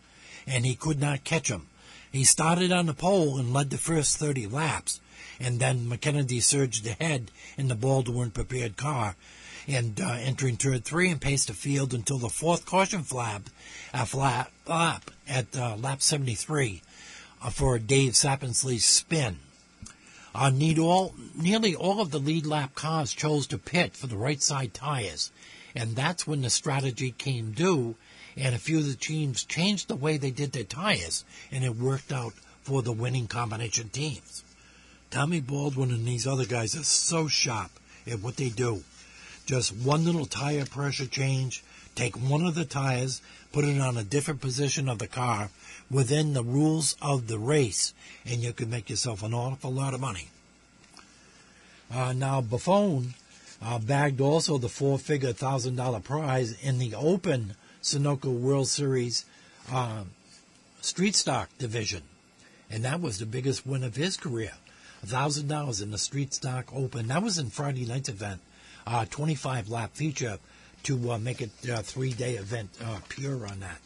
and 0.47 0.65
he 0.65 0.75
could 0.75 0.99
not 0.99 1.23
catch 1.23 1.49
him. 1.49 1.67
He 2.11 2.23
started 2.23 2.71
on 2.71 2.87
the 2.87 2.93
pole 2.93 3.37
and 3.37 3.53
led 3.53 3.69
the 3.69 3.77
first 3.77 4.17
30 4.17 4.47
laps, 4.47 4.99
and 5.39 5.59
then 5.59 5.89
McKennedy 5.89 6.41
surged 6.41 6.85
ahead 6.85 7.31
in 7.57 7.67
the 7.67 7.75
Baldwin 7.75 8.31
prepared 8.31 8.75
car 8.75 9.15
and 9.67 9.99
uh, 9.99 10.13
entering 10.13 10.57
turn 10.57 10.81
three 10.81 11.09
and 11.09 11.21
paced 11.21 11.47
the 11.47 11.53
field 11.53 11.93
until 11.93 12.17
the 12.17 12.29
fourth 12.29 12.65
caution 12.65 13.03
flap, 13.03 13.43
uh, 13.93 14.05
flap, 14.05 14.51
lap 14.67 15.11
at 15.27 15.55
uh, 15.55 15.75
lap 15.77 16.01
73 16.01 16.81
uh, 17.41 17.49
for 17.49 17.79
Dave 17.79 18.15
Sapienza's 18.15 18.85
spin. 18.85 19.37
Uh, 20.33 20.51
all, 20.79 21.13
nearly 21.35 21.75
all 21.75 21.99
of 21.99 22.11
the 22.11 22.19
lead 22.19 22.45
lap 22.45 22.73
cars 22.73 23.13
chose 23.13 23.47
to 23.47 23.57
pit 23.57 23.95
for 23.95 24.07
the 24.07 24.15
right 24.17 24.41
side 24.41 24.73
tires, 24.73 25.31
and 25.75 25.95
that's 25.95 26.25
when 26.25 26.41
the 26.41 26.49
strategy 26.49 27.11
came 27.11 27.51
due, 27.51 27.95
and 28.37 28.55
a 28.55 28.59
few 28.59 28.77
of 28.77 28.87
the 28.87 28.95
teams 28.95 29.43
changed 29.43 29.87
the 29.87 29.95
way 29.95 30.17
they 30.17 30.31
did 30.31 30.53
their 30.53 30.63
tires, 30.63 31.25
and 31.51 31.65
it 31.65 31.75
worked 31.75 32.13
out 32.13 32.33
for 32.61 32.81
the 32.81 32.93
winning 32.93 33.27
combination 33.27 33.89
teams. 33.89 34.43
Tommy 35.09 35.41
Baldwin 35.41 35.91
and 35.91 36.05
these 36.05 36.25
other 36.25 36.45
guys 36.45 36.75
are 36.77 36.83
so 36.83 37.27
sharp 37.27 37.71
at 38.07 38.21
what 38.21 38.37
they 38.37 38.47
do. 38.47 38.83
Just 39.51 39.75
one 39.75 40.05
little 40.05 40.25
tire 40.25 40.65
pressure 40.65 41.07
change, 41.07 41.61
take 41.93 42.15
one 42.15 42.45
of 42.45 42.55
the 42.55 42.63
tires, 42.63 43.21
put 43.51 43.65
it 43.65 43.81
on 43.81 43.97
a 43.97 44.03
different 44.05 44.39
position 44.39 44.87
of 44.87 44.97
the 44.97 45.09
car 45.09 45.49
within 45.89 46.31
the 46.31 46.41
rules 46.41 46.95
of 47.01 47.27
the 47.27 47.37
race, 47.37 47.93
and 48.25 48.41
you 48.41 48.53
could 48.53 48.69
make 48.69 48.89
yourself 48.89 49.21
an 49.23 49.33
awful 49.33 49.69
lot 49.69 49.93
of 49.93 49.99
money. 49.99 50.29
Uh, 51.93 52.13
now, 52.13 52.39
Buffon 52.39 53.13
uh, 53.61 53.77
bagged 53.77 54.21
also 54.21 54.57
the 54.57 54.69
four-figure 54.69 55.33
thousand 55.33 55.75
dollar 55.75 55.99
prize 55.99 56.53
in 56.63 56.79
the 56.79 56.95
Open 56.95 57.55
Sunoco 57.83 58.33
World 58.33 58.69
Series 58.69 59.25
uh, 59.69 60.05
Street 60.79 61.13
Stock 61.13 61.49
Division, 61.57 62.03
and 62.69 62.85
that 62.85 63.01
was 63.01 63.19
the 63.19 63.25
biggest 63.25 63.67
win 63.67 63.83
of 63.83 63.97
his 63.97 64.15
career. 64.15 64.53
thousand 65.03 65.49
dollars 65.49 65.81
in 65.81 65.91
the 65.91 65.97
Street 65.97 66.33
Stock 66.33 66.71
Open. 66.73 67.09
That 67.09 67.21
was 67.21 67.37
in 67.37 67.49
Friday 67.49 67.85
night's 67.85 68.07
event, 68.07 68.39
uh, 68.85 69.05
25 69.09 69.69
lap 69.69 69.91
feature 69.93 70.39
to 70.83 71.11
uh, 71.11 71.17
make 71.17 71.41
it 71.41 71.51
a 71.69 71.83
three-day 71.83 72.35
event 72.35 72.69
uh, 72.83 72.99
pure 73.09 73.45
on 73.45 73.59
that. 73.59 73.79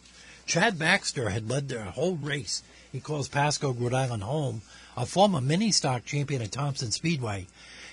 Chad 0.46 0.78
Baxter 0.78 1.30
had 1.30 1.50
led 1.50 1.70
the 1.70 1.84
whole 1.84 2.16
race. 2.16 2.62
He 2.92 3.00
calls 3.00 3.28
Pascoag, 3.28 3.82
Rhode 3.82 3.94
Island 3.94 4.24
home, 4.24 4.62
a 4.96 5.06
former 5.06 5.42
mini 5.42 5.72
stock 5.72 6.06
champion 6.06 6.42
at 6.42 6.52
Thompson 6.52 6.92
Speedway. 6.92 7.48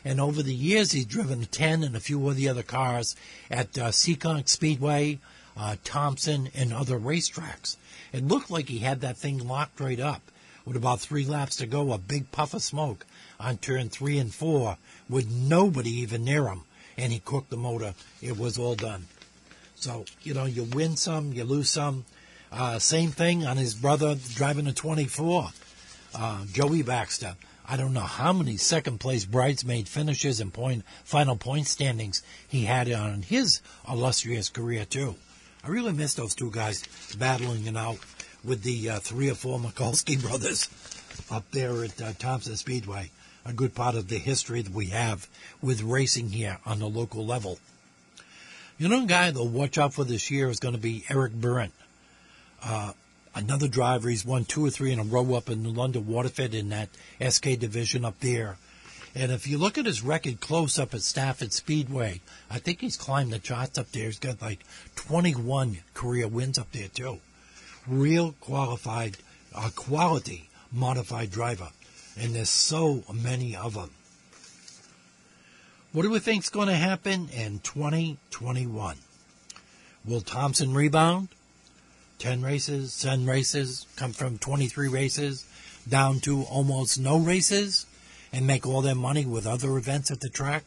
And 0.04 0.20
over 0.20 0.42
the 0.42 0.54
years, 0.54 0.92
he's 0.92 1.06
driven 1.06 1.46
10 1.46 1.82
and 1.82 1.96
a 1.96 2.00
few 2.00 2.28
of 2.28 2.36
the 2.36 2.48
other 2.48 2.62
cars 2.62 3.16
at 3.50 3.78
uh, 3.78 3.88
Seekonk 3.88 4.48
Speedway, 4.48 5.18
uh, 5.56 5.76
Thompson, 5.84 6.50
and 6.54 6.72
other 6.72 6.98
racetracks. 6.98 7.76
It 8.12 8.26
looked 8.26 8.50
like 8.50 8.68
he 8.68 8.80
had 8.80 9.00
that 9.00 9.16
thing 9.16 9.38
locked 9.38 9.80
right 9.80 10.00
up. 10.00 10.22
With 10.64 10.76
about 10.76 11.00
three 11.00 11.24
laps 11.24 11.56
to 11.56 11.66
go, 11.66 11.92
a 11.92 11.98
big 11.98 12.30
puff 12.30 12.54
of 12.54 12.62
smoke 12.62 13.06
on 13.40 13.58
turn 13.58 13.88
three 13.88 14.18
and 14.18 14.32
four 14.32 14.76
with 15.08 15.28
nobody 15.28 15.90
even 15.90 16.24
near 16.24 16.46
him. 16.46 16.62
And 17.02 17.12
he 17.12 17.18
cooked 17.18 17.50
the 17.50 17.56
motor. 17.56 17.94
It 18.20 18.38
was 18.38 18.58
all 18.58 18.76
done. 18.76 19.06
So, 19.74 20.04
you 20.22 20.34
know, 20.34 20.44
you 20.44 20.62
win 20.62 20.96
some, 20.96 21.32
you 21.32 21.42
lose 21.42 21.68
some. 21.68 22.04
Uh, 22.52 22.78
same 22.78 23.10
thing 23.10 23.44
on 23.44 23.56
his 23.56 23.74
brother 23.74 24.16
driving 24.34 24.68
a 24.68 24.72
24, 24.72 25.48
uh, 26.14 26.44
Joey 26.52 26.82
Baxter. 26.82 27.34
I 27.68 27.76
don't 27.76 27.92
know 27.92 28.00
how 28.00 28.32
many 28.32 28.56
second 28.56 28.98
place 29.00 29.24
bridesmaid 29.24 29.88
finishes 29.88 30.40
and 30.40 30.52
point 30.52 30.84
final 31.02 31.36
point 31.36 31.66
standings 31.66 32.22
he 32.46 32.66
had 32.66 32.92
on 32.92 33.22
his 33.22 33.60
illustrious 33.88 34.48
career 34.48 34.84
too. 34.84 35.16
I 35.64 35.68
really 35.68 35.92
miss 35.92 36.14
those 36.14 36.36
two 36.36 36.52
guys 36.52 36.84
battling 37.18 37.66
it 37.66 37.76
out 37.76 37.98
with 38.44 38.62
the 38.62 38.90
uh, 38.90 38.98
three 39.00 39.28
or 39.28 39.34
four 39.34 39.58
Mikulski 39.58 40.20
brothers 40.28 40.68
up 41.30 41.50
there 41.50 41.82
at 41.82 42.00
uh, 42.00 42.12
Thompson 42.18 42.56
Speedway. 42.56 43.10
A 43.44 43.52
good 43.52 43.74
part 43.74 43.94
of 43.94 44.08
the 44.08 44.18
history 44.18 44.62
that 44.62 44.72
we 44.72 44.86
have 44.86 45.28
with 45.60 45.82
racing 45.82 46.30
here 46.30 46.58
on 46.64 46.78
the 46.78 46.88
local 46.88 47.26
level. 47.26 47.58
You 48.78 48.88
know, 48.88 49.04
guy 49.06 49.30
that'll 49.30 49.48
watch 49.48 49.78
out 49.78 49.94
for 49.94 50.04
this 50.04 50.30
year 50.30 50.48
is 50.48 50.60
going 50.60 50.74
to 50.74 50.80
be 50.80 51.04
Eric 51.08 51.32
Burrent. 51.32 51.72
Uh, 52.64 52.92
another 53.34 53.68
driver. 53.68 54.08
He's 54.08 54.24
won 54.24 54.44
two 54.44 54.64
or 54.64 54.70
three 54.70 54.92
in 54.92 54.98
a 54.98 55.04
row 55.04 55.34
up 55.34 55.50
in 55.50 55.62
the 55.62 55.68
London 55.68 56.06
Waterford 56.06 56.54
in 56.54 56.68
that 56.70 56.88
SK 57.20 57.58
division 57.58 58.04
up 58.04 58.18
there. 58.20 58.56
And 59.14 59.30
if 59.30 59.46
you 59.46 59.58
look 59.58 59.76
at 59.76 59.86
his 59.86 60.02
record 60.02 60.40
close 60.40 60.78
up 60.78 60.94
at 60.94 61.02
Stafford 61.02 61.52
Speedway, 61.52 62.22
I 62.50 62.58
think 62.58 62.80
he's 62.80 62.96
climbed 62.96 63.32
the 63.32 63.38
charts 63.38 63.78
up 63.78 63.90
there. 63.92 64.06
He's 64.06 64.18
got 64.18 64.40
like 64.40 64.60
21 64.96 65.78
career 65.92 66.28
wins 66.28 66.58
up 66.58 66.72
there 66.72 66.88
too. 66.88 67.18
Real 67.86 68.32
qualified, 68.40 69.18
uh, 69.54 69.70
quality 69.74 70.48
modified 70.72 71.30
driver. 71.30 71.68
And 72.18 72.34
there's 72.34 72.50
so 72.50 73.04
many 73.12 73.56
of 73.56 73.74
them. 73.74 73.90
What 75.92 76.02
do 76.02 76.10
we 76.10 76.18
think's 76.18 76.48
going 76.48 76.68
to 76.68 76.74
happen 76.74 77.28
in 77.30 77.60
2021? 77.60 78.96
Will 80.04 80.20
Thompson 80.20 80.74
rebound? 80.74 81.28
10 82.18 82.40
races, 82.40 83.00
10 83.00 83.26
races, 83.26 83.86
come 83.96 84.12
from 84.12 84.38
23 84.38 84.88
races 84.88 85.44
down 85.88 86.20
to 86.20 86.42
almost 86.44 86.98
no 86.98 87.18
races 87.18 87.86
and 88.32 88.46
make 88.46 88.66
all 88.66 88.80
their 88.80 88.94
money 88.94 89.26
with 89.26 89.46
other 89.46 89.76
events 89.76 90.10
at 90.10 90.20
the 90.20 90.28
track 90.28 90.64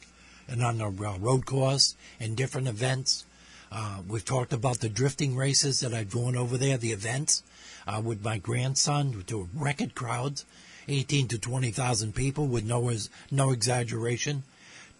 and 0.48 0.64
on 0.64 0.78
the 0.78 0.88
road 0.88 1.46
course 1.46 1.96
and 2.20 2.36
different 2.36 2.68
events. 2.68 3.26
Uh, 3.72 4.00
we've 4.08 4.26
talked 4.26 4.54
about 4.54 4.80
the 4.80 4.90
drifting 4.90 5.36
races 5.36 5.80
that 5.80 5.94
I've 5.94 6.12
gone 6.12 6.36
over 6.36 6.58
there, 6.58 6.78
the 6.78 6.92
events 6.92 7.44
uh, 7.88 8.02
with 8.04 8.24
my 8.24 8.38
grandson 8.38 9.24
to 9.28 9.50
record 9.56 9.96
crowds, 9.96 10.46
18 10.88 11.28
to 11.30 11.38
20,000 11.38 12.14
people 12.14 12.48
with 12.48 12.66
no, 12.66 12.92
no 13.32 13.52
exaggeration, 13.52 14.44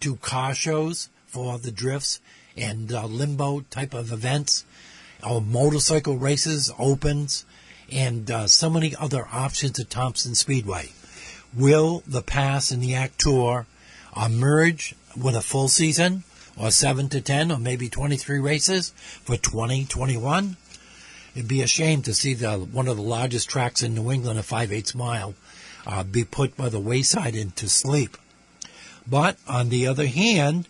to 0.00 0.16
car 0.16 0.54
shows 0.54 1.08
for 1.26 1.58
the 1.58 1.70
drifts 1.70 2.20
and 2.56 2.92
uh, 2.92 3.06
limbo 3.06 3.60
type 3.70 3.94
of 3.94 4.12
events 4.12 4.64
or 5.26 5.40
motorcycle 5.40 6.16
races, 6.16 6.72
opens, 6.78 7.44
and 7.90 8.30
uh, 8.30 8.46
so 8.46 8.68
many 8.68 8.94
other 8.96 9.26
options 9.32 9.78
at 9.78 9.90
Thompson 9.90 10.34
Speedway. 10.34 10.90
Will 11.54 12.02
the 12.06 12.22
Pass 12.22 12.70
and 12.70 12.82
the 12.82 12.94
Act 12.94 13.18
Tour 13.20 13.66
uh, 14.14 14.28
merge 14.28 14.94
with 15.16 15.36
a 15.36 15.40
full 15.40 15.68
season, 15.68 16.24
or 16.56 16.70
7 16.70 17.08
to 17.10 17.20
10, 17.20 17.50
or 17.50 17.58
maybe 17.58 17.88
23 17.88 18.38
races 18.38 18.90
for 19.24 19.36
2021? 19.36 20.56
It'd 21.34 21.48
be 21.48 21.62
a 21.62 21.66
shame 21.66 22.02
to 22.02 22.14
see 22.14 22.34
the 22.34 22.54
one 22.54 22.88
of 22.88 22.96
the 22.96 23.02
largest 23.02 23.48
tracks 23.48 23.82
in 23.82 23.94
New 23.94 24.10
England, 24.10 24.38
a 24.38 24.42
5 24.42 24.72
8 24.72 24.94
mile, 24.94 25.34
uh, 25.86 26.02
be 26.02 26.24
put 26.24 26.56
by 26.56 26.68
the 26.68 26.80
wayside 26.80 27.34
into 27.34 27.68
sleep. 27.68 28.16
But 29.06 29.38
on 29.48 29.68
the 29.68 29.86
other 29.86 30.06
hand, 30.06 30.66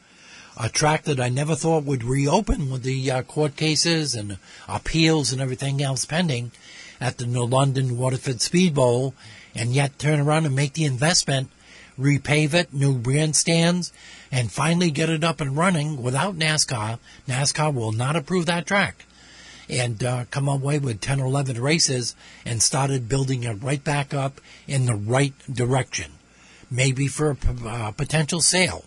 a 0.59 0.69
track 0.69 1.05
that 1.05 1.21
I 1.21 1.29
never 1.29 1.55
thought 1.55 1.85
would 1.85 2.05
reopen 2.05 2.71
with 2.71 2.83
the 2.83 3.11
uh, 3.11 3.23
court 3.23 3.57
cases 3.57 4.15
and 4.15 4.39
appeals 4.69 5.33
and 5.33 5.41
everything 5.41 5.83
else 5.83 6.05
pending 6.05 6.53
at 7.01 7.19
the 7.19 7.27
New 7.27 7.45
London 7.45 7.99
Waterford 7.99 8.41
Speed 8.41 8.75
Bowl, 8.75 9.15
and 9.55 9.75
yet 9.75 9.99
turn 9.99 10.21
around 10.21 10.47
and 10.47 10.55
make 10.55 10.75
the 10.75 10.85
investment, 10.85 11.51
repave 11.99 12.55
it, 12.55 12.73
new 12.73 12.99
grandstands, 12.99 13.93
and 14.31 14.53
finally 14.53 14.91
get 14.91 15.11
it 15.11 15.25
up 15.25 15.41
and 15.41 15.57
running 15.57 16.03
without 16.03 16.37
NASCAR. 16.37 16.99
NASCAR 17.29 17.75
will 17.75 17.93
not 17.93 18.17
approve 18.17 18.47
that 18.47 18.67
track. 18.67 19.06
And 19.69 20.03
uh, 20.03 20.25
come 20.31 20.49
away 20.49 20.79
with 20.79 21.01
10 21.01 21.21
or 21.21 21.27
11 21.27 21.61
races 21.61 22.15
and 22.45 22.63
started 22.63 23.09
building 23.09 23.43
it 23.43 23.63
right 23.63 23.83
back 23.83 24.15
up 24.15 24.41
in 24.69 24.87
the 24.87 24.95
right 24.95 25.35
direction. 25.53 26.13
Maybe 26.71 27.09
for 27.09 27.31
a 27.31 27.69
uh, 27.69 27.91
potential 27.93 28.41
sale. 28.41 28.85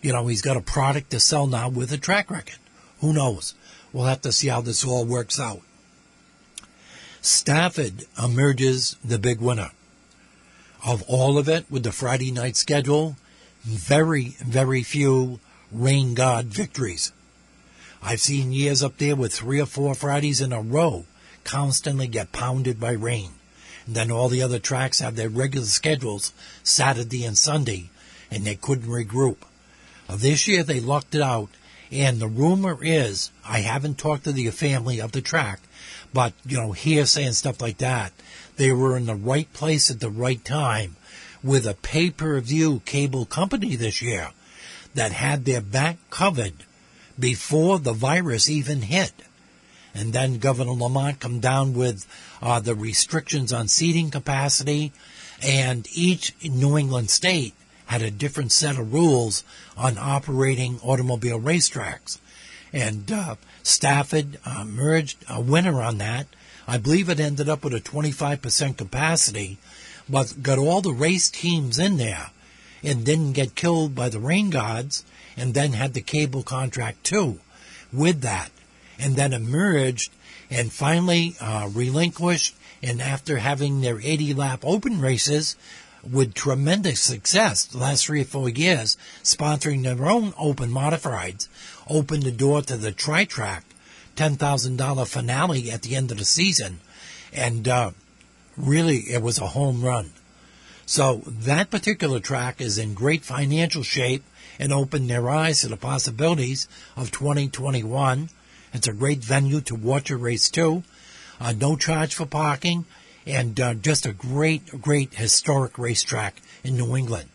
You 0.00 0.12
know, 0.12 0.26
he's 0.26 0.42
got 0.42 0.56
a 0.56 0.60
product 0.60 1.10
to 1.10 1.20
sell 1.20 1.46
now 1.46 1.68
with 1.68 1.92
a 1.92 1.98
track 1.98 2.30
record. 2.30 2.58
Who 3.00 3.12
knows? 3.12 3.54
We'll 3.92 4.06
have 4.06 4.22
to 4.22 4.32
see 4.32 4.48
how 4.48 4.60
this 4.60 4.84
all 4.84 5.04
works 5.04 5.38
out. 5.38 5.60
Stafford 7.20 8.04
emerges 8.22 8.96
the 9.04 9.18
big 9.18 9.40
winner. 9.40 9.70
Of 10.84 11.02
all 11.06 11.38
of 11.38 11.48
it, 11.48 11.66
with 11.70 11.84
the 11.84 11.92
Friday 11.92 12.32
night 12.32 12.56
schedule, 12.56 13.16
very, 13.62 14.36
very 14.40 14.82
few 14.82 15.38
rain 15.70 16.14
god 16.14 16.46
victories. 16.46 17.12
I've 18.04 18.20
seen 18.20 18.52
years 18.52 18.82
up 18.82 18.98
there 18.98 19.14
with 19.14 19.32
three 19.32 19.60
or 19.60 19.66
four 19.66 19.94
Fridays 19.94 20.40
in 20.40 20.52
a 20.52 20.60
row 20.60 21.04
constantly 21.44 22.08
get 22.08 22.32
pounded 22.32 22.80
by 22.80 22.92
rain. 22.92 23.30
And 23.86 23.94
then 23.94 24.10
all 24.10 24.28
the 24.28 24.42
other 24.42 24.58
tracks 24.58 24.98
have 24.98 25.14
their 25.14 25.28
regular 25.28 25.66
schedules 25.66 26.32
Saturday 26.64 27.24
and 27.24 27.38
Sunday, 27.38 27.90
and 28.28 28.44
they 28.44 28.56
couldn't 28.56 28.90
regroup. 28.90 29.38
This 30.10 30.48
year 30.48 30.64
they 30.64 30.80
lucked 30.80 31.14
it 31.14 31.22
out, 31.22 31.50
and 31.92 32.18
the 32.18 32.26
rumor 32.26 32.76
is 32.82 33.30
I 33.44 33.60
haven't 33.60 33.98
talked 33.98 34.24
to 34.24 34.32
the 34.32 34.50
family 34.50 35.00
of 35.00 35.12
the 35.12 35.20
track, 35.20 35.60
but 36.12 36.32
you 36.44 36.56
know, 36.56 36.72
hearsay 36.72 37.24
and 37.24 37.36
stuff 37.36 37.60
like 37.60 37.78
that. 37.78 38.12
They 38.56 38.72
were 38.72 38.96
in 38.96 39.06
the 39.06 39.14
right 39.14 39.50
place 39.52 39.90
at 39.90 40.00
the 40.00 40.10
right 40.10 40.44
time 40.44 40.96
with 41.42 41.66
a 41.66 41.74
pay-per-view 41.74 42.82
cable 42.84 43.26
company 43.26 43.76
this 43.76 44.02
year 44.02 44.30
that 44.94 45.12
had 45.12 45.44
their 45.44 45.60
back 45.60 45.98
covered 46.10 46.64
before 47.22 47.78
the 47.78 47.92
virus 47.92 48.50
even 48.50 48.82
hit. 48.82 49.12
And 49.94 50.12
then 50.12 50.38
Governor 50.38 50.72
Lamont 50.72 51.20
come 51.20 51.38
down 51.38 51.72
with 51.72 52.04
uh, 52.42 52.58
the 52.58 52.74
restrictions 52.74 53.52
on 53.52 53.68
seating 53.68 54.10
capacity, 54.10 54.92
and 55.40 55.86
each 55.94 56.34
New 56.42 56.76
England 56.76 57.10
state 57.10 57.54
had 57.86 58.02
a 58.02 58.10
different 58.10 58.50
set 58.50 58.76
of 58.76 58.92
rules 58.92 59.44
on 59.76 59.98
operating 59.98 60.80
automobile 60.82 61.38
racetracks. 61.38 62.18
And 62.72 63.10
uh, 63.12 63.36
Stafford 63.62 64.40
uh, 64.44 64.64
merged 64.64 65.24
a 65.28 65.40
winner 65.40 65.80
on 65.80 65.98
that. 65.98 66.26
I 66.66 66.78
believe 66.78 67.08
it 67.08 67.20
ended 67.20 67.48
up 67.48 67.62
with 67.62 67.74
a 67.74 67.80
25% 67.80 68.76
capacity, 68.76 69.58
but 70.08 70.42
got 70.42 70.58
all 70.58 70.80
the 70.80 70.92
race 70.92 71.30
teams 71.30 71.78
in 71.78 71.98
there 71.98 72.30
and 72.82 73.04
didn't 73.04 73.34
get 73.34 73.54
killed 73.54 73.94
by 73.94 74.08
the 74.08 74.18
rain 74.18 74.50
gods, 74.50 75.04
and 75.36 75.54
then 75.54 75.72
had 75.72 75.94
the 75.94 76.00
cable 76.00 76.42
contract 76.42 77.04
too 77.04 77.40
with 77.92 78.20
that, 78.22 78.50
and 78.98 79.16
then 79.16 79.32
emerged 79.32 80.12
and 80.50 80.72
finally 80.72 81.34
uh, 81.40 81.68
relinquished. 81.72 82.54
And 82.82 83.00
after 83.00 83.38
having 83.38 83.80
their 83.80 84.00
80 84.00 84.34
lap 84.34 84.60
open 84.64 85.00
races 85.00 85.56
with 86.10 86.34
tremendous 86.34 87.00
success 87.00 87.64
the 87.64 87.78
last 87.78 88.06
three 88.06 88.22
or 88.22 88.24
four 88.24 88.48
years, 88.48 88.96
sponsoring 89.22 89.84
their 89.84 90.08
own 90.08 90.34
open 90.36 90.70
modifieds, 90.70 91.48
opened 91.88 92.24
the 92.24 92.32
door 92.32 92.62
to 92.62 92.76
the 92.76 92.92
tri 92.92 93.24
track 93.24 93.64
$10,000 94.16 95.08
finale 95.08 95.70
at 95.70 95.82
the 95.82 95.96
end 95.96 96.10
of 96.10 96.18
the 96.18 96.24
season. 96.24 96.80
And 97.32 97.66
uh, 97.66 97.92
really, 98.56 98.98
it 98.98 99.22
was 99.22 99.38
a 99.38 99.48
home 99.48 99.82
run. 99.82 100.12
So 100.84 101.22
that 101.26 101.70
particular 101.70 102.20
track 102.20 102.60
is 102.60 102.76
in 102.76 102.94
great 102.94 103.22
financial 103.22 103.82
shape 103.82 104.24
and 104.62 104.72
opened 104.72 105.10
their 105.10 105.28
eyes 105.28 105.60
to 105.60 105.66
the 105.66 105.76
possibilities 105.76 106.68
of 106.96 107.10
2021. 107.10 108.28
It's 108.72 108.86
a 108.86 108.92
great 108.92 109.18
venue 109.18 109.60
to 109.62 109.74
watch 109.74 110.08
a 110.08 110.16
race 110.16 110.48
too. 110.48 110.84
Uh, 111.40 111.50
no 111.50 111.74
charge 111.74 112.14
for 112.14 112.26
parking 112.26 112.84
and 113.26 113.58
uh, 113.58 113.74
just 113.74 114.06
a 114.06 114.12
great, 114.12 114.80
great 114.80 115.14
historic 115.14 115.76
racetrack 115.78 116.40
in 116.62 116.76
New 116.76 116.94
England. 116.94 117.28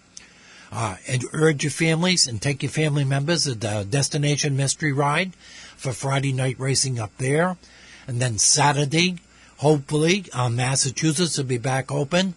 Uh, 0.71 0.95
and 1.05 1.25
urge 1.33 1.65
your 1.65 1.71
families 1.71 2.27
and 2.27 2.41
take 2.41 2.63
your 2.63 2.71
family 2.71 3.03
members 3.03 3.43
to 3.43 3.55
the 3.55 3.85
Destination 3.89 4.55
Mystery 4.55 4.93
Ride 4.93 5.35
for 5.75 5.91
Friday 5.91 6.31
night 6.31 6.57
racing 6.57 6.97
up 6.97 7.11
there. 7.17 7.57
And 8.07 8.21
then 8.21 8.37
Saturday, 8.37 9.17
hopefully, 9.57 10.27
uh, 10.31 10.47
Massachusetts 10.47 11.37
will 11.37 11.43
be 11.43 11.57
back 11.57 11.91
open. 11.91 12.35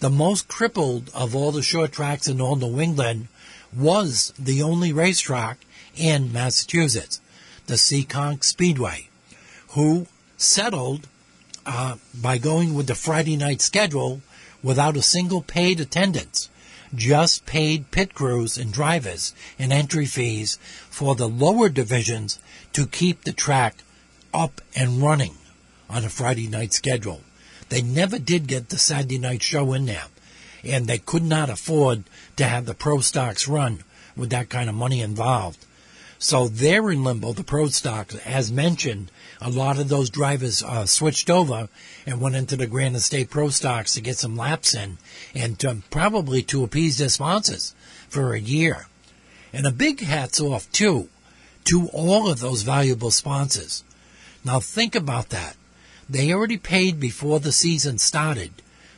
The 0.00 0.10
most 0.10 0.48
crippled 0.48 1.08
of 1.14 1.36
all 1.36 1.52
the 1.52 1.62
short 1.62 1.92
tracks 1.92 2.26
in 2.26 2.40
all 2.40 2.56
New 2.56 2.80
England 2.80 3.28
was 3.76 4.32
the 4.38 4.62
only 4.62 4.92
racetrack 4.92 5.58
in 5.96 6.32
Massachusetts, 6.32 7.20
the 7.66 7.74
Seekonk 7.74 8.44
Speedway, 8.44 9.08
who 9.68 10.06
settled 10.36 11.06
uh, 11.66 11.96
by 12.14 12.38
going 12.38 12.74
with 12.74 12.86
the 12.86 12.94
Friday 12.94 13.36
night 13.36 13.60
schedule 13.60 14.20
without 14.62 14.96
a 14.96 15.02
single 15.02 15.42
paid 15.42 15.80
attendance, 15.80 16.48
just 16.94 17.46
paid 17.46 17.90
pit 17.90 18.14
crews 18.14 18.56
and 18.56 18.72
drivers 18.72 19.34
and 19.58 19.72
entry 19.72 20.06
fees 20.06 20.58
for 20.88 21.14
the 21.14 21.28
lower 21.28 21.68
divisions 21.68 22.38
to 22.72 22.86
keep 22.86 23.24
the 23.24 23.32
track 23.32 23.76
up 24.32 24.60
and 24.74 25.02
running 25.02 25.34
on 25.88 26.04
a 26.04 26.08
Friday 26.08 26.48
night 26.48 26.72
schedule. 26.72 27.22
They 27.68 27.82
never 27.82 28.18
did 28.18 28.46
get 28.46 28.68
the 28.68 28.78
Saturday 28.78 29.18
night 29.18 29.42
show 29.42 29.72
in 29.72 29.86
there, 29.86 30.04
and 30.64 30.86
they 30.86 30.98
could 30.98 31.22
not 31.22 31.50
afford 31.50 32.04
to 32.36 32.44
have 32.44 32.66
the 32.66 32.74
pro 32.74 33.00
stocks 33.00 33.48
run 33.48 33.84
with 34.16 34.30
that 34.30 34.48
kind 34.48 34.68
of 34.68 34.74
money 34.74 35.00
involved. 35.00 35.64
So 36.18 36.48
they're 36.48 36.90
in 36.90 37.04
limbo, 37.04 37.32
the 37.32 37.44
pro 37.44 37.68
stocks. 37.68 38.14
As 38.24 38.50
mentioned, 38.50 39.10
a 39.40 39.50
lot 39.50 39.78
of 39.78 39.88
those 39.88 40.08
drivers 40.08 40.62
uh, 40.62 40.86
switched 40.86 41.28
over 41.28 41.68
and 42.06 42.20
went 42.20 42.36
into 42.36 42.56
the 42.56 42.66
Granite 42.66 43.00
State 43.00 43.28
Pro 43.28 43.50
Stocks 43.50 43.94
to 43.94 44.00
get 44.00 44.16
some 44.16 44.36
laps 44.36 44.74
in 44.74 44.96
and 45.34 45.58
to, 45.58 45.82
probably 45.90 46.42
to 46.44 46.64
appease 46.64 46.98
their 46.98 47.10
sponsors 47.10 47.74
for 48.08 48.32
a 48.32 48.40
year. 48.40 48.86
And 49.52 49.66
a 49.66 49.70
big 49.70 50.00
hats 50.00 50.40
off, 50.40 50.70
too, 50.72 51.08
to 51.64 51.88
all 51.92 52.30
of 52.30 52.40
those 52.40 52.62
valuable 52.62 53.10
sponsors. 53.10 53.84
Now 54.44 54.60
think 54.60 54.94
about 54.94 55.28
that. 55.30 55.56
They 56.08 56.32
already 56.32 56.58
paid 56.58 57.00
before 57.00 57.40
the 57.40 57.52
season 57.52 57.98
started, 57.98 58.52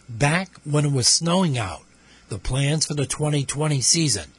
back 0.09 0.51
when 0.65 0.85
it 0.85 0.93
was 0.93 1.07
snowing 1.07 1.59
out, 1.59 1.83
the 2.29 2.39
plans 2.39 2.87
for 2.87 2.95
the 2.95 3.07
2020 3.07 3.81
season. 3.81 4.31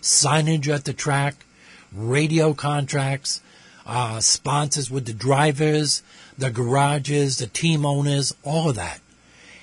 Signage 0.00 0.68
at 0.68 0.84
the 0.84 0.92
track, 0.92 1.44
radio 1.92 2.54
contracts, 2.54 3.40
uh, 3.86 4.20
sponsors 4.20 4.90
with 4.90 5.06
the 5.06 5.12
drivers, 5.12 6.02
the 6.38 6.50
garages, 6.50 7.38
the 7.38 7.46
team 7.46 7.84
owners, 7.84 8.34
all 8.42 8.70
of 8.70 8.76
that. 8.76 9.00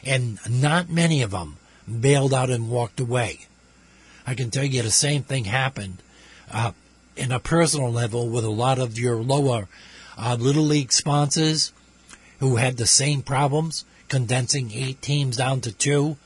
And 0.03 0.39
not 0.49 0.89
many 0.89 1.21
of 1.21 1.31
them 1.31 1.57
bailed 1.99 2.33
out 2.33 2.49
and 2.49 2.69
walked 2.69 2.99
away. 2.99 3.47
I 4.25 4.35
can 4.35 4.51
tell 4.51 4.63
you 4.63 4.81
the 4.81 4.91
same 4.91 5.23
thing 5.23 5.45
happened 5.45 6.01
uh, 6.51 6.71
in 7.15 7.31
a 7.31 7.39
personal 7.39 7.91
level 7.91 8.29
with 8.29 8.45
a 8.45 8.49
lot 8.49 8.79
of 8.79 8.97
your 8.97 9.15
lower 9.15 9.67
uh, 10.17 10.37
little 10.39 10.63
league 10.63 10.91
sponsors 10.91 11.73
who 12.39 12.55
had 12.55 12.77
the 12.77 12.87
same 12.87 13.21
problems, 13.21 13.85
condensing 14.11 14.73
eight 14.73 15.01
teams 15.01 15.37
down 15.37 15.61
to 15.61 15.71
two 15.71 16.17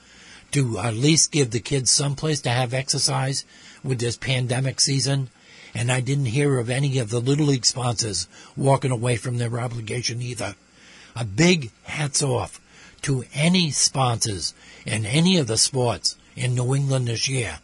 to 0.51 0.79
at 0.79 0.95
least 0.95 1.31
give 1.31 1.51
the 1.51 1.59
kids 1.59 1.91
some 1.91 2.15
place 2.15 2.41
to 2.41 2.49
have 2.49 2.73
exercise 2.73 3.45
with 3.83 3.99
this 3.99 4.17
pandemic 4.17 4.81
season. 4.81 5.29
And 5.75 5.91
I 5.91 5.99
didn't 5.99 6.33
hear 6.37 6.57
of 6.57 6.67
any 6.67 6.97
of 6.97 7.11
the 7.11 7.19
Little 7.19 7.45
League 7.45 7.63
sponsors 7.63 8.27
walking 8.57 8.89
away 8.89 9.17
from 9.17 9.37
their 9.37 9.59
obligation 9.59 10.19
either. 10.19 10.55
A 11.15 11.23
big 11.23 11.69
hats 11.83 12.23
off 12.23 12.59
to 13.03 13.23
any 13.35 13.69
sponsors 13.69 14.55
in 14.83 15.05
any 15.05 15.37
of 15.37 15.45
the 15.45 15.57
sports 15.57 16.15
in 16.35 16.55
New 16.55 16.73
England 16.73 17.07
this 17.07 17.29
year 17.29 17.59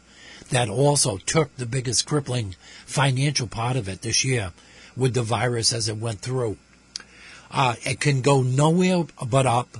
that 0.52 0.70
also 0.70 1.18
took 1.18 1.56
the 1.56 1.66
biggest 1.66 2.06
crippling 2.06 2.56
financial 2.86 3.48
part 3.48 3.76
of 3.76 3.90
it 3.90 4.04
this 4.04 4.24
year 4.24 4.52
with 4.96 5.16
the 5.16 5.24
virus 5.24 5.74
as 5.74 5.90
it 5.90 5.98
went 5.98 6.20
through. 6.20 6.58
Uh, 7.50 7.74
it 7.82 8.00
can 8.00 8.22
go 8.22 8.44
nowhere 8.44 9.06
but 9.28 9.48
up. 9.48 9.78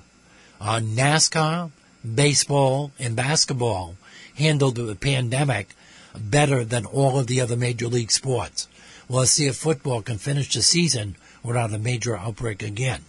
Uh, 0.64 0.80
NASCAR, 0.80 1.72
baseball, 2.14 2.92
and 3.00 3.16
basketball 3.16 3.96
handled 4.36 4.76
the 4.76 4.96
pandemic 4.96 5.76
better 6.16 6.64
than 6.64 6.86
all 6.86 7.18
of 7.18 7.26
the 7.26 7.42
other 7.42 7.56
major 7.56 7.88
league 7.88 8.12
sports. 8.12 8.68
Well, 9.10 9.26
see 9.26 9.48
if 9.48 9.56
football 9.56 10.04
can 10.04 10.20
finish 10.20 10.54
the 10.54 10.62
season 10.62 11.16
without 11.42 11.74
a 11.74 11.80
major 11.80 12.16
outbreak 12.16 12.62
again. 12.62 13.02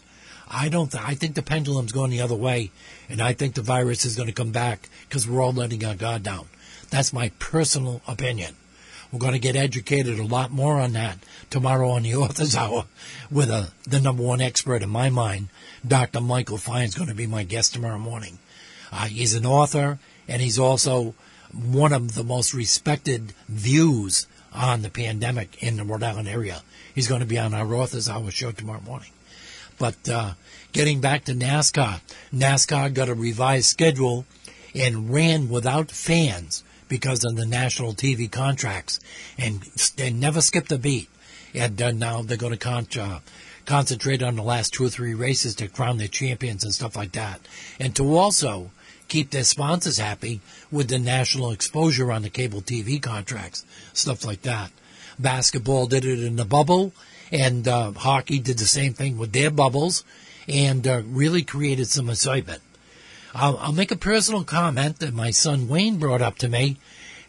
I 0.50 0.70
don't. 0.70 0.90
Th- 0.90 1.04
I 1.04 1.14
think 1.14 1.34
the 1.34 1.42
pendulum's 1.42 1.92
going 1.92 2.10
the 2.10 2.22
other 2.22 2.34
way, 2.34 2.70
and 3.10 3.20
I 3.20 3.34
think 3.34 3.54
the 3.54 3.60
virus 3.60 4.06
is 4.06 4.16
going 4.16 4.28
to 4.28 4.34
come 4.34 4.50
back 4.50 4.88
because 5.06 5.28
we're 5.28 5.42
all 5.42 5.52
letting 5.52 5.84
our 5.84 5.94
guard 5.94 6.22
down. 6.22 6.46
That's 6.88 7.12
my 7.12 7.32
personal 7.38 8.00
opinion. 8.08 8.56
We're 9.12 9.18
going 9.18 9.34
to 9.34 9.38
get 9.38 9.56
educated 9.56 10.18
a 10.18 10.24
lot 10.24 10.50
more 10.50 10.80
on 10.80 10.94
that 10.94 11.18
tomorrow 11.50 11.90
on 11.90 12.02
the 12.02 12.14
Authors 12.16 12.56
Hour 12.56 12.86
with 13.30 13.50
a, 13.50 13.72
the 13.84 14.00
number 14.00 14.22
one 14.22 14.40
expert 14.40 14.82
in 14.82 14.88
my 14.88 15.10
mind, 15.10 15.48
Dr. 15.86 16.20
Michael 16.20 16.58
Fine 16.58 16.84
is 16.84 16.94
going 16.94 17.08
to 17.08 17.14
be 17.14 17.26
my 17.26 17.42
guest 17.42 17.74
tomorrow 17.74 17.98
morning. 17.98 18.38
Uh, 18.92 19.06
he's 19.06 19.34
an 19.34 19.46
author, 19.46 19.98
and 20.28 20.40
he's 20.40 20.58
also 20.58 21.14
one 21.52 21.92
of 21.92 22.14
the 22.14 22.24
most 22.24 22.54
respected 22.54 23.32
views 23.48 24.26
on 24.52 24.82
the 24.82 24.90
pandemic 24.90 25.62
in 25.62 25.76
the 25.76 25.84
Rhode 25.84 26.02
Island 26.02 26.28
area. 26.28 26.62
He's 26.94 27.08
going 27.08 27.20
to 27.20 27.26
be 27.26 27.38
on 27.38 27.54
our 27.54 27.74
Authors 27.74 28.08
Hour 28.08 28.30
show 28.30 28.52
tomorrow 28.52 28.82
morning. 28.82 29.10
But 29.78 30.08
uh, 30.08 30.34
getting 30.72 31.00
back 31.00 31.24
to 31.24 31.32
NASCAR, 31.32 32.00
NASCAR 32.32 32.92
got 32.94 33.08
a 33.08 33.14
revised 33.14 33.66
schedule 33.66 34.26
and 34.74 35.12
ran 35.12 35.48
without 35.48 35.90
fans 35.90 36.62
because 36.88 37.24
of 37.24 37.36
the 37.36 37.46
national 37.46 37.94
TV 37.94 38.30
contracts, 38.30 39.00
and 39.38 39.62
they 39.96 40.10
never 40.10 40.40
skipped 40.40 40.70
a 40.70 40.78
beat. 40.78 41.08
And 41.54 41.80
uh, 41.80 41.90
now 41.90 42.22
they're 42.22 42.36
going 42.36 42.52
to 42.52 42.58
con- 42.58 42.86
uh, 42.98 43.20
concentrate 43.66 44.22
on 44.22 44.36
the 44.36 44.42
last 44.42 44.72
two 44.72 44.84
or 44.84 44.88
three 44.88 45.14
races 45.14 45.54
to 45.56 45.68
crown 45.68 45.98
their 45.98 46.08
champions 46.08 46.64
and 46.64 46.74
stuff 46.74 46.96
like 46.96 47.12
that, 47.12 47.40
and 47.78 47.94
to 47.96 48.16
also 48.16 48.70
keep 49.08 49.30
their 49.30 49.44
sponsors 49.44 49.98
happy 49.98 50.40
with 50.70 50.88
the 50.88 50.98
national 50.98 51.50
exposure 51.52 52.10
on 52.10 52.22
the 52.22 52.30
cable 52.30 52.62
TV 52.62 53.00
contracts, 53.00 53.64
stuff 53.92 54.24
like 54.24 54.42
that. 54.42 54.70
Basketball 55.18 55.86
did 55.86 56.04
it 56.04 56.22
in 56.22 56.36
the 56.36 56.44
bubble, 56.44 56.92
and 57.30 57.68
uh, 57.68 57.92
hockey 57.92 58.38
did 58.38 58.58
the 58.58 58.64
same 58.64 58.94
thing 58.94 59.18
with 59.18 59.32
their 59.32 59.50
bubbles, 59.50 60.04
and 60.48 60.86
uh, 60.86 61.02
really 61.06 61.42
created 61.42 61.88
some 61.88 62.08
excitement. 62.08 62.62
I'll, 63.34 63.56
I'll 63.58 63.72
make 63.72 63.90
a 63.90 63.96
personal 63.96 64.44
comment 64.44 64.98
that 64.98 65.14
my 65.14 65.30
son 65.30 65.68
Wayne 65.68 65.98
brought 65.98 66.22
up 66.22 66.38
to 66.38 66.48
me, 66.48 66.76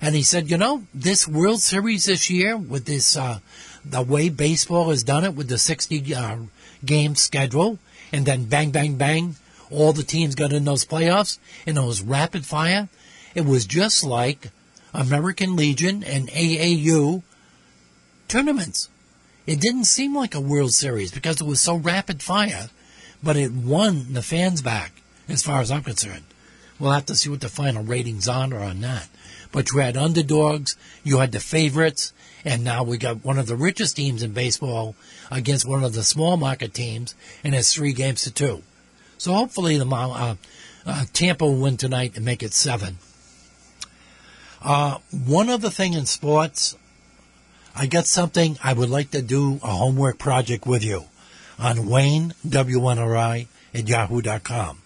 and 0.01 0.15
he 0.15 0.21
said, 0.21 0.51
"You 0.51 0.57
know, 0.57 0.84
this 0.93 1.27
World 1.27 1.61
Series 1.61 2.05
this 2.05 2.29
year 2.29 2.57
with 2.57 2.86
this 2.86 3.15
uh, 3.15 3.39
the 3.86 4.01
way 4.01 4.29
baseball 4.29 4.89
has 4.89 5.03
done 5.03 5.23
it 5.23 5.36
with 5.36 5.47
the 5.49 5.57
60 5.57 6.15
uh, 6.15 6.38
game 6.86 7.15
schedule, 7.15 7.79
and 8.11 8.25
then 8.25 8.45
bang, 8.45 8.71
bang, 8.71 8.95
bang, 8.95 9.36
all 9.69 9.93
the 9.93 10.03
teams 10.03 10.36
got 10.36 10.53
in 10.53 10.65
those 10.65 10.86
playoffs, 10.86 11.39
and 11.65 11.77
it 11.77 11.81
was 11.81 12.01
rapid 12.01 12.45
fire. 12.45 12.89
It 13.36 13.45
was 13.45 13.65
just 13.65 14.03
like 14.03 14.51
American 14.93 15.55
Legion 15.55 16.03
and 16.03 16.29
AAU 16.29 17.23
tournaments. 18.27 18.89
It 19.45 19.59
didn't 19.59 19.86
seem 19.86 20.15
like 20.15 20.36
a 20.36 20.39
World 20.39 20.73
Series 20.73 21.11
because 21.11 21.41
it 21.41 21.47
was 21.47 21.59
so 21.59 21.75
rapid 21.75 22.21
fire, 22.21 22.69
but 23.21 23.36
it 23.36 23.51
won 23.51 24.13
the 24.13 24.21
fans 24.21 24.61
back, 24.61 24.93
as 25.27 25.43
far 25.43 25.59
as 25.59 25.71
I'm 25.71 25.84
concerned. 25.84 26.23
We'll 26.79 26.91
have 26.91 27.05
to 27.07 27.15
see 27.15 27.29
what 27.29 27.41
the 27.41 27.49
final 27.49 27.84
ratings 27.84 28.27
on 28.27 28.53
are 28.53 28.63
on 28.63 28.81
that. 28.81 29.09
But 29.51 29.71
you 29.71 29.79
had 29.79 29.97
underdogs, 29.97 30.75
you 31.03 31.19
had 31.19 31.31
the 31.31 31.39
favorites, 31.39 32.12
and 32.45 32.63
now 32.63 32.83
we 32.83 32.97
got 32.97 33.23
one 33.23 33.37
of 33.37 33.47
the 33.47 33.55
richest 33.55 33.95
teams 33.95 34.23
in 34.23 34.33
baseball 34.33 34.95
against 35.31 35.67
one 35.67 35.83
of 35.83 35.93
the 35.93 36.03
small 36.03 36.37
market 36.37 36.73
teams, 36.73 37.15
and 37.43 37.55
it's 37.55 37.73
three 37.73 37.93
games 37.93 38.23
to 38.23 38.31
two. 38.31 38.63
So 39.17 39.33
hopefully 39.33 39.77
the 39.77 39.87
uh, 39.87 40.35
uh, 40.85 41.05
Tampa 41.13 41.45
will 41.45 41.55
win 41.55 41.77
tonight 41.77 42.13
and 42.15 42.25
make 42.25 42.43
it 42.43 42.53
seven. 42.53 42.97
Uh, 44.61 44.97
one 45.11 45.49
other 45.49 45.69
thing 45.69 45.93
in 45.93 46.05
sports, 46.05 46.75
I 47.75 47.85
got 47.85 48.05
something 48.05 48.57
I 48.63 48.73
would 48.73 48.89
like 48.89 49.11
to 49.11 49.21
do 49.21 49.59
a 49.63 49.67
homework 49.67 50.19
project 50.19 50.65
with 50.65 50.83
you 50.83 51.05
on 51.59 51.87
Wayne 51.87 52.33
WNRI 52.47 53.47
at 53.73 53.87
yahoo.com. 53.87 54.79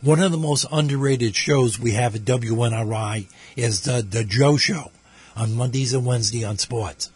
One 0.00 0.20
of 0.20 0.32
the 0.32 0.38
most 0.38 0.66
underrated 0.70 1.34
shows 1.34 1.78
we 1.78 1.92
have 1.92 2.14
at 2.14 2.22
WNRI 2.22 3.26
is 3.56 3.82
the 3.82 4.02
the 4.02 4.22
Joe 4.22 4.58
Show 4.58 4.90
on 5.36 5.54
Mondays 5.54 5.92
and 5.92 6.06
Wednesday 6.06 6.44
on 6.44 6.58
sports, 6.58 7.10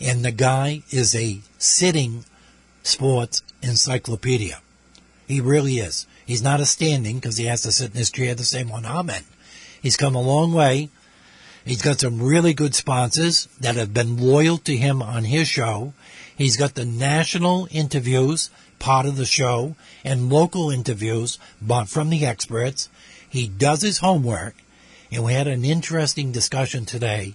and 0.00 0.24
the 0.24 0.32
guy 0.32 0.82
is 0.90 1.14
a 1.14 1.40
sitting 1.58 2.24
sports 2.82 3.42
encyclopedia. 3.62 4.60
He 5.26 5.40
really 5.40 5.78
is. 5.78 6.06
He's 6.24 6.42
not 6.42 6.60
a 6.60 6.66
standing 6.66 7.16
because 7.16 7.36
he 7.36 7.46
has 7.46 7.62
to 7.62 7.72
sit 7.72 7.92
in 7.92 7.96
his 7.96 8.10
chair 8.10 8.34
the 8.34 8.44
same 8.44 8.68
one 8.68 8.84
I'm 8.84 9.10
in. 9.10 9.24
He's 9.80 9.96
come 9.96 10.14
a 10.14 10.20
long 10.20 10.52
way. 10.52 10.90
He's 11.64 11.82
got 11.82 12.00
some 12.00 12.22
really 12.22 12.54
good 12.54 12.74
sponsors 12.74 13.48
that 13.60 13.74
have 13.76 13.92
been 13.92 14.16
loyal 14.16 14.58
to 14.58 14.76
him 14.76 15.02
on 15.02 15.24
his 15.24 15.48
show. 15.48 15.94
He's 16.36 16.56
got 16.56 16.74
the 16.74 16.84
national 16.84 17.66
interviews, 17.70 18.50
part 18.78 19.06
of 19.06 19.16
the 19.16 19.24
show, 19.24 19.74
and 20.04 20.30
local 20.30 20.70
interviews 20.70 21.38
bought 21.60 21.88
from 21.88 22.10
the 22.10 22.24
experts. 22.24 22.88
He 23.28 23.48
does 23.48 23.82
his 23.82 23.98
homework, 23.98 24.54
and 25.10 25.24
we 25.24 25.32
had 25.32 25.48
an 25.48 25.64
interesting 25.64 26.30
discussion 26.30 26.84
today 26.84 27.34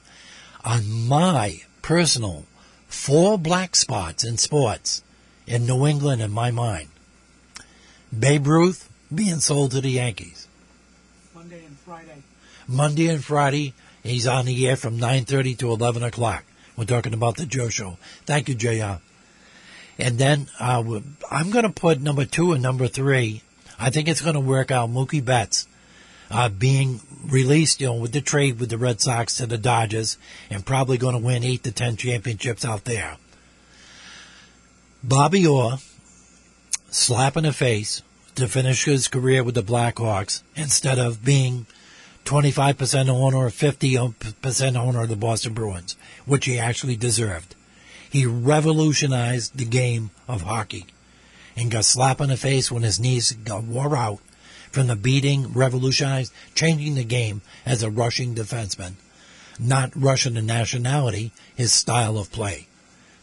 on 0.64 1.08
my 1.08 1.62
personal 1.82 2.46
four 2.88 3.38
black 3.38 3.76
spots 3.76 4.24
in 4.24 4.38
sports 4.38 5.04
in 5.48 5.66
New 5.66 5.86
England 5.88 6.22
in 6.22 6.32
my 6.32 6.52
mind. 6.52 6.90
Babe 8.18 8.48
Ruth 8.48 8.90
being 9.14 9.40
sold 9.40 9.72
to 9.72 9.82
the 9.82 9.90
Yankees. 9.90 10.48
Monday 11.34 11.64
and 11.66 11.78
Friday. 11.80 12.24
Monday 12.68 13.08
and 13.08 13.24
Friday, 13.24 13.74
he's 14.04 14.28
on 14.28 14.46
the 14.46 14.68
air 14.68 14.76
from 14.76 14.98
9.30 14.98 15.58
to 15.60 15.72
11 15.72 16.04
o'clock. 16.04 16.44
We're 16.78 16.86
talking 16.86 17.14
about 17.14 17.38
the 17.38 17.46
Joe 17.46 17.70
Show. 17.70 17.98
Thank 18.26 18.50
you, 18.50 18.56
JR. 18.56 19.02
And 19.98 20.18
then 20.18 20.48
uh, 20.60 21.00
I'm 21.30 21.52
going 21.52 21.64
to 21.64 21.70
put 21.70 22.02
number 22.02 22.26
two 22.26 22.54
and 22.54 22.64
number 22.64 22.88
three. 22.88 23.44
I 23.80 23.90
think 23.90 24.08
it's 24.08 24.22
going 24.22 24.36
to 24.36 24.40
work 24.40 24.72
out. 24.72 24.90
Mookie 24.90 25.24
Betts 25.24 25.68
uh, 26.32 26.50
being 26.50 27.02
released, 27.26 27.82
you 27.82 27.88
know, 27.88 27.96
with 27.96 28.14
the 28.14 28.22
trade 28.22 28.60
with 28.60 28.70
the 28.70 28.78
Red 28.78 29.02
Sox 29.02 29.38
to 29.38 29.46
the 29.46 29.58
Dodgers, 29.58 30.18
and 30.50 30.66
probably 30.66 30.98
going 30.98 31.16
to 31.16 31.24
win 31.24 31.44
eight 31.44 31.64
to 31.64 31.72
ten 31.72 31.98
championships 31.98 32.66
out 32.66 32.86
there. 32.86 33.18
Bobby 35.04 35.46
Orr 35.46 35.78
slap 36.90 37.38
in 37.38 37.44
the 37.44 37.54
face 37.54 38.02
to 38.36 38.48
finish 38.48 38.86
his 38.86 39.08
career 39.08 39.44
with 39.44 39.56
the 39.56 39.64
Blackhawks 39.64 40.44
instead 40.56 41.00
of 41.00 41.24
being 41.24 41.66
25% 42.26 43.10
owner 43.10 43.38
or 43.38 43.48
50% 43.48 44.76
owner 44.76 45.04
of 45.04 45.10
the 45.10 45.16
Boston 45.16 45.54
Bruins, 45.54 45.96
which 46.26 46.46
he 46.46 46.60
actually 46.60 46.96
deserved. 46.96 47.56
He 48.10 48.26
revolutionized 48.26 49.58
the 49.58 49.66
game 49.66 50.12
of 50.28 50.44
hockey 50.44 50.86
and 51.56 51.72
got 51.72 51.86
slapped 51.86 52.22
in 52.22 52.30
the 52.30 52.38
face 52.38 52.72
when 52.72 52.84
his 52.84 53.00
knees 53.00 53.32
got 53.32 53.64
wore 53.64 53.96
out 53.98 54.20
from 54.72 54.88
the 54.88 54.96
beating, 54.96 55.54
revolutionized, 55.54 56.34
changing 56.56 56.96
the 56.96 57.04
game 57.04 57.42
as 57.66 57.84
a 57.84 57.90
rushing 57.90 58.34
defenseman, 58.34 58.94
not 59.60 59.92
Russian 59.96 60.38
in 60.38 60.46
nationality, 60.46 61.32
his 61.56 61.74
style 61.74 62.18
of 62.18 62.32
play. 62.32 62.68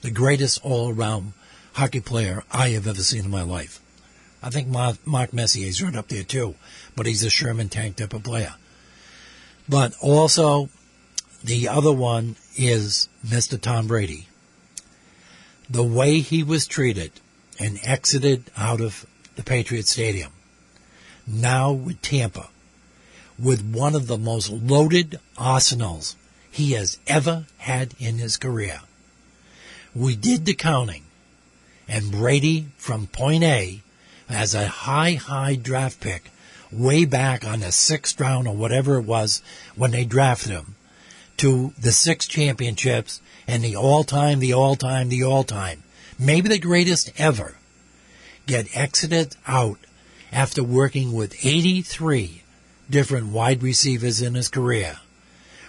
The 0.02 0.10
greatest 0.10 0.60
all-around 0.62 1.32
hockey 1.72 2.00
player 2.00 2.44
I 2.52 2.70
have 2.70 2.86
ever 2.86 3.02
seen 3.02 3.24
in 3.24 3.30
my 3.30 3.42
life. 3.42 3.80
I 4.42 4.50
think 4.50 4.68
Mark, 4.68 5.04
Mark 5.06 5.32
Messier's 5.32 5.82
right 5.82 5.96
up 5.96 6.08
there 6.08 6.22
too, 6.22 6.54
but 6.94 7.06
he's 7.06 7.24
a 7.24 7.30
Sherman 7.30 7.68
tank 7.68 7.96
type 7.96 8.14
of 8.14 8.22
player. 8.22 8.54
But 9.68 9.94
also, 10.00 10.68
the 11.42 11.68
other 11.68 11.92
one 11.92 12.36
is 12.56 13.08
Mr. 13.26 13.60
Tom 13.60 13.86
Brady. 13.86 14.28
The 15.68 15.84
way 15.84 16.20
he 16.20 16.42
was 16.42 16.66
treated 16.66 17.12
and 17.58 17.78
exited 17.82 18.44
out 18.56 18.80
of 18.80 19.06
the 19.36 19.42
Patriot 19.42 19.86
Stadium. 19.86 20.32
Now 21.30 21.72
with 21.72 22.00
Tampa, 22.00 22.48
with 23.38 23.62
one 23.62 23.94
of 23.94 24.06
the 24.06 24.16
most 24.16 24.48
loaded 24.48 25.20
arsenals 25.36 26.16
he 26.50 26.72
has 26.72 26.98
ever 27.06 27.44
had 27.58 27.94
in 27.98 28.16
his 28.16 28.38
career. 28.38 28.80
We 29.94 30.16
did 30.16 30.46
the 30.46 30.54
counting, 30.54 31.04
and 31.86 32.10
Brady 32.10 32.68
from 32.78 33.08
point 33.08 33.44
A 33.44 33.82
as 34.28 34.54
a 34.54 34.68
high, 34.68 35.14
high 35.14 35.54
draft 35.54 36.00
pick 36.00 36.30
way 36.72 37.04
back 37.04 37.44
on 37.44 37.60
the 37.60 37.72
sixth 37.72 38.18
round 38.18 38.48
or 38.48 38.56
whatever 38.56 38.96
it 38.96 39.04
was 39.04 39.42
when 39.76 39.90
they 39.90 40.04
drafted 40.04 40.52
him 40.52 40.76
to 41.36 41.74
the 41.78 41.92
six 41.92 42.26
championships 42.26 43.20
and 43.46 43.62
the 43.62 43.76
all 43.76 44.02
time, 44.02 44.38
the 44.38 44.54
all 44.54 44.76
time, 44.76 45.10
the 45.10 45.22
all 45.22 45.44
time, 45.44 45.82
maybe 46.18 46.48
the 46.48 46.58
greatest 46.58 47.12
ever, 47.18 47.54
get 48.46 48.74
exited 48.74 49.36
out 49.46 49.78
after 50.32 50.62
working 50.62 51.12
with 51.12 51.44
83 51.44 52.42
different 52.90 53.28
wide 53.28 53.62
receivers 53.62 54.20
in 54.20 54.34
his 54.34 54.48
career, 54.48 54.98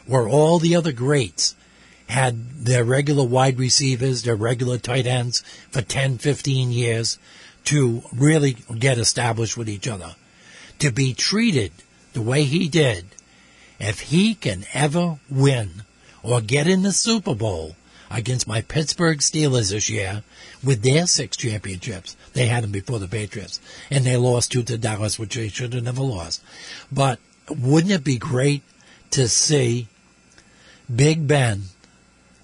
where 0.06 0.28
all 0.28 0.60
the 0.60 0.76
other 0.76 0.92
greats 0.92 1.56
had 2.08 2.66
their 2.66 2.84
regular 2.84 3.24
wide 3.24 3.60
receivers, 3.60 4.24
their 4.24 4.36
regular 4.36 4.78
tight 4.78 5.06
ends 5.06 5.42
for 5.70 5.82
10, 5.82 6.18
15 6.18 6.72
years 6.72 7.20
to 7.66 8.02
really 8.14 8.54
get 8.78 8.98
established 8.98 9.56
with 9.56 9.70
each 9.70 9.88
other. 9.88 10.16
To 10.80 10.92
be 10.92 11.14
treated 11.14 11.72
the 12.14 12.22
way 12.22 12.44
he 12.44 12.68
did, 12.68 13.06
if 13.80 14.00
he 14.00 14.34
can 14.34 14.66
ever 14.74 15.20
win 15.30 15.84
or 16.24 16.42
get 16.42 16.68
in 16.68 16.82
the 16.82 16.92
Super 16.92 17.36
Bowl 17.36 17.76
against 18.10 18.48
my 18.48 18.62
Pittsburgh 18.62 19.20
Steelers 19.20 19.72
this 19.72 19.90
year 19.90 20.24
with 20.64 20.82
their 20.82 21.08
six 21.08 21.38
championships, 21.38 22.16
they 22.34 22.48
had 22.48 22.64
them 22.64 22.72
before 22.72 23.00
the 23.00 23.08
Patriots, 23.08 23.60
and 23.90 24.06
they 24.06 24.18
lost 24.18 24.52
two 24.52 24.64
to 24.64 24.78
Dallas, 24.78 25.20
which 25.20 25.36
they 25.36 25.48
should 25.50 25.74
have 25.74 25.84
never 25.84 26.02
lost. 26.02 26.42
But 26.92 27.20
wouldn't 27.50 27.92
it 27.92 28.04
be 28.04 28.18
great 28.18 28.64
to 29.12 29.28
see 29.28 29.88
Big 30.94 31.28
Ben 31.28 31.64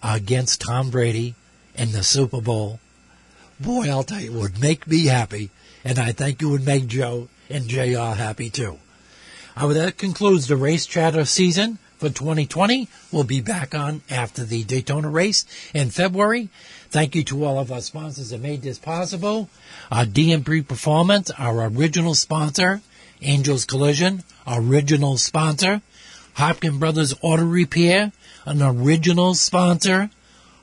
against 0.04 0.62
Tom 0.62 0.90
Brady 0.90 1.36
in 1.76 1.92
the 1.92 2.04
Super 2.04 2.42
Bowl? 2.42 2.80
Boy, 3.60 3.90
I'll 3.90 4.04
tell 4.04 4.22
you, 4.22 4.34
it 4.34 4.40
would 4.40 4.62
make 4.62 4.88
me 4.88 5.06
happy, 5.06 5.50
and 5.84 5.98
I 5.98 6.12
think 6.12 6.42
it 6.42 6.46
would 6.46 6.66
make 6.66 6.88
Joe 6.88 7.30
and 7.50 7.68
JR 7.68 8.16
happy 8.16 8.50
too. 8.50 8.80
Uh, 9.56 9.68
that 9.68 9.98
concludes 9.98 10.48
the 10.48 10.58
race 10.58 10.86
chatter 10.86 11.24
season 11.24 11.80
for 12.06 12.12
2020. 12.12 12.88
We'll 13.12 13.24
be 13.24 13.42
back 13.42 13.74
on 13.74 14.04
after 14.12 14.44
the 14.44 14.64
Daytona 14.64 15.10
race 15.10 15.44
in 15.74 15.90
February. 15.90 16.50
Thank 16.92 17.16
you 17.16 17.24
to 17.24 17.46
all 17.46 17.58
of 17.58 17.72
our 17.72 17.82
sponsors 17.82 18.30
that 18.30 18.42
made 18.42 18.62
this 18.62 18.78
possible. 18.78 19.50
Uh, 19.92 20.06
D&B 20.06 20.62
Performance, 20.62 21.32
our 21.32 21.66
original 21.66 22.14
sponsor. 22.14 22.82
Angels 23.24 23.66
Collision, 23.66 24.24
original 24.46 25.18
sponsor. 25.18 25.82
Hopkins 26.36 26.78
Brothers 26.78 27.16
Auto 27.22 27.44
Repair, 27.44 28.12
an 28.46 28.62
original 28.62 29.34
sponsor. 29.34 30.12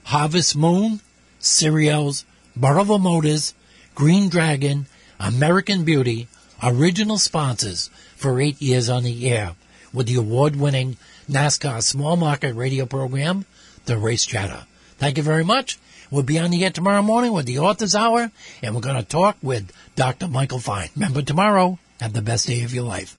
Harvest 0.05 0.55
Moon, 0.55 1.01
Cereals, 1.41 2.25
Barlow 2.55 2.99
Motors, 2.99 3.53
Green 3.97 4.29
Dragon, 4.29 4.87
American 5.19 5.85
Beauty, 5.85 6.29
original 6.63 7.19
sponsors 7.19 7.91
for 8.15 8.41
eight 8.41 8.63
years 8.63 8.89
on 8.89 9.03
the 9.03 9.29
air 9.29 9.57
with 9.93 10.07
the 10.07 10.17
award-winning 10.17 10.97
NASCAR 11.31 11.83
small 11.83 12.17
market 12.17 12.55
radio 12.55 12.87
program, 12.87 13.45
The 13.87 13.97
Race 13.97 14.27
Chatter. 14.27 14.67
Thank 14.99 15.17
you 15.17 15.23
very 15.23 15.45
much. 15.45 15.79
We'll 16.11 16.23
be 16.23 16.39
on 16.39 16.51
the 16.51 16.65
air 16.65 16.71
tomorrow 16.71 17.03
morning 17.03 17.33
with 17.33 17.47
the 17.47 17.59
Author's 17.59 17.95
Hour, 17.95 18.31
and 18.63 18.75
we're 18.75 18.83
going 18.83 18.97
to 18.97 19.03
talk 19.03 19.37
with 19.43 19.73
Dr. 19.97 20.29
Michael 20.29 20.59
Fine. 20.59 20.91
Remember 20.95 21.23
tomorrow, 21.23 21.79
have 22.01 22.13
the 22.13 22.23
best 22.23 22.47
day 22.47 22.63
of 22.65 22.75
your 22.75 22.85
life. 22.85 23.11